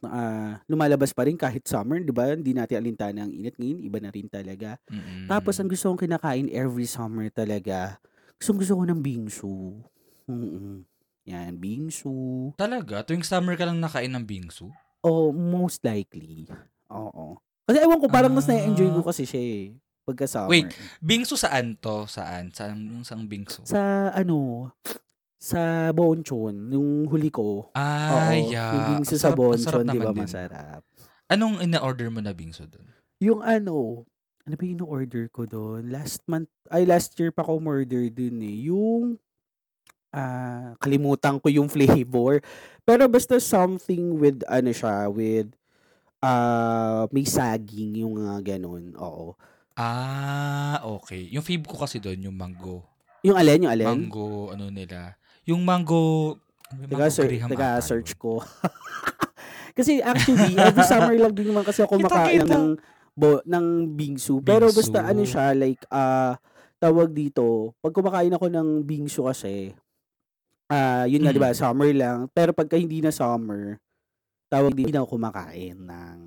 ah 0.02 0.58
lumalabas 0.66 1.14
pa 1.14 1.22
rin 1.24 1.36
kahit 1.36 1.62
summer, 1.64 2.00
diba? 2.00 2.32
Hindi 2.32 2.50
natin 2.50 2.80
alintana 2.80 3.24
ang 3.24 3.32
init 3.32 3.54
ngayon. 3.54 3.78
Iba 3.80 3.98
na 4.00 4.10
rin 4.10 4.26
talaga. 4.26 4.80
Mm-mm. 4.88 5.28
Tapos, 5.28 5.54
ang 5.56 5.68
gusto 5.68 5.86
kong 5.88 6.02
kinakain 6.02 6.50
every 6.50 6.84
summer 6.84 7.28
talaga, 7.28 8.02
gusto 8.34 8.50
gusto 8.56 8.72
ko 8.74 8.82
ng 8.82 9.00
bingsu. 9.00 9.78
Mm 10.26 10.82
Yan, 11.24 11.56
bingsu. 11.56 12.12
Talaga? 12.52 13.00
Tuwing 13.00 13.24
summer 13.24 13.56
ka 13.56 13.64
lang 13.64 13.80
nakain 13.80 14.12
ng 14.12 14.28
bingsu? 14.28 14.68
Oh, 15.00 15.32
most 15.32 15.80
likely. 15.80 16.44
Oo. 16.92 17.40
Kasi 17.64 17.80
ewan 17.80 17.96
ko, 17.96 18.12
parang 18.12 18.28
mas 18.28 18.44
Ah. 18.44 18.52
na-enjoy 18.52 18.92
ko 18.92 19.00
kasi 19.00 19.24
siya 19.24 19.40
eh. 19.40 19.64
Pagka 20.04 20.28
summer. 20.28 20.52
Wait. 20.52 20.68
Bingsu 21.00 21.32
saan 21.32 21.80
to? 21.80 22.04
Saan? 22.04 22.52
Saan 22.52 22.76
yung 22.76 23.08
isang 23.08 23.24
bingsu? 23.24 23.64
Sa 23.64 24.12
ano, 24.12 24.68
sa 25.44 25.92
Bonchon, 25.92 26.72
yung 26.72 27.04
huli 27.04 27.28
ko. 27.28 27.68
Ah, 27.76 28.32
oo, 28.32 28.48
yeah. 28.48 28.72
Yung 28.72 29.04
bingsu 29.04 29.20
Ang 29.20 29.24
sa 29.28 29.36
Bonchon, 29.36 29.84
di 29.84 30.00
ba 30.00 30.16
masarap? 30.16 30.80
Anong 31.28 31.60
ina-order 31.60 32.08
mo 32.08 32.24
na 32.24 32.32
bingsu 32.32 32.64
doon? 32.64 32.88
Yung 33.20 33.44
ano, 33.44 34.08
ano 34.48 34.54
ba 34.56 34.64
yung 34.64 34.80
order 34.88 35.28
ko 35.28 35.44
doon? 35.44 35.92
Last 35.92 36.24
month, 36.24 36.48
ay 36.72 36.88
last 36.88 37.12
year 37.20 37.28
pa 37.28 37.44
ko 37.44 37.60
order 37.60 38.08
dun 38.08 38.40
eh. 38.40 38.72
Yung, 38.72 39.20
ah, 40.16 40.72
kalimutan 40.80 41.36
ko 41.36 41.52
yung 41.52 41.68
flavor. 41.76 42.40
Pero 42.88 43.04
basta 43.04 43.36
something 43.36 44.16
with, 44.16 44.40
ano 44.48 44.72
siya, 44.72 45.12
with, 45.12 45.52
ah, 46.24 47.04
may 47.12 47.28
saging, 47.28 48.00
yung 48.00 48.16
uh, 48.16 48.40
ganun. 48.40 48.96
Oo. 48.96 49.36
Ah, 49.76 50.80
okay. 50.88 51.28
Yung 51.28 51.44
fave 51.44 51.68
ko 51.68 51.84
kasi 51.84 52.00
doon, 52.00 52.32
yung 52.32 52.36
mango. 52.36 52.80
Yung 53.20 53.36
alin, 53.36 53.68
yung 53.68 53.72
alin? 53.76 54.08
Mango, 54.08 54.48
ano 54.48 54.72
nila. 54.72 55.20
Yung 55.44 55.60
mango, 55.60 56.36
Teka, 56.68 56.96
mango 56.96 57.12
sir, 57.12 57.28
teka, 57.28 57.78
search 57.80 58.16
ko. 58.16 58.40
kasi 59.78 60.00
actually, 60.00 60.56
every 60.56 60.82
summer 60.82 61.14
lang 61.14 61.32
din 61.32 61.50
naman 61.50 61.62
kasi 61.62 61.82
ako 61.82 62.00
Kita-kita. 62.00 62.48
ng 62.48 62.66
bo, 63.14 63.38
ng 63.44 63.66
bingsu. 63.94 64.40
Pero 64.40 64.66
Bingsu. 64.68 64.78
basta 64.82 64.98
ano 65.06 65.22
siya, 65.22 65.54
like, 65.54 65.82
ah 65.88 66.34
tawag 66.78 67.12
dito, 67.12 67.72
pag 67.78 67.94
kumakain 67.94 68.34
ako 68.34 68.50
ng 68.50 68.68
bingsu 68.82 69.24
kasi, 69.24 69.72
ah 70.66 71.06
yun 71.06 71.22
nga, 71.22 71.30
Mm. 71.30 71.36
di 71.36 71.42
ba, 71.42 71.54
summer 71.54 71.90
lang. 71.92 72.26
Pero 72.30 72.50
pagka 72.50 72.74
hindi 72.74 72.98
na 72.98 73.08
summer, 73.08 73.78
tawag 74.48 74.72
dito, 74.72 74.90
hindi 74.90 74.96
na 74.96 75.02
ako 75.02 75.10
kumakain 75.14 75.76
ng, 75.80 76.18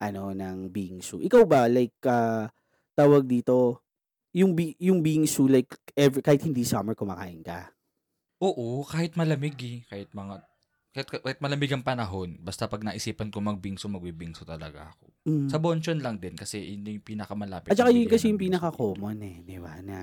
ano, 0.00 0.22
ng 0.30 0.56
bingsu. 0.68 1.18
Ikaw 1.20 1.42
ba, 1.44 1.66
like, 1.66 1.96
ah 2.04 2.50
tawag 2.92 3.24
dito, 3.24 3.80
yung, 4.30 4.52
bi- 4.52 4.76
yung 4.78 5.00
bingsu, 5.00 5.48
like, 5.48 5.70
every, 5.94 6.20
kahit 6.20 6.44
hindi 6.44 6.62
summer, 6.62 6.92
kumakain 6.92 7.40
ka? 7.40 7.72
Oo, 8.40 8.82
kahit 8.88 9.14
malamig 9.14 9.56
eh. 9.60 9.84
Kahit 9.84 10.08
mga, 10.16 10.40
kahit, 10.96 11.08
kahit 11.12 11.38
malamig 11.38 11.70
ang 11.70 11.84
panahon, 11.84 12.40
basta 12.40 12.64
pag 12.64 12.80
naisipan 12.80 13.28
ko 13.28 13.44
magbingso, 13.44 13.86
magbibingso 13.86 14.48
talaga 14.48 14.96
ako. 14.96 15.12
Mm. 15.28 15.48
Sa 15.52 15.60
Bonchon 15.60 16.00
lang 16.00 16.16
din 16.16 16.32
kasi 16.32 16.56
yun 16.74 16.88
yung 16.88 17.04
pinakamalapit. 17.04 17.68
At 17.70 17.76
saka 17.76 17.92
na 17.92 18.00
yun 18.00 18.08
kasi 18.08 18.26
ng 18.26 18.30
yung 18.34 18.42
pinaka-common 18.48 19.18
eh, 19.20 19.36
di 19.44 19.60
ba? 19.60 19.76
Na, 19.84 19.98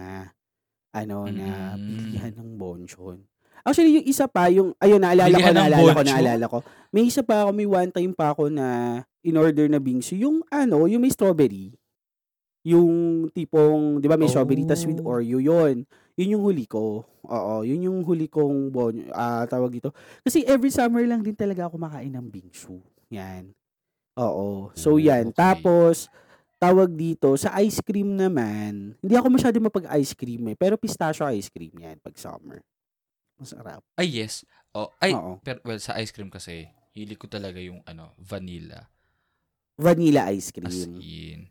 ano, 0.93 1.25
na 1.27 1.73
Mm. 1.73 1.85
bilihan 1.89 2.33
ng 2.37 2.51
bonchon. 2.55 3.17
Actually, 3.65 3.99
yung 3.99 4.07
isa 4.07 4.29
pa, 4.29 4.47
yung, 4.47 4.71
ayun, 4.77 5.01
naalala 5.01 5.33
ko, 5.33 5.37
Bilihan 5.41 5.51
ng 5.51 5.57
naalala 5.59 5.75
ko, 5.75 5.87
bonchon? 5.91 6.07
naalala 6.13 6.45
ko. 6.47 6.57
May 6.93 7.03
isa 7.09 7.21
pa 7.25 7.35
ako, 7.43 7.49
may 7.51 7.67
one 7.67 7.91
time 7.91 8.13
pa 8.13 8.31
ako 8.31 8.47
na 8.47 8.67
in-order 9.25 9.65
na 9.67 9.81
bingsu. 9.81 10.15
Yung, 10.15 10.45
ano, 10.47 10.85
yung 10.85 11.01
may 11.01 11.11
strawberry. 11.11 11.73
Yung 12.67 12.91
tipong, 13.31 14.03
di 14.03 14.11
ba, 14.11 14.19
may 14.19 14.27
strawberry, 14.27 14.67
tas 14.67 14.83
with 14.83 14.99
Oh. 14.99 15.15
Oreo, 15.15 15.39
yun. 15.39 15.87
Yun 16.19 16.33
yung 16.35 16.43
huli 16.43 16.67
ko. 16.67 17.07
Oo, 17.23 17.63
yun 17.63 17.87
yung 17.87 17.99
huli 18.03 18.27
kong 18.27 18.67
bon, 18.67 19.07
ah 19.13 19.47
tawag 19.47 19.71
dito. 19.71 19.95
Kasi 20.19 20.43
every 20.43 20.67
summer 20.67 21.03
lang 21.07 21.23
din 21.23 21.31
talaga 21.31 21.71
ako 21.71 21.79
makain 21.79 22.11
ng 22.11 22.27
bingsu. 22.27 22.83
Yan. 23.07 23.55
Oo. 24.19 24.73
So, 24.75 24.95
Oh, 24.95 24.99
yan. 24.99 25.31
okay. 25.31 25.37
Tapos, 25.37 26.11
tawag 26.57 26.91
dito, 26.91 27.37
sa 27.37 27.53
ice 27.61 27.79
cream 27.79 28.17
naman, 28.17 28.97
hindi 28.99 29.13
ako 29.15 29.27
masyado 29.29 29.55
mapag-ice 29.61 30.11
cream 30.11 30.43
eh. 30.49 30.57
Pero 30.57 30.75
pistachio 30.75 31.23
ice 31.29 31.47
cream 31.47 31.71
yan 31.77 32.01
pag 32.01 32.17
summer. 32.17 32.59
Masarap. 33.37 33.85
Ay, 33.95 34.09
yes. 34.17 34.41
Oh, 34.73 34.89
ay, 34.97 35.13
Oo. 35.13 35.37
pero, 35.39 35.61
well, 35.63 35.79
sa 35.79 35.95
ice 35.95 36.09
cream 36.09 36.27
kasi, 36.27 36.67
hili 36.91 37.13
ko 37.13 37.29
talaga 37.29 37.61
yung, 37.61 37.79
ano, 37.85 38.11
vanilla. 38.17 38.89
Vanilla 39.77 40.33
ice 40.33 40.49
As 40.49 40.57
cream. 40.57 40.97
in. 40.97 41.41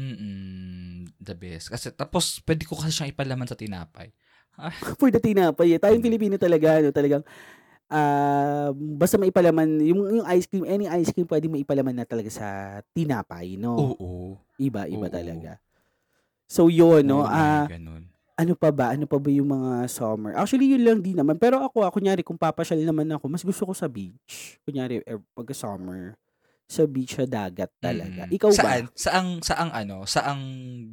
Mm 0.00 1.04
the 1.20 1.36
best. 1.36 1.68
Kasi, 1.68 1.92
tapos, 1.92 2.40
pwede 2.48 2.64
ko 2.64 2.80
kasi 2.80 2.90
siyang 2.96 3.12
ipalaman 3.12 3.44
sa 3.44 3.58
tinapay. 3.58 4.08
For 5.00 5.12
the 5.12 5.20
tinapay. 5.20 5.76
eh. 5.76 5.80
Tayong. 5.80 6.00
Pilipino 6.00 6.40
talaga, 6.40 6.80
ano, 6.80 6.88
talagang, 6.90 7.22
ah 7.90 8.70
basta 8.76 9.18
maipalaman, 9.20 9.82
yung, 9.84 10.22
yung 10.22 10.26
ice 10.30 10.46
cream, 10.48 10.64
any 10.64 10.86
ice 10.88 11.10
cream, 11.12 11.26
pwede 11.28 11.50
maipalaman 11.50 11.92
na 12.00 12.06
talaga 12.08 12.30
sa 12.32 12.46
tinapay, 12.96 13.60
no? 13.60 13.94
Oo. 13.94 14.38
Iba, 14.56 14.88
iba 14.88 15.06
Oo. 15.08 15.12
talaga. 15.12 15.60
So, 16.48 16.66
yun, 16.72 17.04
no? 17.06 17.22
Ah, 17.26 17.66
may 17.68 17.76
ganun. 17.78 18.02
ano 18.40 18.52
pa 18.56 18.70
ba? 18.72 18.96
Ano 18.96 19.04
pa 19.04 19.20
ba 19.20 19.28
yung 19.30 19.52
mga 19.52 19.86
summer? 19.92 20.32
Actually, 20.34 20.72
yun 20.72 20.82
lang 20.82 20.98
din 21.04 21.14
naman. 21.18 21.36
Pero 21.36 21.60
ako, 21.60 21.84
ako, 21.84 22.00
kunyari, 22.00 22.24
kung 22.24 22.40
papasyal 22.40 22.80
naman 22.82 23.06
ako, 23.12 23.28
mas 23.28 23.44
gusto 23.44 23.68
ko 23.68 23.72
sa 23.76 23.86
beach. 23.86 24.56
Kunyari, 24.64 25.04
er, 25.04 25.20
pagka 25.36 25.52
summer, 25.52 26.16
sa 26.70 26.86
beach 26.86 27.18
sa 27.18 27.26
dagat 27.26 27.74
talaga. 27.82 28.30
Mm. 28.30 28.36
Ikaw 28.38 28.50
saan, 28.54 28.86
ba? 28.86 28.94
Saang, 28.94 29.30
saang 29.42 29.72
ano, 29.74 30.06
saang 30.06 30.42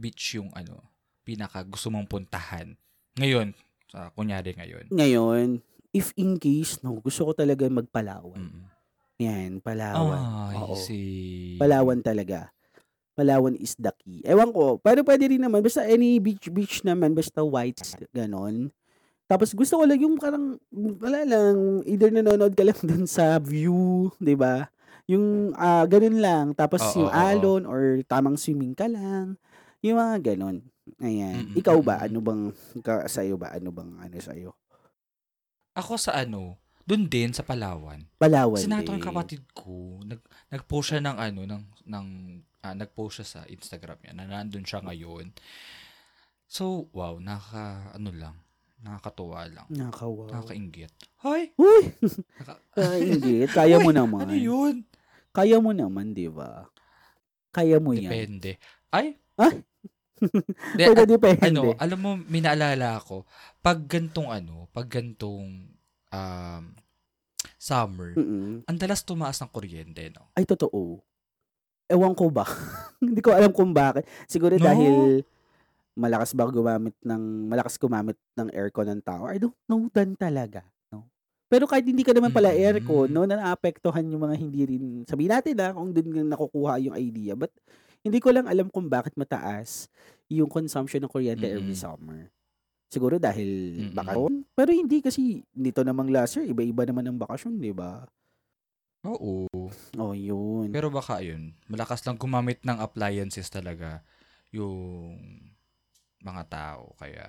beach 0.01 0.33
yung 0.41 0.49
ano, 0.57 0.81
pinaka 1.21 1.61
gusto 1.61 1.93
mong 1.93 2.09
puntahan? 2.09 2.73
Ngayon, 3.21 3.53
sa 3.85 4.09
kunyari 4.17 4.57
ngayon. 4.57 4.89
Ngayon, 4.89 5.61
if 5.93 6.17
in 6.17 6.41
case, 6.41 6.81
no, 6.81 6.97
gusto 6.97 7.29
ko 7.29 7.37
talaga 7.37 7.69
magpalawan. 7.69 8.41
Mm. 8.41 8.65
Yan, 9.17 9.51
Palawan. 9.61 10.21
Ay, 10.53 10.57
Oo. 10.61 10.77
si... 10.77 10.97
Palawan 11.57 12.01
talaga. 12.01 12.53
Palawan 13.17 13.57
is 13.57 13.73
the 13.77 13.89
key. 13.97 14.21
Ewan 14.21 14.53
ko, 14.53 14.77
pero 14.77 15.01
pwede 15.01 15.25
rin 15.25 15.41
naman, 15.41 15.65
basta 15.65 15.81
any 15.85 16.21
beach, 16.21 16.53
beach 16.53 16.85
naman, 16.85 17.17
basta 17.17 17.41
white, 17.41 17.81
ganon. 18.13 18.69
Tapos 19.25 19.57
gusto 19.57 19.81
ko 19.81 19.83
lang 19.89 19.97
yung 19.97 20.21
parang, 20.21 20.61
wala 21.01 21.25
lang, 21.25 21.81
either 21.89 22.13
nanonood 22.13 22.53
ka 22.53 22.61
lang 22.61 22.77
dun 22.89 23.09
sa 23.09 23.41
view, 23.41 24.13
di 24.21 24.37
ba? 24.37 24.69
Yung 25.07 25.55
ah 25.55 25.87
ganun 25.87 26.19
lang. 26.19 26.45
Tapos 26.53 26.83
Oo, 26.83 27.03
yung 27.03 27.11
oo, 27.11 27.15
alon 27.15 27.63
or 27.63 28.03
tamang 28.03 28.35
swimming 28.35 28.75
ka 28.75 28.91
lang. 28.91 29.39
Yung 29.79 29.97
mga 29.97 30.35
ganon. 30.35 30.63
Ayan. 30.99 31.51
Mm-mm, 31.51 31.59
Ikaw 31.59 31.77
ba? 31.79 31.99
mm-mm. 31.99 32.07
Ano 32.11 32.19
bang, 32.23 32.41
ka, 32.79 33.07
sa'yo 33.07 33.35
ba? 33.35 33.51
Ano 33.55 33.71
bang, 33.71 33.91
ano 33.99 34.17
sa'yo? 34.19 34.51
Ako 35.75 35.95
sa 35.99 36.15
ano, 36.17 36.57
dun 36.87 37.05
din 37.07 37.35
sa 37.35 37.43
Palawan. 37.43 38.07
Palawan 38.17 38.55
Kasi 38.57 38.71
nakita 38.71 38.91
ko 38.91 38.95
yung 38.95 39.07
kapatid 39.11 39.43
ko, 39.51 39.99
nag, 40.07 40.21
nag-post 40.49 40.95
siya 40.95 41.03
ng 41.03 41.17
ano, 41.19 41.41
ng, 41.43 41.63
ng 41.85 42.07
ah, 42.63 42.75
nag-post 42.75 43.21
siya 43.21 43.27
sa 43.27 43.41
Instagram 43.45 43.99
niya, 44.01 44.13
na 44.15 44.25
nandun 44.25 44.63
siya 44.63 44.79
ngayon. 44.81 45.35
So, 46.47 46.87
wow, 46.95 47.19
naka, 47.19 47.91
ano 47.93 48.09
lang, 48.15 48.35
nakakatuwa 48.79 49.43
lang. 49.51 49.67
Nakakawaw. 49.67 50.31
Nakakaingit. 50.31 50.91
Hoy! 51.21 51.51
Uy! 51.59 51.91
Naka, 52.39 52.53
Kaingit. 52.79 53.49
Kaya 53.59 53.83
mo 53.83 53.91
Uy, 53.91 53.95
naman. 53.95 54.23
ano 54.23 54.33
yun? 54.33 54.87
Kaya 55.37 55.61
mo 55.61 55.69
naman, 55.69 56.17
di 56.17 56.25
ba? 56.25 56.65
Kaya 57.53 57.77
mo 57.77 57.93
yan. 57.93 58.09
Depende. 58.09 58.57
Ay! 58.89 59.13
Ay! 59.37 59.61
Di, 60.73 60.81
Pero 60.81 61.05
at- 61.05 61.09
depende. 61.09 61.45
ano, 61.45 61.77
alam 61.77 61.99
mo, 62.01 62.17
minaalala 62.25 62.97
ako, 62.97 63.21
pag 63.61 63.85
gantong 63.85 64.33
ano, 64.33 64.65
pag 64.73 64.89
gantong 64.89 65.69
um, 66.09 66.63
summer, 67.55 68.17
Mm-mm. 68.17 68.65
ang 68.65 68.77
dalas 68.77 69.05
tumaas 69.05 69.37
ng 69.37 69.53
kuryente, 69.53 70.09
no? 70.09 70.33
Ay, 70.33 70.49
totoo. 70.49 71.05
Ewan 71.85 72.17
ko 72.17 72.33
ba? 72.33 72.43
Hindi 73.05 73.21
ko 73.21 73.29
alam 73.29 73.53
kung 73.53 73.71
bakit. 73.71 74.09
Siguro 74.25 74.57
No? 74.57 74.65
dahil 74.65 75.21
malakas 75.93 76.33
ba 76.33 76.49
gumamit 76.49 76.97
ng, 76.99 77.45
malakas 77.45 77.77
gumamit 77.77 78.17
ng 78.33 78.49
aircon 78.53 78.89
ng 78.89 79.01
tao. 79.05 79.29
I 79.29 79.37
don't 79.37 79.55
know 79.69 79.85
dan 79.93 80.17
talaga. 80.17 80.65
No? 81.47 81.51
Pero 81.51 81.63
kahit 81.63 81.87
hindi 81.87 82.03
ka 82.03 82.11
naman 82.11 82.35
pala 82.35 82.51
Mm. 82.51 82.59
aircon, 82.59 83.07
no, 83.07 83.23
na 83.23 83.39
naapektuhan 83.39 84.03
yung 84.03 84.19
mga 84.19 84.35
hindi 84.35 84.61
rin, 84.67 84.83
sabihin 85.07 85.31
natin 85.31 85.55
na 85.55 85.71
kung 85.71 85.95
doon 85.95 86.07
nga 86.11 86.23
nakukuha 86.35 86.73
yung 86.83 86.95
idea. 86.99 87.39
But 87.39 87.55
hindi 88.03 88.19
ko 88.19 88.35
lang 88.35 88.51
alam 88.51 88.67
kung 88.67 88.91
bakit 88.91 89.15
mataas 89.15 89.87
yung 90.27 90.51
consumption 90.51 90.99
ng 90.99 91.11
kuryente 91.11 91.47
every 91.47 91.71
Mm-mm. 91.71 91.79
summer. 91.79 92.27
Siguro 92.91 93.15
dahil 93.15 93.47
Mm-mm. 93.79 93.95
bakasyon. 93.95 94.33
Pero 94.51 94.69
hindi 94.75 94.99
kasi 94.99 95.43
dito 95.55 95.87
namang 95.87 96.11
last 96.11 96.35
year, 96.35 96.51
iba-iba 96.51 96.83
naman 96.83 97.07
ang 97.07 97.17
bakasyon, 97.19 97.59
di 97.59 97.71
ba? 97.71 98.03
Oo. 99.07 99.47
Oh, 99.95 100.11
yun. 100.11 100.67
Pero 100.75 100.91
baka 100.91 101.23
yun, 101.23 101.55
malakas 101.71 102.03
lang 102.03 102.19
gumamit 102.19 102.59
ng 102.67 102.75
appliances 102.75 103.47
talaga 103.47 104.03
yung 104.51 105.15
mga 106.19 106.43
tao. 106.51 106.91
Kaya, 106.99 107.23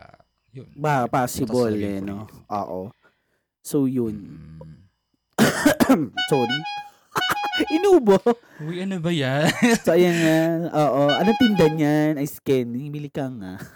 yun. 0.51 0.67
Ba, 0.75 1.07
possible 1.07 1.79
eh, 1.79 2.03
no? 2.03 2.27
Oo. 2.51 2.91
So, 3.61 3.85
yun. 3.85 4.39
Mm. 5.89 6.09
Sorry. 6.31 6.59
Inubo. 7.75 8.19
Uy, 8.63 8.83
ano 8.83 9.03
ba 9.03 9.11
yan? 9.11 9.51
So, 9.85 9.93
ayan 9.93 10.15
nga. 10.15 10.39
Oo. 10.73 11.11
Anong 11.11 11.39
tinda 11.39 11.67
niyan? 11.67 12.15
Ay, 12.17 12.29
skin. 12.31 12.71
Himili 12.71 13.11
ka 13.11 13.27
nga. 13.27 13.59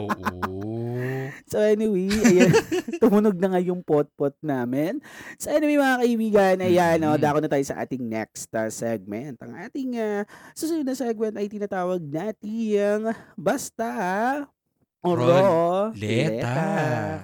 Oo. 0.00 0.32
So, 1.44 1.60
anyway, 1.60 2.08
ayan. 2.08 2.52
tumunog 2.96 3.36
na 3.36 3.52
nga 3.52 3.60
yung 3.60 3.84
pot-pot 3.84 4.32
namin. 4.40 5.02
So, 5.36 5.52
anyway, 5.52 5.76
mga 5.76 5.98
kaibigan, 6.00 6.56
ayan, 6.64 6.98
oh, 7.04 7.18
Mhm. 7.18 7.22
dako 7.22 7.38
na 7.42 7.50
tayo 7.50 7.64
sa 7.66 7.82
ating 7.82 8.00
next 8.00 8.48
uh, 8.54 8.70
segment. 8.72 9.36
Ang 9.42 9.52
ating 9.58 9.90
uh, 9.98 10.22
susunod 10.56 10.86
na 10.86 10.96
segment 10.96 11.36
ay 11.36 11.50
tinatawag 11.50 12.00
natin 12.00 13.12
Basta 13.36 13.88
Oro 15.02 15.90
Leta. 15.92 17.20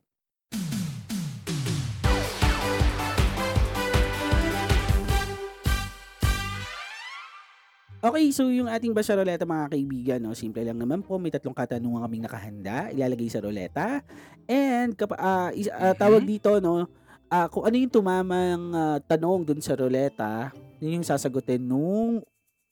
Okay, 8.09 8.33
so 8.33 8.49
yung 8.49 8.67
ating 8.67 8.97
basa 8.97 9.13
roleta 9.13 9.45
mga 9.45 9.69
kaibigan, 9.69 10.19
no, 10.19 10.33
simple 10.33 10.65
lang 10.65 10.81
naman 10.81 11.05
po, 11.05 11.21
may 11.21 11.29
tatlong 11.29 11.53
katanungan 11.53 12.01
kaming 12.01 12.25
nakahanda, 12.25 12.89
ilalagay 12.89 13.29
sa 13.29 13.45
roleta. 13.45 14.01
And 14.49 14.97
kapa, 14.97 15.15
ah, 15.15 15.51
is- 15.53 15.69
Mhm. 15.69 15.93
tawag 15.95 16.25
dito, 16.25 16.57
no, 16.57 16.89
ah, 17.29 17.47
kung 17.47 17.69
ano 17.69 17.77
yung 17.77 17.93
tumamang 17.93 18.63
ah, 18.73 18.99
tanong 18.99 19.45
dun 19.45 19.61
sa 19.61 19.77
roleta, 19.77 20.49
yun 20.81 20.99
yung 20.99 21.07
sasagutin 21.07 21.61
nung 21.61 22.25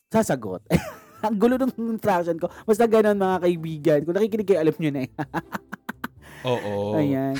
sasagot. 0.09 0.65
Ang 1.21 1.37
gulo 1.37 1.57
ng 1.57 1.73
instruction 1.93 2.39
ko. 2.39 2.47
Basta 2.63 2.87
ganun 2.87 3.19
mga 3.19 3.39
kaibigan. 3.43 3.99
Kung 4.05 4.15
nakikinig 4.15 4.47
kayo, 4.47 4.61
alam 4.63 4.77
nyo 4.79 4.91
na 4.91 5.01
eh. 5.05 5.11
Oo. 6.47 6.95
Ayan. 6.95 7.35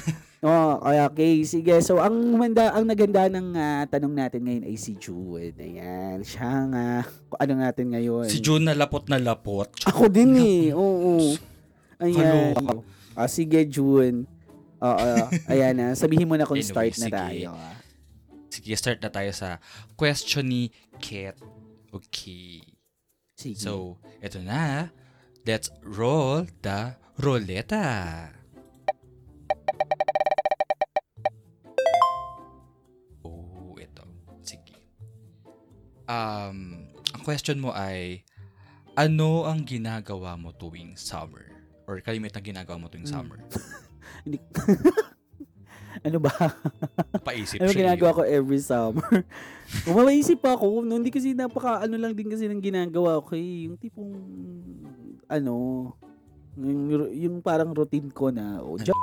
Oh, 0.47 0.79
okay, 1.11 1.43
sige. 1.43 1.75
So, 1.83 1.99
ang 1.99 2.15
manda, 2.39 2.71
ang 2.71 2.87
naganda 2.87 3.27
ng 3.27 3.51
ah, 3.53 3.83
tanong 3.91 4.15
natin 4.15 4.47
ngayon 4.47 4.65
ay 4.71 4.79
si 4.79 4.95
Jude. 4.95 5.59
Ayan. 5.59 6.23
Siya 6.23 6.71
nga, 6.71 6.87
kung 7.27 7.41
ano 7.43 7.53
natin 7.59 7.87
ngayon. 7.91 8.31
Si 8.31 8.39
June 8.39 8.63
na 8.63 8.79
lapot 8.79 9.11
na 9.11 9.19
lapot. 9.19 9.67
Ako 9.83 10.07
din 10.07 10.39
eh. 10.39 10.71
Oo. 10.79 11.35
Ayan. 11.99 12.55
Kaloka. 12.55 12.87
Ah, 13.19 13.27
sige, 13.27 13.67
June. 13.67 14.23
Oo. 14.79 15.11
Ayan 15.51 15.75
na. 15.75 15.87
Sabihin 15.99 16.31
mo 16.31 16.39
na 16.39 16.47
kung 16.47 16.63
Anyway, 16.63 16.71
start 16.71 16.95
na 16.95 17.07
sige. 17.11 17.17
tayo. 17.19 17.49
ah. 17.51 17.75
Sige, 18.47 18.71
start 18.79 19.03
na 19.03 19.11
tayo 19.11 19.31
sa 19.35 19.59
question 19.99 20.47
ni 20.47 20.71
Ket. 21.03 21.35
Okay. 21.91 22.63
Sige. 23.35 23.59
So, 23.59 23.99
eto 24.23 24.39
na. 24.39 24.95
Let's 25.43 25.75
roll 25.83 26.47
the 26.63 26.95
roleta. 27.19 28.31
Um, 36.07 36.87
ang 37.13 37.23
question 37.23 37.59
mo 37.59 37.71
ay, 37.71 38.23
ano 38.95 39.45
ang 39.45 39.63
ginagawa 39.63 40.35
mo 40.35 40.51
tuwing 40.51 40.95
summer? 40.95 41.51
Or 41.87 41.99
kalimitan 42.01 42.43
ginagawa 42.43 42.81
mo 42.81 42.87
tuwing 42.87 43.07
Hmm. 43.07 43.15
summer? 43.23 43.39
Hindi- 44.25 44.43
ano 46.07 46.19
ba? 46.19 46.33
Paisip 47.23 47.59
Ano 47.59 47.71
siya. 47.71 47.81
ginagawa 47.91 48.11
ko 48.15 48.23
every 48.23 48.63
summer? 48.63 49.27
Umawaisip 49.91 50.39
pa 50.39 50.55
ako. 50.55 50.87
No, 50.87 50.97
hindi 50.97 51.11
kasi 51.11 51.35
napaka 51.35 51.83
ano 51.83 51.99
lang 51.99 52.15
din 52.15 52.31
kasi 52.31 52.47
ng 52.47 52.63
ginagawa 52.63 53.19
ko 53.19 53.35
eh. 53.35 53.67
Yung 53.67 53.77
tipong 53.77 54.15
ano 55.27 55.55
yung, 56.57 56.81
yung 57.13 57.37
parang 57.45 57.75
routine 57.75 58.09
ko 58.09 58.33
na 58.33 58.65
oh, 58.65 58.81
Ano? 58.81 58.87
job, 58.87 58.97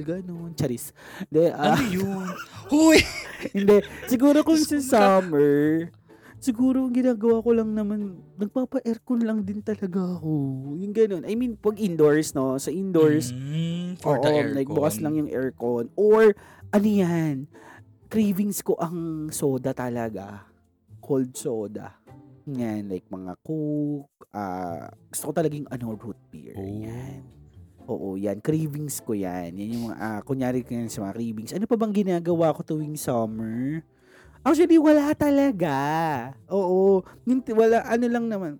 ganun, 0.00 0.54
charis. 0.54 0.94
Hindi, 1.26 1.50
ah, 1.50 1.74
Ano 1.74 1.82
yun? 1.90 2.26
Huy! 2.70 3.02
hindi. 3.50 3.76
Siguro 4.06 4.46
kung 4.46 4.60
sa 4.60 4.78
summer, 4.78 5.90
siguro 6.40 6.88
ginagawa 6.88 7.38
ko 7.38 7.50
lang 7.52 7.70
naman, 7.70 8.00
nagpapa-aircon 8.34 9.20
lang 9.22 9.44
din 9.44 9.60
talaga 9.60 10.18
ako. 10.18 10.32
Yung 10.74 10.90
ganun. 10.90 11.22
I 11.22 11.36
mean, 11.36 11.54
pag 11.54 11.76
indoors, 11.76 12.32
no? 12.32 12.56
Sa 12.56 12.72
indoors, 12.72 13.30
Mm, 13.30 14.00
for 14.00 14.16
Oo, 14.16 14.24
the 14.24 14.30
aircon. 14.32 14.56
like 14.56 14.66
bukas 14.66 14.98
lang 14.98 15.14
yung 15.14 15.28
aircon. 15.28 15.92
Or, 15.94 16.32
ano 16.70 16.88
yan, 16.88 17.44
cravings 18.08 18.60
ko 18.60 18.74
ang 18.74 19.28
soda 19.28 19.70
talaga. 19.70 20.48
Cold 20.98 21.36
soda. 21.36 22.00
Yan, 22.48 22.88
like 22.88 23.06
mga 23.06 23.36
Coke. 23.40 24.08
ah 24.30 24.88
gusto 25.06 25.30
ko 25.30 25.32
talagang 25.32 25.66
ano, 25.68 25.94
root 25.94 26.18
beer. 26.28 26.54
Oh. 26.54 26.64
Yan. 26.64 27.20
Oo, 27.84 28.14
yan. 28.14 28.38
Cravings 28.38 29.02
ko 29.02 29.12
yan. 29.12 29.50
Yan 29.52 29.68
yung 29.70 29.84
mga, 29.90 29.98
ah, 29.98 30.20
kunyari 30.22 30.62
ko 30.62 30.70
yan 30.72 30.86
sa 30.86 31.02
mga 31.02 31.14
cravings. 31.16 31.50
Ano 31.50 31.66
pa 31.66 31.74
bang 31.74 31.90
ginagawa 31.92 32.54
ko 32.54 32.62
tuwing 32.62 32.94
summer? 32.94 33.82
Actually, 34.40 34.80
wala 34.80 35.12
talaga. 35.12 35.76
Oo. 36.48 37.04
Wala, 37.52 37.84
ano 37.84 38.06
lang 38.08 38.26
naman. 38.26 38.52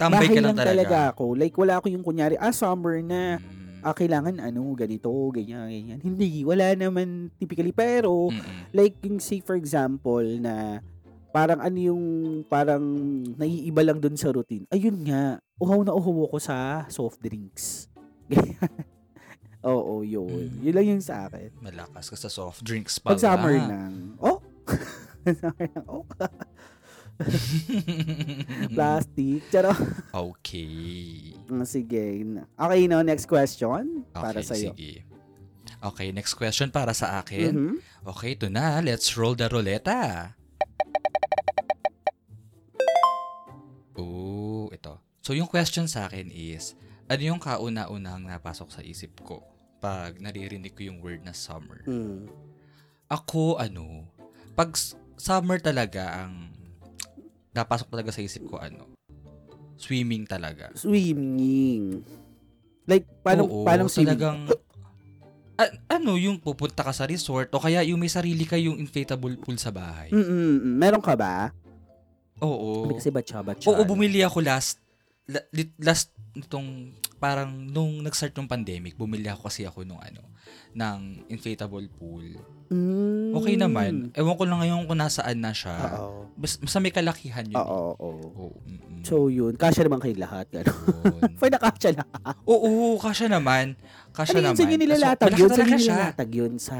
Tambay 0.00 0.16
bahay 0.24 0.28
ka 0.32 0.40
lang 0.40 0.56
talaga. 0.56 1.12
ako. 1.12 1.36
Like, 1.36 1.52
wala 1.54 1.76
ako 1.76 1.92
yung 1.92 2.00
kunyari, 2.00 2.40
ah, 2.40 2.56
summer 2.56 3.04
na 3.04 3.36
Mm. 3.36 3.84
ah, 3.84 3.92
kailangan 3.92 4.40
ano, 4.40 4.64
ganito, 4.72 5.12
ganyan, 5.28 5.68
ganyan. 5.68 6.00
Hindi, 6.00 6.40
wala 6.40 6.72
naman 6.72 7.28
typically. 7.36 7.72
Pero, 7.72 8.32
Mm-mm. 8.32 8.72
like 8.72 8.96
yung 9.04 9.20
say 9.20 9.44
for 9.44 9.60
example 9.60 10.24
na 10.40 10.80
parang 11.30 11.60
ano 11.60 11.78
yung 11.78 12.04
parang 12.48 12.80
naiiba 13.36 13.84
lang 13.84 14.00
dun 14.00 14.16
sa 14.16 14.32
routine. 14.32 14.64
Ayun 14.72 15.04
nga, 15.04 15.36
uhaw 15.60 15.84
na 15.84 15.92
uhaw 15.92 16.32
ko 16.32 16.40
sa 16.40 16.88
soft 16.88 17.20
drinks. 17.20 17.92
Oo, 19.60 20.00
yun. 20.00 20.48
Mm. 20.48 20.64
Yun 20.64 20.74
lang 20.74 20.86
yung 20.96 21.04
sa 21.04 21.28
akin. 21.28 21.52
Malakas 21.60 22.08
ka 22.08 22.16
sa 22.16 22.32
soft 22.32 22.64
drinks 22.64 22.96
pala. 22.96 23.12
Pag 23.12 23.20
summer 23.20 23.52
nang, 23.60 24.16
oh, 24.16 24.39
summer 24.39 24.39
nang, 24.39 24.39
oh, 25.90 26.04
plastic. 28.74 29.40
Charo. 29.52 29.72
okay. 30.12 31.36
Mm, 31.48 31.64
Sige. 31.66 32.04
Okay, 32.56 32.82
no, 32.88 33.02
next 33.02 33.26
question. 33.28 34.04
Para 34.10 34.40
Okay, 34.40 34.46
sa'yo. 34.46 34.72
sige. 34.72 35.04
Okay, 35.80 36.12
next 36.12 36.34
question 36.34 36.68
para 36.68 36.92
sa 36.92 37.20
akin. 37.20 37.52
Mhm. 37.52 37.74
Okay, 38.08 38.36
ito 38.36 38.48
na. 38.48 38.80
Let's 38.80 39.16
roll 39.16 39.36
the 39.36 39.48
roleta. 39.48 40.32
Oh, 43.96 44.68
ito. 44.72 44.96
So, 45.20 45.36
yung 45.36 45.48
question 45.48 45.84
sa 45.84 46.08
akin 46.08 46.32
is, 46.32 46.72
ano 47.04 47.20
yung 47.20 47.40
kauna-unang 47.40 48.24
napasok 48.24 48.68
sa 48.72 48.80
isip 48.80 49.20
ko 49.20 49.44
pag 49.80 50.16
naririnig 50.16 50.72
ko 50.72 50.88
yung 50.88 51.00
word 51.04 51.20
na 51.24 51.36
summer? 51.36 51.84
Mm. 51.84 52.28
Ako, 53.10 53.60
ano, 53.60 54.08
pag 54.56 54.72
summer 55.20 55.60
talaga 55.60 56.24
ang 56.24 56.48
napasok 57.52 57.92
talaga 57.92 58.10
sa 58.10 58.24
isip 58.24 58.48
ko, 58.48 58.56
ano, 58.56 58.88
swimming 59.76 60.24
talaga. 60.24 60.72
Swimming. 60.72 62.00
Like, 62.88 63.04
paano, 63.20 63.44
Oo, 63.44 63.62
paano 63.62 63.86
swimming? 63.86 64.16
talagang, 64.16 64.38
A- 65.60 65.76
ano, 65.92 66.16
yung 66.16 66.40
pupunta 66.40 66.80
ka 66.80 66.88
sa 66.88 67.04
resort 67.04 67.52
o 67.52 67.60
kaya 67.60 67.84
yung 67.84 68.00
may 68.00 68.08
sarili 68.08 68.48
ka 68.48 68.56
yung 68.56 68.80
inflatable 68.80 69.36
pool 69.36 69.60
sa 69.60 69.68
bahay. 69.68 70.08
Mm-mm. 70.08 70.56
Meron 70.80 71.04
ka 71.04 71.12
ba? 71.12 71.52
Oo. 72.40 72.88
Kasi 72.88 73.12
batcha-batcha. 73.12 73.68
Oo, 73.68 73.84
bumili 73.84 74.24
ako 74.24 74.40
last, 74.40 74.79
last 75.78 76.10
nitong, 76.34 76.94
parang 77.18 77.50
nung 77.50 78.00
nag-start 78.00 78.34
yung 78.38 78.46
pandemic, 78.46 78.94
bumili 78.94 79.26
ako 79.26 79.50
kasi 79.50 79.66
ako 79.66 79.82
nung 79.82 79.98
ano, 79.98 80.22
ng 80.74 81.26
inflatable 81.26 81.86
pool. 81.98 82.24
Mm. 82.70 83.34
Okay 83.34 83.58
naman. 83.58 84.14
Ewan 84.14 84.38
ko 84.38 84.46
lang 84.46 84.62
ngayon 84.62 84.86
kung 84.86 85.02
nasaan 85.02 85.42
na 85.42 85.50
siya. 85.50 85.74
Oo. 85.98 86.30
Bas, 86.38 86.54
basta 86.54 86.78
may 86.78 86.94
kalakihan 86.94 87.42
yun. 87.42 87.58
Oo, 87.58 87.98
eh. 87.98 88.04
oo. 88.06 88.26
Oo. 88.30 88.56
mm-mm. 88.62 89.02
So, 89.02 89.26
yun. 89.26 89.58
Kasya 89.58 89.90
naman 89.90 89.98
kayo 89.98 90.14
lahat. 90.14 90.46
Gano'n. 90.54 91.34
Na 91.50 91.58
kasya 91.58 91.90
na. 91.98 92.04
Oo, 92.46 92.94
kasya 93.02 93.26
naman. 93.26 93.74
Kasya 94.14 94.38
Ano 94.38 94.54
naman. 94.54 94.58
Saan 94.62 94.70
yun 94.70 94.80
nilalatag 94.86 95.30
So, 95.34 95.38
yun? 95.42 95.50
siya. 95.50 95.66
nilalatag 95.66 96.30
yun? 96.30 96.52
Sa 96.62 96.76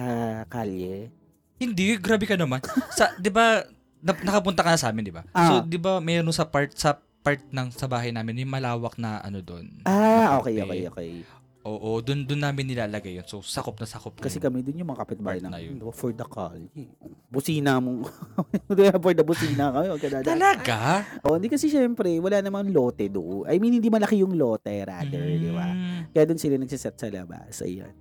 kalye? 0.47 1.11
Hindi, 1.59 1.99
grabe 1.99 2.25
ka 2.25 2.39
naman. 2.39 2.63
Sa, 2.95 3.13
'di 3.21 3.29
ba, 3.29 3.61
na- 4.01 4.25
nakapunta 4.25 4.65
ka 4.65 4.73
na 4.73 4.81
sa 4.81 4.89
amin, 4.89 5.05
'di 5.05 5.13
ba? 5.13 5.29
Ah. 5.37 5.45
So, 5.45 5.53
'di 5.69 5.77
ba, 5.77 6.01
mayroon 6.01 6.33
sa 6.33 6.49
part 6.49 6.73
sa 6.73 6.97
part 7.21 7.41
ng 7.53 7.69
sa 7.73 7.87
bahay 7.87 8.11
namin, 8.13 8.45
yung 8.45 8.53
malawak 8.53 8.97
na 8.97 9.21
ano 9.21 9.45
doon. 9.45 9.85
Ah, 9.85 10.41
okay, 10.41 10.61
okay, 10.65 10.83
okay. 10.89 11.13
Oo, 11.61 12.01
doon 12.01 12.25
doon 12.25 12.41
namin 12.41 12.73
nilalagay 12.73 13.21
yun. 13.21 13.27
So, 13.29 13.45
sakop 13.45 13.77
na 13.77 13.85
sakop. 13.85 14.17
Kasi 14.17 14.41
yun. 14.41 14.49
kami 14.49 14.65
dun 14.65 14.81
yung 14.81 14.91
mga 14.97 15.01
kapitbahay 15.05 15.45
na, 15.45 15.53
na 15.53 15.61
yun. 15.61 15.77
for 15.93 16.09
the 16.09 16.25
kalye. 16.25 16.89
Busina 17.29 17.77
mo. 17.85 18.09
for 19.05 19.13
the 19.13 19.21
busina 19.21 19.69
kami. 19.69 19.93
Talaga? 20.25 21.05
Oh, 21.21 21.37
hindi 21.37 21.53
kasi 21.53 21.69
syempre, 21.69 22.17
wala 22.17 22.41
namang 22.41 22.73
lote 22.73 23.13
do. 23.13 23.45
I 23.45 23.61
mean, 23.61 23.77
hindi 23.77 23.93
malaki 23.93 24.25
yung 24.25 24.41
lote 24.41 24.73
rather, 24.73 25.21
di 25.21 25.53
ba? 25.53 25.69
Mm. 25.69 26.17
Kaya 26.17 26.25
doon 26.33 26.41
sila 26.41 26.57
nagsiset 26.57 26.97
sa 26.97 27.13
labas. 27.13 27.61
Ayan. 27.61 27.93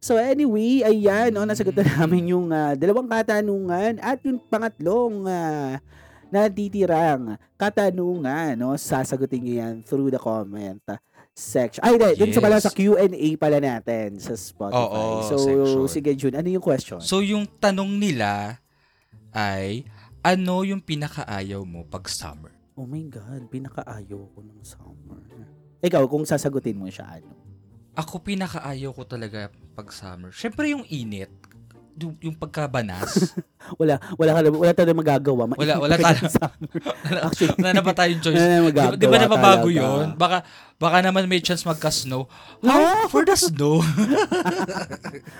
So 0.00 0.14
anyway, 0.14 0.86
ayan, 0.86 1.34
no, 1.34 1.44
nasagot 1.44 1.76
na 1.76 1.84
namin 1.84 2.30
yung 2.30 2.48
ah, 2.54 2.72
dalawang 2.72 3.10
katanungan 3.10 4.00
at 4.00 4.22
yung 4.24 4.38
pangatlong 4.48 5.26
ah, 5.26 5.76
natitirang 6.30 7.36
katanungan, 7.54 8.54
no? 8.54 8.74
Sasagutin 8.74 9.42
niyo 9.42 9.54
yan 9.60 9.74
through 9.82 10.08
the 10.08 10.18
comment 10.18 10.82
section. 11.30 11.80
Ay, 11.80 11.94
hindi. 11.96 12.10
Dun 12.16 12.32
sa 12.32 12.42
pala 12.42 12.58
Yes. 12.58 12.64
sa 12.64 12.72
Q&A 12.72 13.28
pala 13.36 13.58
natin 13.58 14.18
sa 14.18 14.34
Spotify. 14.34 14.76
Oo, 14.76 15.02
so, 15.24 15.36
section. 15.38 15.86
sige 15.88 16.10
Jun, 16.14 16.34
ano 16.34 16.48
yung 16.48 16.60
question? 16.60 17.00
So, 17.00 17.22
yung 17.22 17.46
tanong 17.46 17.96
nila 17.96 18.60
ay, 19.30 19.86
ano 20.20 20.66
yung 20.66 20.82
pinakaayaw 20.82 21.62
mo 21.62 21.86
pag 21.86 22.04
summer? 22.06 22.52
oh 22.80 22.88
my 22.88 23.04
God, 23.12 23.44
pinakaayaw 23.52 24.20
ko 24.32 24.38
ng 24.40 24.60
summer. 24.64 25.20
Ikaw, 25.80 26.00
kung 26.08 26.24
sasagutin 26.24 26.80
mo 26.80 26.88
siya, 26.88 27.20
ano? 27.20 27.28
Ako 27.92 28.24
pinakaayaw 28.24 28.88
ko 28.96 29.04
talaga 29.04 29.52
pag 29.76 29.92
summer. 29.92 30.32
Syempre 30.32 30.72
yung 30.72 30.88
init. 30.88 31.28
Yung, 32.00 32.16
yung 32.18 32.32
pagkabanas. 32.34 33.36
Wala, 33.80 34.00
wala 34.16 34.30
ka 34.32 34.40
wala 34.50 34.72
tayong 34.72 34.96
magagawa. 34.96 35.42
Mainit 35.44 35.60
Wala- 35.60 35.78
wala 35.78 35.94
tayo. 35.94 36.20
Actually, 37.28 37.54
Wala 37.54 37.70
na 37.70 37.82
ba 37.82 37.92
tayong 37.92 38.20
choice? 38.24 38.34
wala 38.34 38.48
na 38.48 38.56
Di, 38.56 38.66
magagawa 38.66 38.96
di 38.96 39.06
ba 39.06 39.18
nababago 39.20 39.68
talaga. 39.68 39.78
yun? 39.78 40.06
Baka, 40.16 40.36
baka 40.74 40.96
naman 41.00 41.22
may 41.26 41.38
chance 41.38 41.62
magka-snow. 41.62 42.24
No! 42.58 42.72
How? 42.72 43.04
For 43.06 43.22
the 43.22 43.36
snow? 43.36 43.84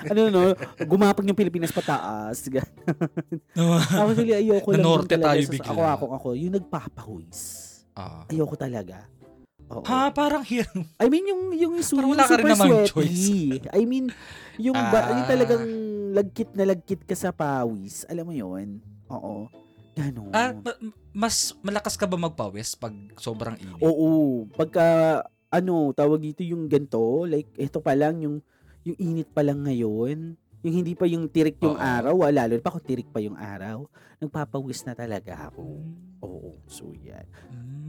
ano 0.04 0.20
no, 0.28 0.40
gumapag 0.80 1.24
yung 1.24 1.34
Pilipinas 1.34 1.72
pataas. 1.72 2.44
Actually, 2.44 4.34
ayoko 4.36 4.68
lang 4.70 4.84
talaga 4.84 5.16
tayo 5.32 5.40
bigla. 5.48 5.72
Ako, 5.72 5.80
ako, 5.82 6.04
ako. 6.12 6.28
Yung 6.36 6.54
nagpapawis. 6.54 7.40
Ah. 7.92 8.28
Ayoko 8.28 8.54
talaga. 8.54 9.08
Oo. 9.70 9.86
ha, 9.86 10.10
parang 10.10 10.42
here. 10.42 10.66
I 10.98 11.06
mean, 11.06 11.22
yung, 11.24 11.42
yung, 11.54 11.72
su- 11.78 11.94
Parang 11.94 12.10
yung 12.10 12.18
wala 12.18 12.26
ka 12.26 12.34
rin 12.36 12.46
super 12.50 12.58
sweaty. 12.58 12.90
choice. 12.90 13.70
I 13.70 13.86
mean, 13.86 14.10
yung, 14.58 14.74
ba, 14.74 14.98
Ah. 14.98 15.10
yung 15.14 15.24
talagang 15.24 15.62
lagkit 16.10 16.50
na 16.54 16.66
lagkit 16.66 17.06
ka 17.06 17.14
sa 17.14 17.30
pawis. 17.30 18.04
Alam 18.10 18.30
mo 18.30 18.34
yun? 18.34 18.82
Oo. 19.10 19.46
Ganon. 19.94 20.30
Ah, 20.30 20.54
ma- 20.54 20.80
mas 21.10 21.54
malakas 21.62 21.98
ka 21.98 22.06
ba 22.06 22.18
magpawis 22.18 22.78
pag 22.78 22.94
sobrang 23.18 23.58
init? 23.58 23.82
Oo. 23.82 24.46
Pagka, 24.54 25.20
ano, 25.50 25.90
tawag 25.94 26.22
dito 26.22 26.42
yung 26.46 26.70
ganto, 26.70 27.26
like, 27.26 27.50
ito 27.58 27.82
pa 27.82 27.94
lang, 27.98 28.22
yung, 28.22 28.38
yung 28.86 28.98
init 28.98 29.28
pa 29.30 29.42
lang 29.42 29.66
ngayon, 29.66 30.38
yung 30.60 30.74
hindi 30.74 30.92
pa 30.94 31.08
yung 31.08 31.26
tirik 31.26 31.58
yung 31.62 31.78
Oo. 31.78 31.82
araw, 31.82 32.14
ah, 32.26 32.32
lalo 32.32 32.60
pa 32.60 32.70
kung 32.70 32.84
tirik 32.84 33.08
pa 33.10 33.18
yung 33.18 33.38
araw, 33.38 33.88
nagpapawis 34.20 34.84
na 34.86 34.94
talaga 34.94 35.50
ako. 35.50 35.80
Oo. 36.22 36.60
So, 36.68 36.92
yan. 36.92 37.26
Mm. 37.50 37.80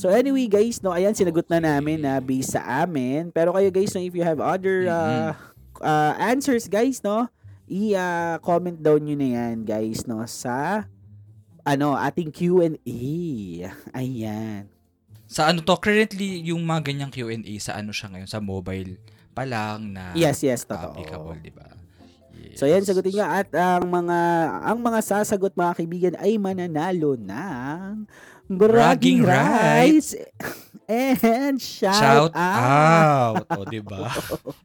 So 0.00 0.08
anyway 0.08 0.48
guys, 0.48 0.80
no, 0.80 0.96
ayan 0.96 1.12
sinagot 1.12 1.44
na 1.50 1.60
namin 1.60 2.00
na 2.00 2.16
based 2.24 2.56
sa 2.56 2.64
amin. 2.86 3.28
Pero 3.28 3.52
kayo 3.52 3.68
guys, 3.68 3.92
no, 3.92 4.00
if 4.00 4.16
you 4.16 4.24
have 4.24 4.40
other 4.40 4.88
uh, 4.88 5.36
uh, 5.82 6.14
answers 6.16 6.70
guys, 6.72 7.04
no, 7.04 7.28
i-comment 7.70 8.76
down 8.82 9.06
nyo 9.06 9.14
na 9.14 9.28
yan 9.30 9.62
guys, 9.62 10.04
no, 10.10 10.26
sa 10.26 10.84
ano, 11.62 11.94
ating 11.94 12.34
Q&A. 12.34 13.00
Ayan. 13.94 14.66
Sa 15.30 15.46
ano 15.46 15.62
to, 15.62 15.78
currently 15.78 16.42
yung 16.42 16.66
mga 16.66 16.90
ganyang 16.90 17.12
Q&A 17.14 17.54
sa 17.62 17.78
ano 17.78 17.94
siya 17.94 18.10
ngayon, 18.10 18.26
sa 18.26 18.42
mobile 18.42 18.98
pa 19.30 19.46
lang 19.46 19.94
na 19.94 20.10
Yes, 20.18 20.42
yes, 20.42 20.66
totoo. 20.66 20.90
applicable, 20.90 21.38
di 21.38 21.54
ba? 21.54 21.70
Yes. 22.34 22.58
So 22.58 22.66
yan, 22.66 22.82
sagutin 22.82 23.14
nyo 23.14 23.26
at 23.30 23.52
ang 23.54 23.86
mga 23.86 24.18
ang 24.64 24.78
mga 24.82 25.00
sasagot 25.04 25.54
mga 25.54 25.76
kaibigan 25.76 26.14
ay 26.18 26.40
mananalo 26.40 27.14
ng 27.14 28.08
bragging 28.50 29.22
rights 29.22 30.18
and 30.90 31.62
shout, 31.62 31.94
Shout 31.94 32.32
out. 32.34 33.46
out. 33.46 33.46
O, 33.54 33.62
di 33.62 33.78
ba? 33.78 34.10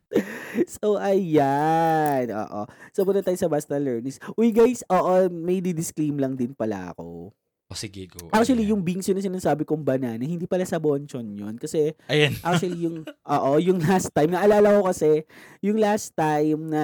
so, 0.82 0.98
ayan. 0.98 2.34
Oo. 2.34 2.65
So, 2.89 3.06
muna 3.06 3.21
tayo 3.21 3.38
sa 3.38 3.45
Basta 3.45 3.78
Learnings. 3.78 4.17
Uy, 4.34 4.50
guys, 4.50 4.82
oo, 4.89 5.30
may 5.30 5.62
di-disclaim 5.62 6.17
lang 6.17 6.34
din 6.34 6.58
pala 6.58 6.98
ako. 6.98 7.30
O 7.65 7.74
sige, 7.74 8.06
go. 8.06 8.30
Actually, 8.30 8.65
Ayan. 8.69 8.78
yung 8.78 8.86
bingsu 8.86 9.13
na 9.13 9.26
sinasabi 9.26 9.65
kong 9.65 9.82
banana, 9.82 10.21
hindi 10.21 10.45
pala 10.45 10.65
sa 10.69 10.78
bonchon 10.78 11.34
yun. 11.34 11.58
Kasi, 11.58 11.98
Ayan. 12.10 12.38
actually, 12.45 12.86
yung, 12.86 13.06
oo, 13.38 13.52
yung 13.58 13.82
last 13.82 14.13
time, 14.13 14.34
naalala 14.34 14.82
ko 14.82 14.89
kasi, 14.89 15.26
yung 15.65 15.78
last 15.82 16.13
time 16.13 16.62
na 16.69 16.84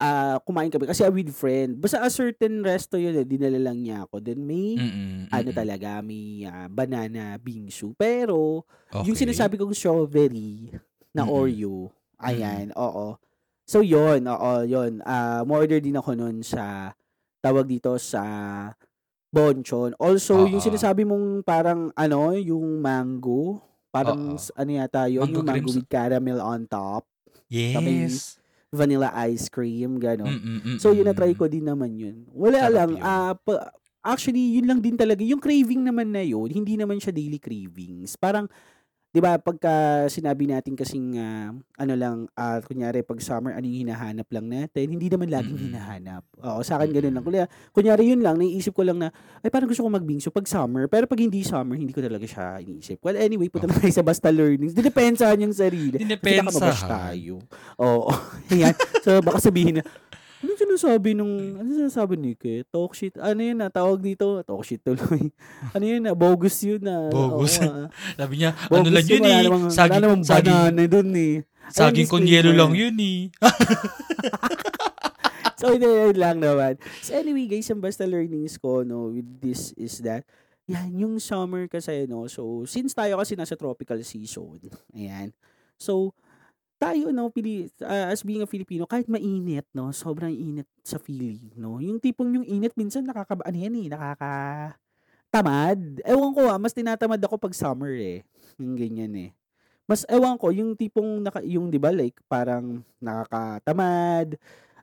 ah, 0.00 0.40
kumain 0.40 0.66
kami, 0.66 0.88
kasi 0.88 1.04
with 1.06 1.30
friend, 1.30 1.76
basta 1.76 2.00
a 2.00 2.08
certain 2.08 2.60
resto 2.60 2.96
yun, 2.96 3.14
eh, 3.14 3.22
dinala 3.22 3.60
lang 3.60 3.78
niya 3.78 4.08
ako. 4.08 4.18
Then, 4.18 4.40
may, 4.42 4.74
Mm-mm, 4.74 5.28
ano 5.28 5.44
mm-mm. 5.46 5.54
talaga, 5.54 6.00
may 6.00 6.42
ah, 6.42 6.66
banana 6.66 7.36
bingsu. 7.36 7.92
Pero, 7.94 8.64
Okay. 8.90 9.06
yung 9.06 9.18
sinasabi 9.20 9.54
kong 9.54 9.70
strawberry 9.70 10.72
na 11.12 11.22
Mm-mm. 11.22 11.36
Oreo. 11.36 11.92
Ayan, 12.18 12.74
oo. 12.74 13.14
So, 13.62 13.80
yon 13.80 14.26
oo, 14.26 14.52
yon 14.64 14.98
Ah, 15.04 15.44
order 15.44 15.78
din 15.78 15.94
ako 15.94 16.10
nun 16.12 16.42
sa, 16.42 16.90
tawag 17.38 17.64
dito 17.64 17.94
sa 17.96 18.20
Bonchon. 19.30 19.94
Also, 19.96 20.42
yung 20.42 20.58
Oo. 20.58 20.64
sinasabi 20.64 21.06
mong 21.06 21.46
parang, 21.46 21.94
ano, 21.94 22.34
yung 22.34 22.82
mango, 22.82 23.62
parang, 23.88 24.34
s- 24.34 24.50
ano 24.52 24.70
yata 24.74 25.06
yun, 25.06 25.22
Mango 25.22 25.38
yung 25.38 25.46
mango 25.46 25.70
creams. 25.70 25.76
with 25.76 25.86
caramel 25.86 26.40
on 26.40 26.66
top, 26.66 27.06
Yes. 27.46 28.39
Vanilla 28.70 29.10
ice 29.26 29.50
cream, 29.50 29.98
gano'n. 29.98 30.30
Mm-mm, 30.30 30.76
So, 30.78 30.90
yun 30.90 31.04
na-try 31.04 31.34
ko 31.34 31.50
din 31.50 31.66
naman 31.66 31.94
yun. 31.94 32.22
Wala 32.30 32.64
Sarap 32.64 32.72
lang. 32.72 32.90
yun. 32.94 33.02
ah 33.02 33.34
pa- 33.34 33.74
actually, 34.00 34.56
yun 34.56 34.66
lang 34.66 34.80
din 34.80 34.94
talaga. 34.94 35.20
Yung 35.20 35.42
craving 35.42 35.82
naman 35.82 36.08
na 36.08 36.22
yun, 36.22 36.46
hindi 36.46 36.78
naman 36.78 36.96
siya 36.96 37.10
daily 37.10 37.36
cravings. 37.36 38.14
Parang, 38.14 38.46
di 39.10 39.18
ba, 39.18 39.42
pagka 39.42 40.06
sinabi 40.06 40.46
natin 40.46 40.78
kasing, 40.78 41.18
ah, 41.18 41.50
ano 41.82 41.94
lang, 41.98 42.16
ah, 42.38 42.62
kunyari, 42.62 43.02
pag 43.02 43.18
summer, 43.18 43.58
ano 43.58 43.66
yung 43.66 43.90
hinahanap 43.90 44.30
lang 44.30 44.46
natin, 44.46 44.86
hindi 44.86 45.10
naman 45.10 45.26
laging 45.26 45.58
Mm-mm. 45.58 45.66
hinahanap. 45.74 46.22
Oo, 46.46 46.62
sa 46.62 46.78
akin 46.78 46.94
ganun 46.94 47.18
lang. 47.18 47.24
Kunya, 47.26 47.44
kunyari 47.74 48.14
yun 48.14 48.22
lang, 48.22 48.38
naiisip 48.38 48.70
ko 48.70 48.86
lang 48.86 49.02
na, 49.02 49.10
ay, 49.42 49.50
parang 49.50 49.66
gusto 49.66 49.82
ko 49.82 49.90
magbingso 49.90 50.30
pag 50.30 50.46
summer, 50.46 50.86
pero 50.86 51.10
pag 51.10 51.18
hindi 51.18 51.42
summer, 51.42 51.74
hindi 51.74 51.90
ko 51.90 52.06
talaga 52.06 52.22
siya 52.22 52.62
iniisip. 52.62 53.02
Well, 53.02 53.18
anyway, 53.18 53.50
punta 53.50 53.66
na 53.66 53.74
tayo 53.74 53.90
sa 53.90 54.06
basta 54.06 54.30
learnings. 54.30 54.78
Dinepensahan 54.78 55.42
yung 55.42 55.54
sarili. 55.58 55.98
Nakamabash 56.06 56.86
tayo. 56.86 57.42
Oo. 57.82 58.14
Ayan. 58.54 58.78
So, 59.02 59.18
baka 59.26 59.42
sabihin 59.42 59.82
na, 59.82 59.84
ano 60.40 60.56
sinasabi 60.56 61.12
nung, 61.12 61.60
ano 61.60 61.68
sinasabi 61.68 62.16
ni 62.16 62.32
Ke? 62.32 62.64
Talk 62.64 62.96
shit. 62.96 63.12
Ano 63.20 63.44
yun 63.44 63.60
na, 63.60 63.68
tawag 63.68 64.00
dito? 64.00 64.40
Talk 64.40 64.64
shit 64.64 64.80
tuloy. 64.80 65.28
ano 65.76 65.84
yun 65.84 66.00
na, 66.00 66.16
bogus 66.16 66.56
yun 66.64 66.80
na. 66.80 67.12
Bogus. 67.12 67.60
Oo. 67.60 67.92
Sabi 68.18 68.34
niya, 68.40 68.56
ano 68.56 68.80
Bogus 68.80 68.92
lang 68.96 69.06
yun 69.06 69.20
wala 69.20 69.28
eh. 69.28 69.42
namang- 69.44 69.64
wala 69.68 69.76
Saging, 69.76 70.00
namang 70.00 70.24
saging, 70.24 70.56
banana 70.56 70.84
dun 70.88 71.10
eh. 71.12 71.34
saging 71.70 72.08
Ayun, 72.08 72.56
lang 72.56 72.72
yun 72.72 72.96
eh. 72.98 73.20
so, 75.60 75.76
ito 75.76 75.86
yun 75.86 76.16
lang 76.16 76.40
naman. 76.40 76.80
So, 77.04 77.12
anyway, 77.14 77.44
guys, 77.44 77.68
ang 77.68 77.84
basta 77.84 78.08
learnings 78.08 78.56
ko, 78.56 78.80
no, 78.80 79.12
with 79.12 79.28
this 79.44 79.76
is 79.76 80.00
that, 80.00 80.24
yan, 80.64 80.96
yung 80.96 81.14
summer 81.20 81.68
kasi, 81.68 82.08
no, 82.08 82.24
so, 82.26 82.64
since 82.64 82.96
tayo 82.96 83.20
kasi 83.20 83.36
nasa 83.36 83.60
tropical 83.60 84.00
season, 84.00 84.56
ayan, 84.96 85.36
so, 85.76 86.16
tayo, 86.80 87.12
no, 87.12 87.28
pili, 87.28 87.68
ah, 87.84 88.08
as 88.08 88.24
being 88.24 88.40
a 88.40 88.48
Filipino, 88.48 88.88
kahit 88.88 89.04
mainit, 89.04 89.68
no, 89.76 89.92
sobrang 89.92 90.32
init 90.32 90.64
sa 90.80 90.96
feeling, 90.96 91.52
no, 91.60 91.76
yung 91.84 92.00
tipong 92.00 92.32
yung 92.40 92.46
init, 92.48 92.72
minsan 92.72 93.04
nakakaba, 93.04 93.44
ano 93.44 93.58
yan 93.60 93.76
eh, 93.76 93.86
nakaka, 93.92 94.32
tamad. 95.30 95.78
Ewan 96.02 96.32
ko 96.34 96.48
ah, 96.48 96.58
mas 96.58 96.74
tinatamad 96.74 97.20
ako 97.22 97.38
pag 97.38 97.54
summer 97.54 97.94
eh. 97.94 98.26
Yung 98.58 98.74
ganyan 98.74 99.12
eh. 99.14 99.30
Mas 99.86 100.02
ewan 100.10 100.38
ko, 100.38 100.50
yung 100.50 100.74
tipong, 100.74 101.22
naka, 101.22 101.42
yung 101.44 101.68
di 101.70 101.78
ba 101.78 101.92
like, 101.94 102.18
parang 102.26 102.82
nakakatamad, 103.02 104.38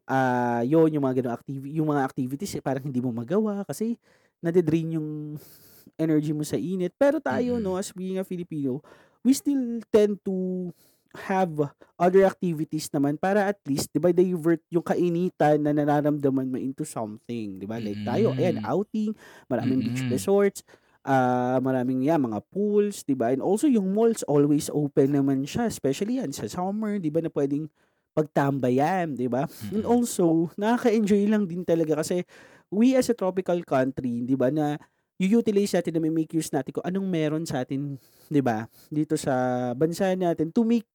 ah 0.07 0.63
yun, 0.63 0.87
yung 0.95 1.03
mga 1.03 1.23
ganung 1.23 1.35
activity, 1.35 1.71
yung 1.75 1.89
mga 1.91 2.03
activities 2.07 2.53
eh, 2.59 2.63
parang 2.63 2.83
hindi 2.87 3.03
mo 3.03 3.11
magawa 3.11 3.67
kasi 3.67 3.99
nade-drain 4.39 4.95
yung 4.95 5.35
energy 5.99 6.31
mo 6.31 6.43
sa 6.47 6.55
init. 6.55 6.93
Pero 6.95 7.19
tayo, 7.19 7.57
Mm-mm. 7.57 7.63
no, 7.63 7.75
as 7.75 7.91
being 7.91 8.19
a 8.19 8.25
Filipino, 8.27 8.79
we 9.25 9.33
still 9.35 9.81
tend 9.91 10.15
to 10.23 10.69
have 11.29 11.53
other 11.99 12.23
activities 12.25 12.89
naman 12.91 13.15
para 13.19 13.47
at 13.49 13.59
least, 13.67 13.91
di 13.93 13.99
ba, 14.01 14.11
divert 14.11 14.61
yung 14.73 14.83
kainitan 14.85 15.63
na 15.63 15.71
nararamdaman 15.73 16.49
mo 16.51 16.57
into 16.59 16.83
something, 16.83 17.57
di 17.61 17.65
ba? 17.65 17.79
Like 17.81 18.01
tayo, 18.05 18.33
ayan, 18.37 18.57
outing, 18.65 19.13
maraming 19.51 19.81
beach 19.85 20.01
Mm-mm. 20.01 20.11
resorts, 20.11 20.61
ah 21.07 21.57
maraming 21.63 22.03
yan, 22.05 22.19
mga 22.23 22.39
pools, 22.51 23.03
di 23.07 23.15
ba? 23.15 23.31
And 23.31 23.41
also, 23.41 23.65
yung 23.69 23.93
malls 23.95 24.23
always 24.27 24.67
open 24.73 25.15
naman 25.15 25.47
siya, 25.47 25.69
especially 25.71 26.19
yan 26.19 26.31
sa 26.35 26.45
summer, 26.51 26.99
di 26.99 27.09
ba, 27.13 27.23
na 27.23 27.31
pwedeng 27.31 27.67
pagtambayan, 28.17 29.13
di 29.15 29.29
ba? 29.29 29.45
And 29.71 29.85
Mm-mm. 29.87 29.87
also, 29.87 30.49
nakaka-enjoy 30.57 31.29
lang 31.29 31.45
din 31.45 31.61
talaga 31.63 32.01
kasi 32.01 32.25
we 32.73 32.97
as 32.97 33.07
a 33.11 33.15
tropical 33.15 33.59
country, 33.63 34.25
di 34.25 34.35
ba, 34.35 34.49
na 34.51 34.75
i-utilize 35.17 35.73
natin 35.77 35.97
na 35.97 36.01
may 36.03 36.13
make 36.13 36.33
use 36.33 36.49
natin 36.53 36.73
kung 36.77 36.85
anong 36.85 37.07
meron 37.09 37.43
sa 37.45 37.63
atin, 37.65 37.97
di 38.29 38.41
ba, 38.41 38.65
dito 38.91 39.17
sa 39.17 39.33
bansa 39.73 40.13
natin 40.13 40.49
to 40.53 40.61
make 40.65 40.85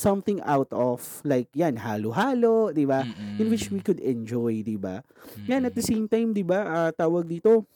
something 0.00 0.40
out 0.48 0.72
of 0.72 1.20
like 1.28 1.52
yan 1.52 1.76
halo-halo, 1.76 2.72
'di 2.72 2.88
ba? 2.88 3.04
In 3.36 3.52
which 3.52 3.68
we 3.68 3.84
could 3.84 4.00
enjoy, 4.00 4.64
'di 4.64 4.80
ba? 4.80 5.04
Yan 5.44 5.68
at 5.68 5.76
the 5.76 5.84
same 5.84 6.08
time, 6.08 6.32
'di 6.32 6.40
ba? 6.40 6.64
ah, 6.64 6.90
tawag 6.90 7.28
dito, 7.28 7.68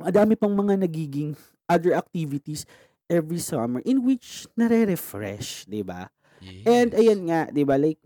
madami 0.00 0.40
pang 0.40 0.56
mga 0.56 0.80
nagiging 0.80 1.36
other 1.68 1.92
activities 1.92 2.64
every 3.06 3.38
summer 3.38 3.84
in 3.84 4.00
which 4.00 4.48
nare-refresh, 4.56 5.68
'di 5.68 5.84
ba? 5.84 6.08
Yes. 6.40 6.68
And 6.68 6.92
ayan 6.92 7.24
nga, 7.24 7.48
'di 7.48 7.64
ba? 7.64 7.80
Like 7.80 7.96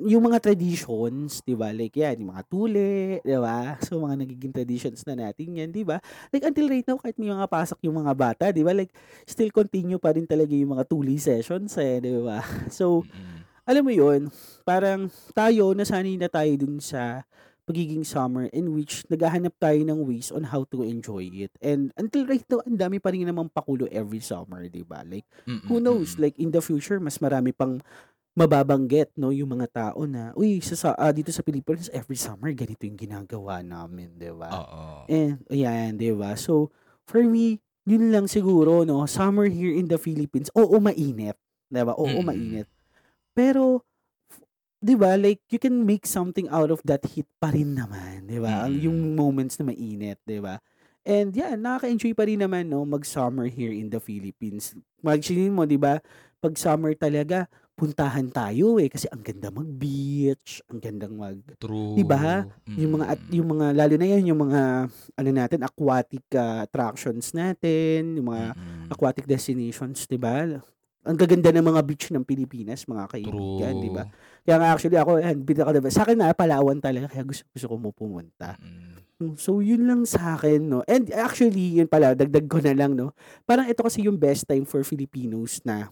yung 0.00 0.24
mga 0.24 0.40
traditions, 0.40 1.44
'di 1.44 1.52
ba? 1.52 1.68
Like 1.76 1.92
yan, 1.92 2.24
yung 2.24 2.32
mga 2.32 2.44
tuli, 2.48 3.20
'di 3.20 3.36
ba? 3.36 3.76
So 3.84 4.00
mga 4.00 4.16
nagiging 4.24 4.52
traditions 4.56 5.04
na 5.04 5.12
natin 5.28 5.52
'yan, 5.60 5.68
'di 5.68 5.84
ba? 5.84 6.00
Like 6.32 6.44
until 6.48 6.72
right 6.72 6.84
now 6.88 6.96
kahit 6.96 7.16
may 7.20 7.28
mga 7.28 7.44
pasok 7.52 7.76
yung 7.84 8.00
mga 8.00 8.12
bata, 8.16 8.44
'di 8.48 8.64
ba? 8.64 8.72
Like 8.72 8.96
still 9.28 9.52
continue 9.52 10.00
pa 10.00 10.16
rin 10.16 10.24
talaga 10.24 10.56
yung 10.56 10.72
mga 10.72 10.88
tuli 10.88 11.20
sessions 11.20 11.76
eh, 11.76 12.00
'di 12.00 12.24
ba? 12.24 12.40
So 12.72 13.04
Mm-mm. 13.04 13.44
alam 13.68 13.84
mo 13.84 13.92
'yun, 13.92 14.32
parang 14.64 15.12
tayo 15.36 15.76
nasanay 15.76 16.16
na 16.16 16.28
tayo 16.32 16.52
dun 16.56 16.80
sa 16.80 17.24
pagiging 17.68 18.00
summer 18.08 18.48
in 18.48 18.72
which 18.72 19.04
naghahanap 19.12 19.52
tayo 19.60 19.76
ng 19.84 20.00
ways 20.08 20.32
on 20.32 20.48
how 20.48 20.64
to 20.72 20.80
enjoy 20.80 21.28
it. 21.28 21.52
And 21.60 21.92
until 22.00 22.24
right 22.24 22.44
now, 22.48 22.64
ang 22.64 22.80
dami 22.80 22.96
pa 22.96 23.12
rin 23.12 23.28
namang 23.28 23.52
pakulo 23.52 23.84
every 23.92 24.24
summer, 24.24 24.64
'di 24.64 24.88
ba? 24.88 25.04
Like 25.04 25.28
Mm-mm, 25.46 25.60
who 25.68 25.84
knows 25.84 26.16
like 26.16 26.40
in 26.40 26.48
the 26.48 26.64
future 26.64 26.96
mas 26.96 27.20
marami 27.20 27.52
pang 27.52 27.84
mababanggit 28.38 29.10
no 29.18 29.34
yung 29.34 29.50
mga 29.58 29.68
tao 29.74 30.06
na 30.06 30.30
uy 30.38 30.62
sa, 30.62 30.74
sa 30.78 30.88
ah, 30.94 31.10
dito 31.10 31.34
sa 31.34 31.42
Pilipinas 31.42 31.90
every 31.90 32.14
summer 32.14 32.54
ganito 32.54 32.86
yung 32.86 32.94
ginagawa 32.98 33.60
namin 33.66 34.14
'di 34.14 34.30
ba 34.30 34.62
Oo. 34.62 35.10
and 35.10 35.42
ayan 35.50 35.98
'di 35.98 36.14
ba 36.14 36.38
so 36.38 36.70
for 37.10 37.18
me 37.26 37.58
yun 37.82 38.14
lang 38.14 38.30
siguro 38.30 38.86
no 38.86 39.02
summer 39.10 39.50
here 39.50 39.74
in 39.74 39.90
the 39.90 39.98
Philippines 39.98 40.54
oo 40.54 40.78
mainit 40.78 41.34
'di 41.66 41.82
ba 41.82 41.98
oo 41.98 42.22
Mm-mm. 42.22 42.26
mainit 42.30 42.68
pero 43.34 43.82
'di 44.82 44.94
ba 44.98 45.18
like 45.18 45.42
you 45.50 45.58
can 45.58 45.82
make 45.86 46.06
something 46.06 46.46
out 46.50 46.70
of 46.70 46.80
that 46.86 47.02
heat 47.14 47.26
pa 47.42 47.50
rin 47.50 47.74
naman 47.74 48.26
'di 48.30 48.38
ba 48.42 48.66
Mm-mm. 48.66 48.70
yung 48.70 49.14
moments 49.18 49.58
na 49.58 49.66
mainit 49.70 50.18
'di 50.26 50.40
ba 50.42 50.58
And 51.08 51.32
yeah, 51.32 51.56
nakaka-enjoy 51.56 52.12
pa 52.12 52.28
rin 52.28 52.44
naman 52.44 52.68
no 52.68 52.84
mag-summer 52.84 53.48
here 53.48 53.72
in 53.72 53.88
the 53.88 53.96
Philippines. 53.96 54.76
Imagine 55.00 55.48
mo, 55.56 55.64
'di 55.64 55.80
ba? 55.80 55.96
Pag 56.36 56.52
summer 56.60 56.92
talaga, 56.92 57.48
puntahan 57.80 58.28
tayo 58.28 58.76
eh 58.76 58.92
kasi 58.92 59.08
ang 59.08 59.24
ganda 59.24 59.48
mag-beach, 59.48 60.60
ang 60.68 60.76
gandang 60.84 61.16
mag 61.16 61.40
True. 61.60 61.88
'di 61.96 62.04
ba? 62.04 62.44
Yung 62.76 63.00
mga 63.00 63.06
at 63.16 63.20
yung 63.32 63.48
mga 63.56 63.66
lalo 63.72 63.94
na 63.96 64.04
'yan 64.06 64.28
yung 64.30 64.40
mga 64.52 64.60
ano 65.16 65.30
natin 65.32 65.60
aquatic 65.64 66.24
ah, 66.36 66.68
attractions 66.68 67.32
natin, 67.32 68.20
yung 68.20 68.28
mga 68.28 68.52
Mm-mm. 68.54 68.92
aquatic 68.92 69.24
destinations, 69.24 70.04
'di 70.04 70.20
ba? 70.20 70.60
Ang 71.08 71.16
gaganda 71.16 71.48
ng 71.54 71.64
mga 71.64 71.80
beach 71.88 72.06
ng 72.12 72.26
Pilipinas, 72.26 72.84
mga 72.84 73.08
kaibigan, 73.08 73.80
'di 73.80 73.88
ba? 73.94 74.04
Kaya 74.46 74.56
nga 74.60 74.68
actually 74.74 74.98
ako, 74.98 75.18
yan, 75.22 75.36
bida 75.42 75.66
ko 75.66 75.70
diba? 75.74 75.90
Sa 75.92 76.02
akin 76.06 76.18
na 76.18 76.34
Palawan 76.34 76.78
talaga 76.78 77.10
kaya 77.10 77.24
gusto 77.26 77.44
gusto 77.50 77.66
ko 77.68 77.76
mo 77.78 77.90
pumunta. 77.94 78.56
Mm, 78.60 79.34
So, 79.34 79.58
yun 79.58 79.82
lang 79.90 80.06
sa 80.06 80.38
akin, 80.38 80.62
no? 80.62 80.86
And 80.86 81.10
actually, 81.10 81.82
yun 81.82 81.90
pala, 81.90 82.14
dagdag 82.14 82.46
ko 82.46 82.62
na 82.62 82.70
lang, 82.70 82.94
no? 82.94 83.10
Parang 83.42 83.66
ito 83.66 83.82
kasi 83.82 84.06
yung 84.06 84.14
best 84.14 84.46
time 84.46 84.62
for 84.62 84.86
Filipinos 84.86 85.58
na 85.66 85.90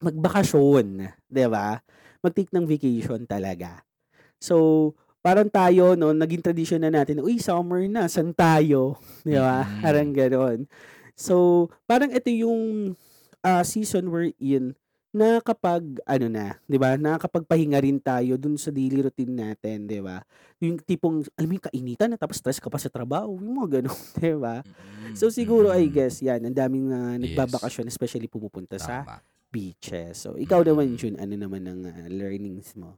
magbakasyon, 0.00 0.86
'di 1.28 1.46
ba? 1.46 1.78
Mag-take 2.24 2.52
ng 2.52 2.66
vacation 2.66 3.22
talaga. 3.28 3.84
So, 4.40 4.90
parang 5.20 5.48
tayo, 5.52 5.94
no, 5.96 6.12
naging 6.16 6.40
tradition 6.44 6.80
na 6.80 6.92
natin, 6.92 7.20
uy, 7.20 7.36
summer 7.40 7.84
na, 7.86 8.08
san 8.08 8.32
tayo? 8.32 8.96
'Di 9.26 9.36
ba? 9.38 9.64
Mm-mm. 9.64 9.80
Parang 9.84 10.10
gano'n. 10.12 10.58
So, 11.14 11.68
parang 11.84 12.10
ito 12.12 12.32
yung 12.32 12.94
ah, 13.44 13.64
season 13.64 14.08
we're 14.08 14.32
in 14.40 14.72
na 15.10 15.42
kapag 15.42 15.82
ano 16.06 16.26
na, 16.30 16.54
'di 16.70 16.78
ba? 16.78 16.94
Nakakapagpahinga 16.94 17.82
rin 17.82 17.98
tayo 17.98 18.38
dun 18.38 18.54
sa 18.54 18.70
daily 18.70 19.02
routine 19.02 19.34
natin, 19.34 19.90
'di 19.90 19.98
ba? 19.98 20.22
Yung 20.62 20.78
tipong 20.78 21.26
alam 21.34 21.48
mo 21.50 21.54
yung 21.58 21.66
kainitan 21.66 22.14
na 22.14 22.18
tapos 22.18 22.38
stress 22.38 22.62
ka 22.62 22.70
pa 22.70 22.78
sa 22.78 22.86
trabaho, 22.86 23.34
yung 23.34 23.58
mga 23.58 23.82
ganun, 23.82 23.98
'di 24.22 24.34
ba? 24.38 24.62
Mm-mm. 24.62 25.14
So 25.18 25.26
siguro 25.34 25.74
I 25.74 25.90
guess 25.90 26.22
'yan, 26.22 26.46
ang 26.46 26.54
daming 26.54 26.86
na 26.86 27.18
Yes. 27.18 27.26
nagbabakasyon 27.26 27.90
especially 27.90 28.30
pumupunta 28.30 28.78
sa 28.78 29.02
Tama. 29.02 29.18
beaches. 29.50 30.14
So 30.22 30.38
ikaw 30.38 30.62
naman 30.62 30.94
Mm-mm. 30.94 31.00
Jun, 31.02 31.14
ano 31.18 31.34
naman 31.34 31.66
ang 31.66 31.80
ah, 31.90 32.06
learnings 32.06 32.78
mo? 32.78 32.94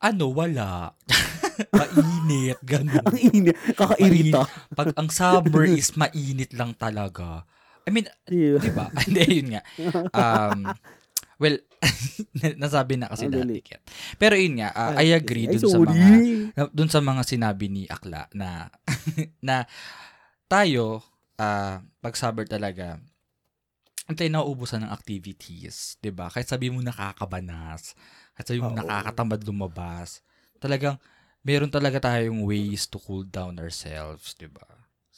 Ano, 0.00 0.28
wala. 0.32 0.92
Mainit, 1.72 2.60
ganun. 2.64 3.00
Ang 3.08 3.16
init, 3.16 3.56
kakairita. 3.72 4.44
Pag 4.76 4.92
ang 4.92 5.08
summer 5.08 5.64
is 5.64 5.96
mainit 5.96 6.52
lang 6.52 6.76
talaga. 6.76 7.48
I 7.86 7.90
mean, 7.94 8.06
Di 8.26 8.50
ba? 8.50 8.58
di 8.58 8.70
ba? 8.76 8.86
Hindi, 9.06 9.22
yun 9.30 9.48
nga. 9.54 9.62
Um, 10.10 10.74
well, 11.38 11.56
nasabi 12.62 12.98
na 12.98 13.06
kasi 13.06 13.30
dati. 13.30 13.62
Kat. 13.62 13.80
Pero 14.18 14.34
yun 14.34 14.58
nga, 14.58 14.74
ah, 14.74 14.92
I 14.98 15.14
agree 15.14 15.46
dun 15.46 15.62
sa 15.62 15.78
mga 15.78 16.08
dun 16.74 16.90
sa 16.90 16.98
mga 16.98 17.22
sinabi 17.22 17.66
ni 17.70 17.82
Akla 17.86 18.26
na 18.34 18.66
na 19.46 19.64
tayo 20.50 21.02
ah 21.36 21.84
pag 22.00 22.16
summer 22.16 22.48
talaga 22.48 22.96
antay 24.06 24.30
nauubusan 24.30 24.86
ng 24.86 24.94
activities, 24.94 25.98
'di 25.98 26.14
ba? 26.14 26.30
Kahit 26.30 26.46
sabi 26.46 26.70
mo 26.70 26.78
nakakabanas, 26.80 27.98
kahit 28.38 28.46
sabi 28.46 28.60
mo 28.62 28.70
Oo. 28.70 28.78
nakakatamad 28.78 29.42
lumabas, 29.42 30.22
talagang 30.62 30.96
meron 31.42 31.70
talaga 31.70 31.98
tayong 31.98 32.46
ways 32.46 32.86
to 32.86 32.98
cool 33.02 33.26
down 33.26 33.58
ourselves, 33.58 34.34
'di 34.38 34.46
ba? 34.50 34.75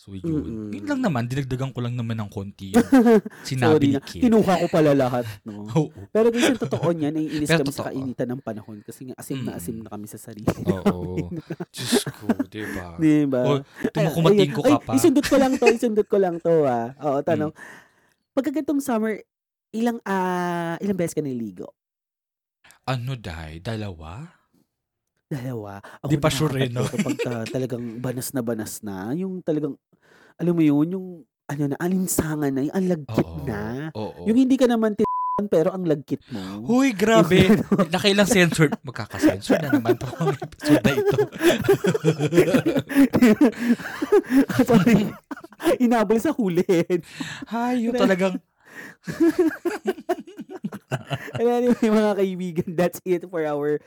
So 0.09 0.17
yun. 0.17 0.41
Mm-mm. 0.41 0.73
Yun 0.73 0.87
lang 0.89 1.01
naman, 1.05 1.29
dinagdagan 1.29 1.69
ko 1.69 1.85
lang 1.85 1.93
naman 1.93 2.17
ng 2.17 2.31
konti 2.33 2.73
yung 2.73 2.81
sinabi 3.45 3.93
ni. 3.93 4.01
Kit. 4.01 4.25
Kinuha 4.25 4.65
ko 4.65 4.67
pala 4.73 4.97
lahat, 4.97 5.29
no? 5.45 5.69
Oo. 5.77 5.93
Pero 6.09 6.33
guys, 6.33 6.49
yung 6.49 6.63
totoo 6.65 6.89
niyan, 6.91 7.13
naiinis 7.13 7.45
Pero 7.47 7.61
kami 7.61 7.69
sa 7.69 7.85
totoo. 7.85 7.89
kainitan 7.93 8.29
ng 8.33 8.41
panahon 8.41 8.79
kasi 8.81 9.13
nga 9.13 9.15
asim 9.21 9.45
na 9.45 9.53
Mm. 9.53 9.59
asim 9.61 9.77
na 9.85 9.89
kami 9.93 10.07
sa 10.09 10.17
sarili. 10.17 10.49
Oo. 10.65 11.29
Diyos 11.77 12.09
ko, 12.09 12.25
'di 12.49 12.63
ba? 12.73 12.89
Di 12.97 13.29
ba? 13.29 13.41
O, 13.45 13.61
tumukumating 13.93 14.51
ko 14.51 14.65
ka 14.65 14.81
Ay, 14.81 14.87
pa. 14.89 14.93
isundot 14.97 15.27
ko 15.29 15.37
lang 15.37 15.53
to, 15.55 15.67
isundot 15.69 16.09
ko 16.09 16.17
lang 16.17 16.41
to 16.41 16.65
ah. 16.65 16.97
Oo, 17.05 17.21
tanong. 17.21 17.53
Pagka 18.33 18.49
ganitong 18.49 18.81
summer, 18.81 19.21
ilang 19.69 20.01
ah 20.03 20.81
ilang 20.81 20.97
beses 20.97 21.13
ka 21.13 21.21
niligo? 21.21 21.77
Ano 22.87 23.13
dai? 23.15 23.61
Dalawa? 23.61 24.25
Dalawa. 25.29 25.77
Ako 26.01 26.09
Di 26.09 26.17
pa 26.17 26.33
sure 26.33 26.57
eh, 26.57 26.73
no? 26.73 26.89
nakakatatlo 26.89 27.05
Pagka 27.05 27.33
talagang 27.53 27.85
banas 28.01 28.33
na 28.33 28.41
banas 28.41 28.81
na, 28.81 29.13
yung 29.13 29.45
talagang, 29.45 29.77
alam 30.39 30.55
mo 30.55 30.63
yun, 30.63 30.87
yung, 30.95 31.07
ano 31.49 31.63
na, 31.73 31.77
alinsangan 31.81 32.53
na, 32.55 32.63
yung 32.69 32.77
ang 32.77 32.87
lagkit 32.87 33.29
Oo. 33.29 33.45
na. 33.45 33.61
Oo. 33.97 34.23
Yung 34.31 34.39
hindi 34.39 34.55
ka 34.55 34.71
naman 34.71 34.95
tin 34.95 35.07
pero 35.47 35.71
ang 35.71 35.87
lagkit 35.87 36.35
mo. 36.35 36.67
Huy, 36.67 36.91
grabe. 36.91 37.47
Nakailang 37.95 38.27
censored. 38.27 38.75
Magkakasensor 38.83 39.63
na 39.63 39.71
naman 39.71 39.95
to 39.95 40.11
ang 40.19 40.35
episode 40.43 40.83
na 40.83 40.93
ito. 40.99 41.17
Sorry. 44.67 45.15
Inabol 45.79 46.19
sa 46.19 46.35
hulid. 46.35 47.07
Hay, 47.55 47.87
yung 47.87 47.95
talagang, 47.95 48.43
And 51.39 51.47
anyway, 51.47 51.87
mga 51.87 52.13
kaibigan, 52.19 52.69
that's 52.75 52.99
it 53.07 53.23
for 53.31 53.47
our 53.47 53.79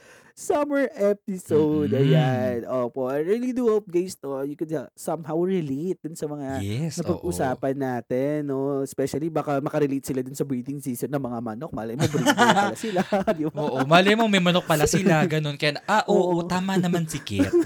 summer 0.42 0.90
episode. 0.98 1.94
Mm-mm. 1.94 2.02
Ayan. 2.02 2.66
Opo. 2.66 3.14
I 3.14 3.22
really 3.22 3.54
do 3.54 3.70
hope, 3.70 3.86
guys, 3.86 4.18
to, 4.18 4.42
you 4.42 4.58
could 4.58 4.74
uh, 4.74 4.90
somehow 4.98 5.38
relate 5.38 6.02
dun 6.02 6.18
sa 6.18 6.26
mga 6.26 6.66
yes, 6.66 6.98
na 6.98 7.14
oo. 7.14 7.30
natin, 7.78 8.50
no? 8.50 8.82
Especially, 8.82 9.30
baka 9.30 9.62
makarelate 9.62 10.02
sila 10.02 10.26
dun 10.26 10.34
sa 10.34 10.42
breeding 10.42 10.82
season 10.82 11.14
ng 11.14 11.22
mga 11.22 11.40
manok. 11.46 11.70
Malay 11.70 11.94
mo, 11.94 12.10
breeding 12.10 12.34
pala 12.34 12.74
sila. 12.74 13.06
Di 13.38 13.46
ba? 13.46 13.62
Oo, 13.62 13.86
mali 13.86 14.18
mo, 14.18 14.26
may 14.26 14.42
manok 14.42 14.66
pala 14.66 14.90
sila, 14.90 15.22
ganun. 15.30 15.62
Kaya, 15.62 15.78
ah, 15.86 16.02
oo, 16.10 16.42
Oo. 16.42 16.50
tama 16.50 16.74
naman 16.82 17.06
si 17.06 17.22
Kit. 17.22 17.54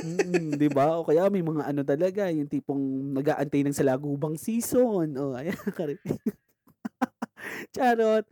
Mm, 0.00 0.56
di 0.56 0.72
ba? 0.72 0.96
O 0.96 1.04
kaya 1.04 1.28
may 1.28 1.44
mga 1.44 1.68
ano 1.68 1.84
talaga, 1.84 2.32
yung 2.32 2.48
tipong 2.48 3.12
nag-aantay 3.12 3.60
ng 3.60 3.76
salagubang 3.76 4.40
season. 4.40 5.12
O, 5.20 5.36
ayan. 5.36 5.52
Charot. 7.74 8.24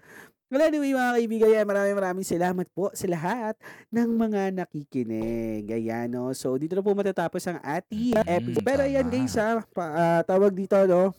Well, 0.49 0.65
anyway, 0.65 0.97
mga 0.97 1.13
kaibigan, 1.21 1.51
yan, 1.53 1.67
maraming 1.69 1.97
maraming 2.01 2.25
salamat 2.25 2.65
po 2.73 2.89
sa 2.97 3.05
lahat 3.05 3.53
ng 3.93 4.09
mga 4.17 4.57
nakikinig. 4.57 5.69
Ayan, 5.69 6.09
no? 6.09 6.33
So, 6.33 6.57
dito 6.57 6.73
na 6.73 6.81
po 6.81 6.97
matatapos 6.97 7.45
ang 7.45 7.61
ating 7.61 8.17
Mm, 8.17 8.25
episode. 8.25 8.65
Pero 8.65 8.81
ayan, 8.81 9.13
guys, 9.13 9.37
ha, 9.37 9.61
pa, 9.61 9.85
ah, 9.93 10.21
tawag 10.25 10.57
dito, 10.57 10.81
no? 10.89 11.13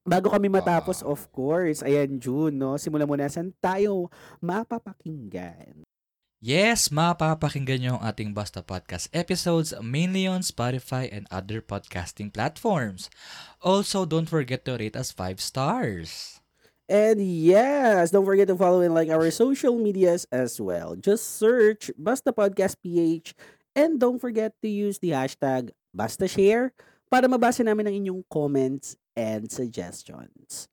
Bago 0.00 0.32
kami 0.32 0.48
matapos, 0.48 1.04
of 1.04 1.28
course, 1.28 1.84
ayan, 1.84 2.16
June, 2.16 2.56
no? 2.56 2.80
Simulan 2.80 3.04
muna, 3.04 3.28
saan 3.28 3.52
tayo 3.60 4.08
mapapakinggan? 4.40 5.84
Yes, 6.40 6.88
mapapakinggan 6.88 7.84
nyo 7.84 7.92
ang 8.00 8.08
ating 8.08 8.32
Basta 8.32 8.64
Podcast 8.64 9.12
episodes 9.12 9.76
mainly 9.84 10.24
on 10.24 10.40
Spotify 10.40 11.04
and 11.04 11.28
other 11.28 11.60
podcasting 11.60 12.32
platforms. 12.32 13.12
Also, 13.60 14.08
don't 14.08 14.24
forget 14.24 14.64
to 14.64 14.80
rate 14.80 14.96
us 14.96 15.12
5 15.12 15.36
stars. 15.36 16.39
And 16.90 17.22
yes, 17.22 18.10
don't 18.10 18.26
forget 18.26 18.50
to 18.50 18.58
follow 18.58 18.82
and 18.82 18.90
like 18.90 19.14
our 19.14 19.30
social 19.30 19.78
medias 19.78 20.26
as 20.34 20.58
well. 20.58 20.98
Just 20.98 21.38
search 21.38 21.86
Basta 21.94 22.34
Podcast 22.34 22.82
PH 22.82 23.38
and 23.78 24.02
don't 24.02 24.18
forget 24.18 24.58
to 24.58 24.66
use 24.66 24.98
the 24.98 25.14
hashtag 25.14 25.70
Basta 25.94 26.26
Share 26.26 26.74
para 27.06 27.30
mabasa 27.30 27.62
namin 27.62 27.86
ang 27.86 27.94
inyong 27.94 28.22
comments 28.26 28.98
and 29.14 29.46
suggestions. 29.46 30.66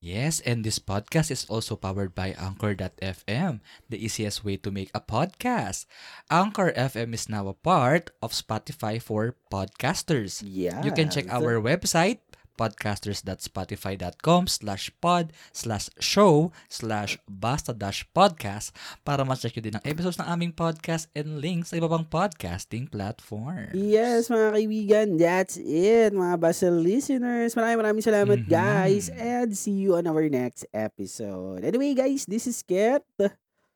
Yes, 0.00 0.40
and 0.48 0.64
this 0.64 0.80
podcast 0.80 1.28
is 1.28 1.44
also 1.44 1.76
powered 1.76 2.16
by 2.16 2.32
Anchor.fm, 2.32 3.60
the 3.92 4.00
easiest 4.00 4.40
way 4.40 4.56
to 4.56 4.72
make 4.72 4.88
a 4.96 5.00
podcast. 5.04 5.84
Anchor 6.32 6.72
FM 6.72 7.12
is 7.12 7.28
now 7.28 7.52
a 7.52 7.54
part 7.54 8.08
of 8.24 8.32
Spotify 8.32 8.96
for 8.96 9.36
podcasters. 9.52 10.40
Yeah. 10.40 10.80
You 10.80 10.96
can 10.96 11.12
check 11.12 11.28
our 11.28 11.60
website, 11.60 12.24
podcasters.spotify.com 12.60 14.44
slash 14.44 14.92
pod 15.00 15.32
slash 15.56 15.88
show 15.96 16.52
slash 16.68 17.16
basta 17.24 17.72
dash 17.72 18.04
podcast 18.12 18.76
para 19.00 19.24
ma-check 19.24 19.56
nyo 19.56 19.62
din 19.64 19.76
ang 19.80 19.84
episodes 19.88 20.20
ng 20.20 20.28
aming 20.28 20.52
podcast 20.52 21.08
and 21.16 21.40
links 21.40 21.72
sa 21.72 21.80
iba 21.80 21.88
pang 21.88 22.04
podcasting 22.04 22.84
platform. 22.84 23.72
Yes, 23.72 24.28
mga 24.28 24.60
kaibigan, 24.60 25.06
that's 25.16 25.56
it, 25.56 26.12
mga 26.12 26.36
Basta 26.36 26.68
listeners. 26.68 27.56
Maraming 27.56 27.80
maraming 27.80 28.04
salamat, 28.04 28.44
Mhm. 28.44 28.52
guys, 28.52 29.08
and 29.08 29.56
see 29.56 29.80
you 29.80 29.96
on 29.96 30.04
our 30.04 30.28
next 30.28 30.68
episode. 30.76 31.64
Anyway, 31.64 31.96
guys, 31.96 32.28
this 32.28 32.44
is 32.44 32.60
Ket. 32.60 33.00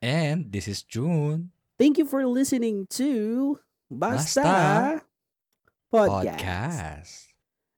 And 0.05 0.53
this 0.53 0.69
is 0.69 0.85
June 0.85 1.49
Thank 1.75 1.97
you 1.99 2.05
for 2.07 2.23
listening 2.29 2.87
to 3.01 3.59
Basta, 3.91 4.45
Basta 4.45 5.03
Podcast. 5.91 6.39
Podcast. 6.39 7.34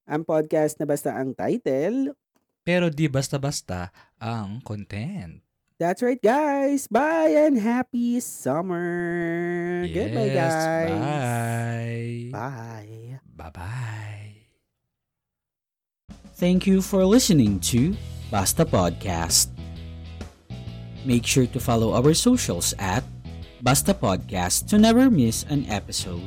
Ang 0.07 0.23
podcast 0.23 0.79
na 0.79 0.87
basta 0.87 1.11
ang 1.19 1.35
title. 1.35 2.15
Pero 2.63 2.91
di 2.91 3.11
basta-basta 3.11 3.91
ang 4.19 4.63
content. 4.63 5.43
That's 5.77 6.01
right, 6.01 6.23
guys. 6.23 6.89
Bye 6.89 7.37
and 7.37 7.61
happy 7.61 8.17
summer. 8.25 9.85
Goodbye, 9.85 10.33
Yes, 10.33 10.55
guys. 10.57 10.91
Bye. 10.97 12.33
Bye. 12.33 13.21
Bye-bye. 13.37 14.33
Thank 16.41 16.65
you 16.65 16.81
for 16.81 17.05
listening 17.05 17.61
to 17.73 17.93
Basta 18.33 18.65
Podcast. 18.65 19.53
Make 21.05 21.29
sure 21.29 21.47
to 21.53 21.61
follow 21.61 21.93
our 21.93 22.15
socials 22.17 22.73
at 22.81 23.05
Basta 23.61 23.93
Podcast 23.93 24.69
to 24.73 24.79
never 24.81 25.11
miss 25.13 25.45
an 25.53 25.69
episode. 25.69 26.25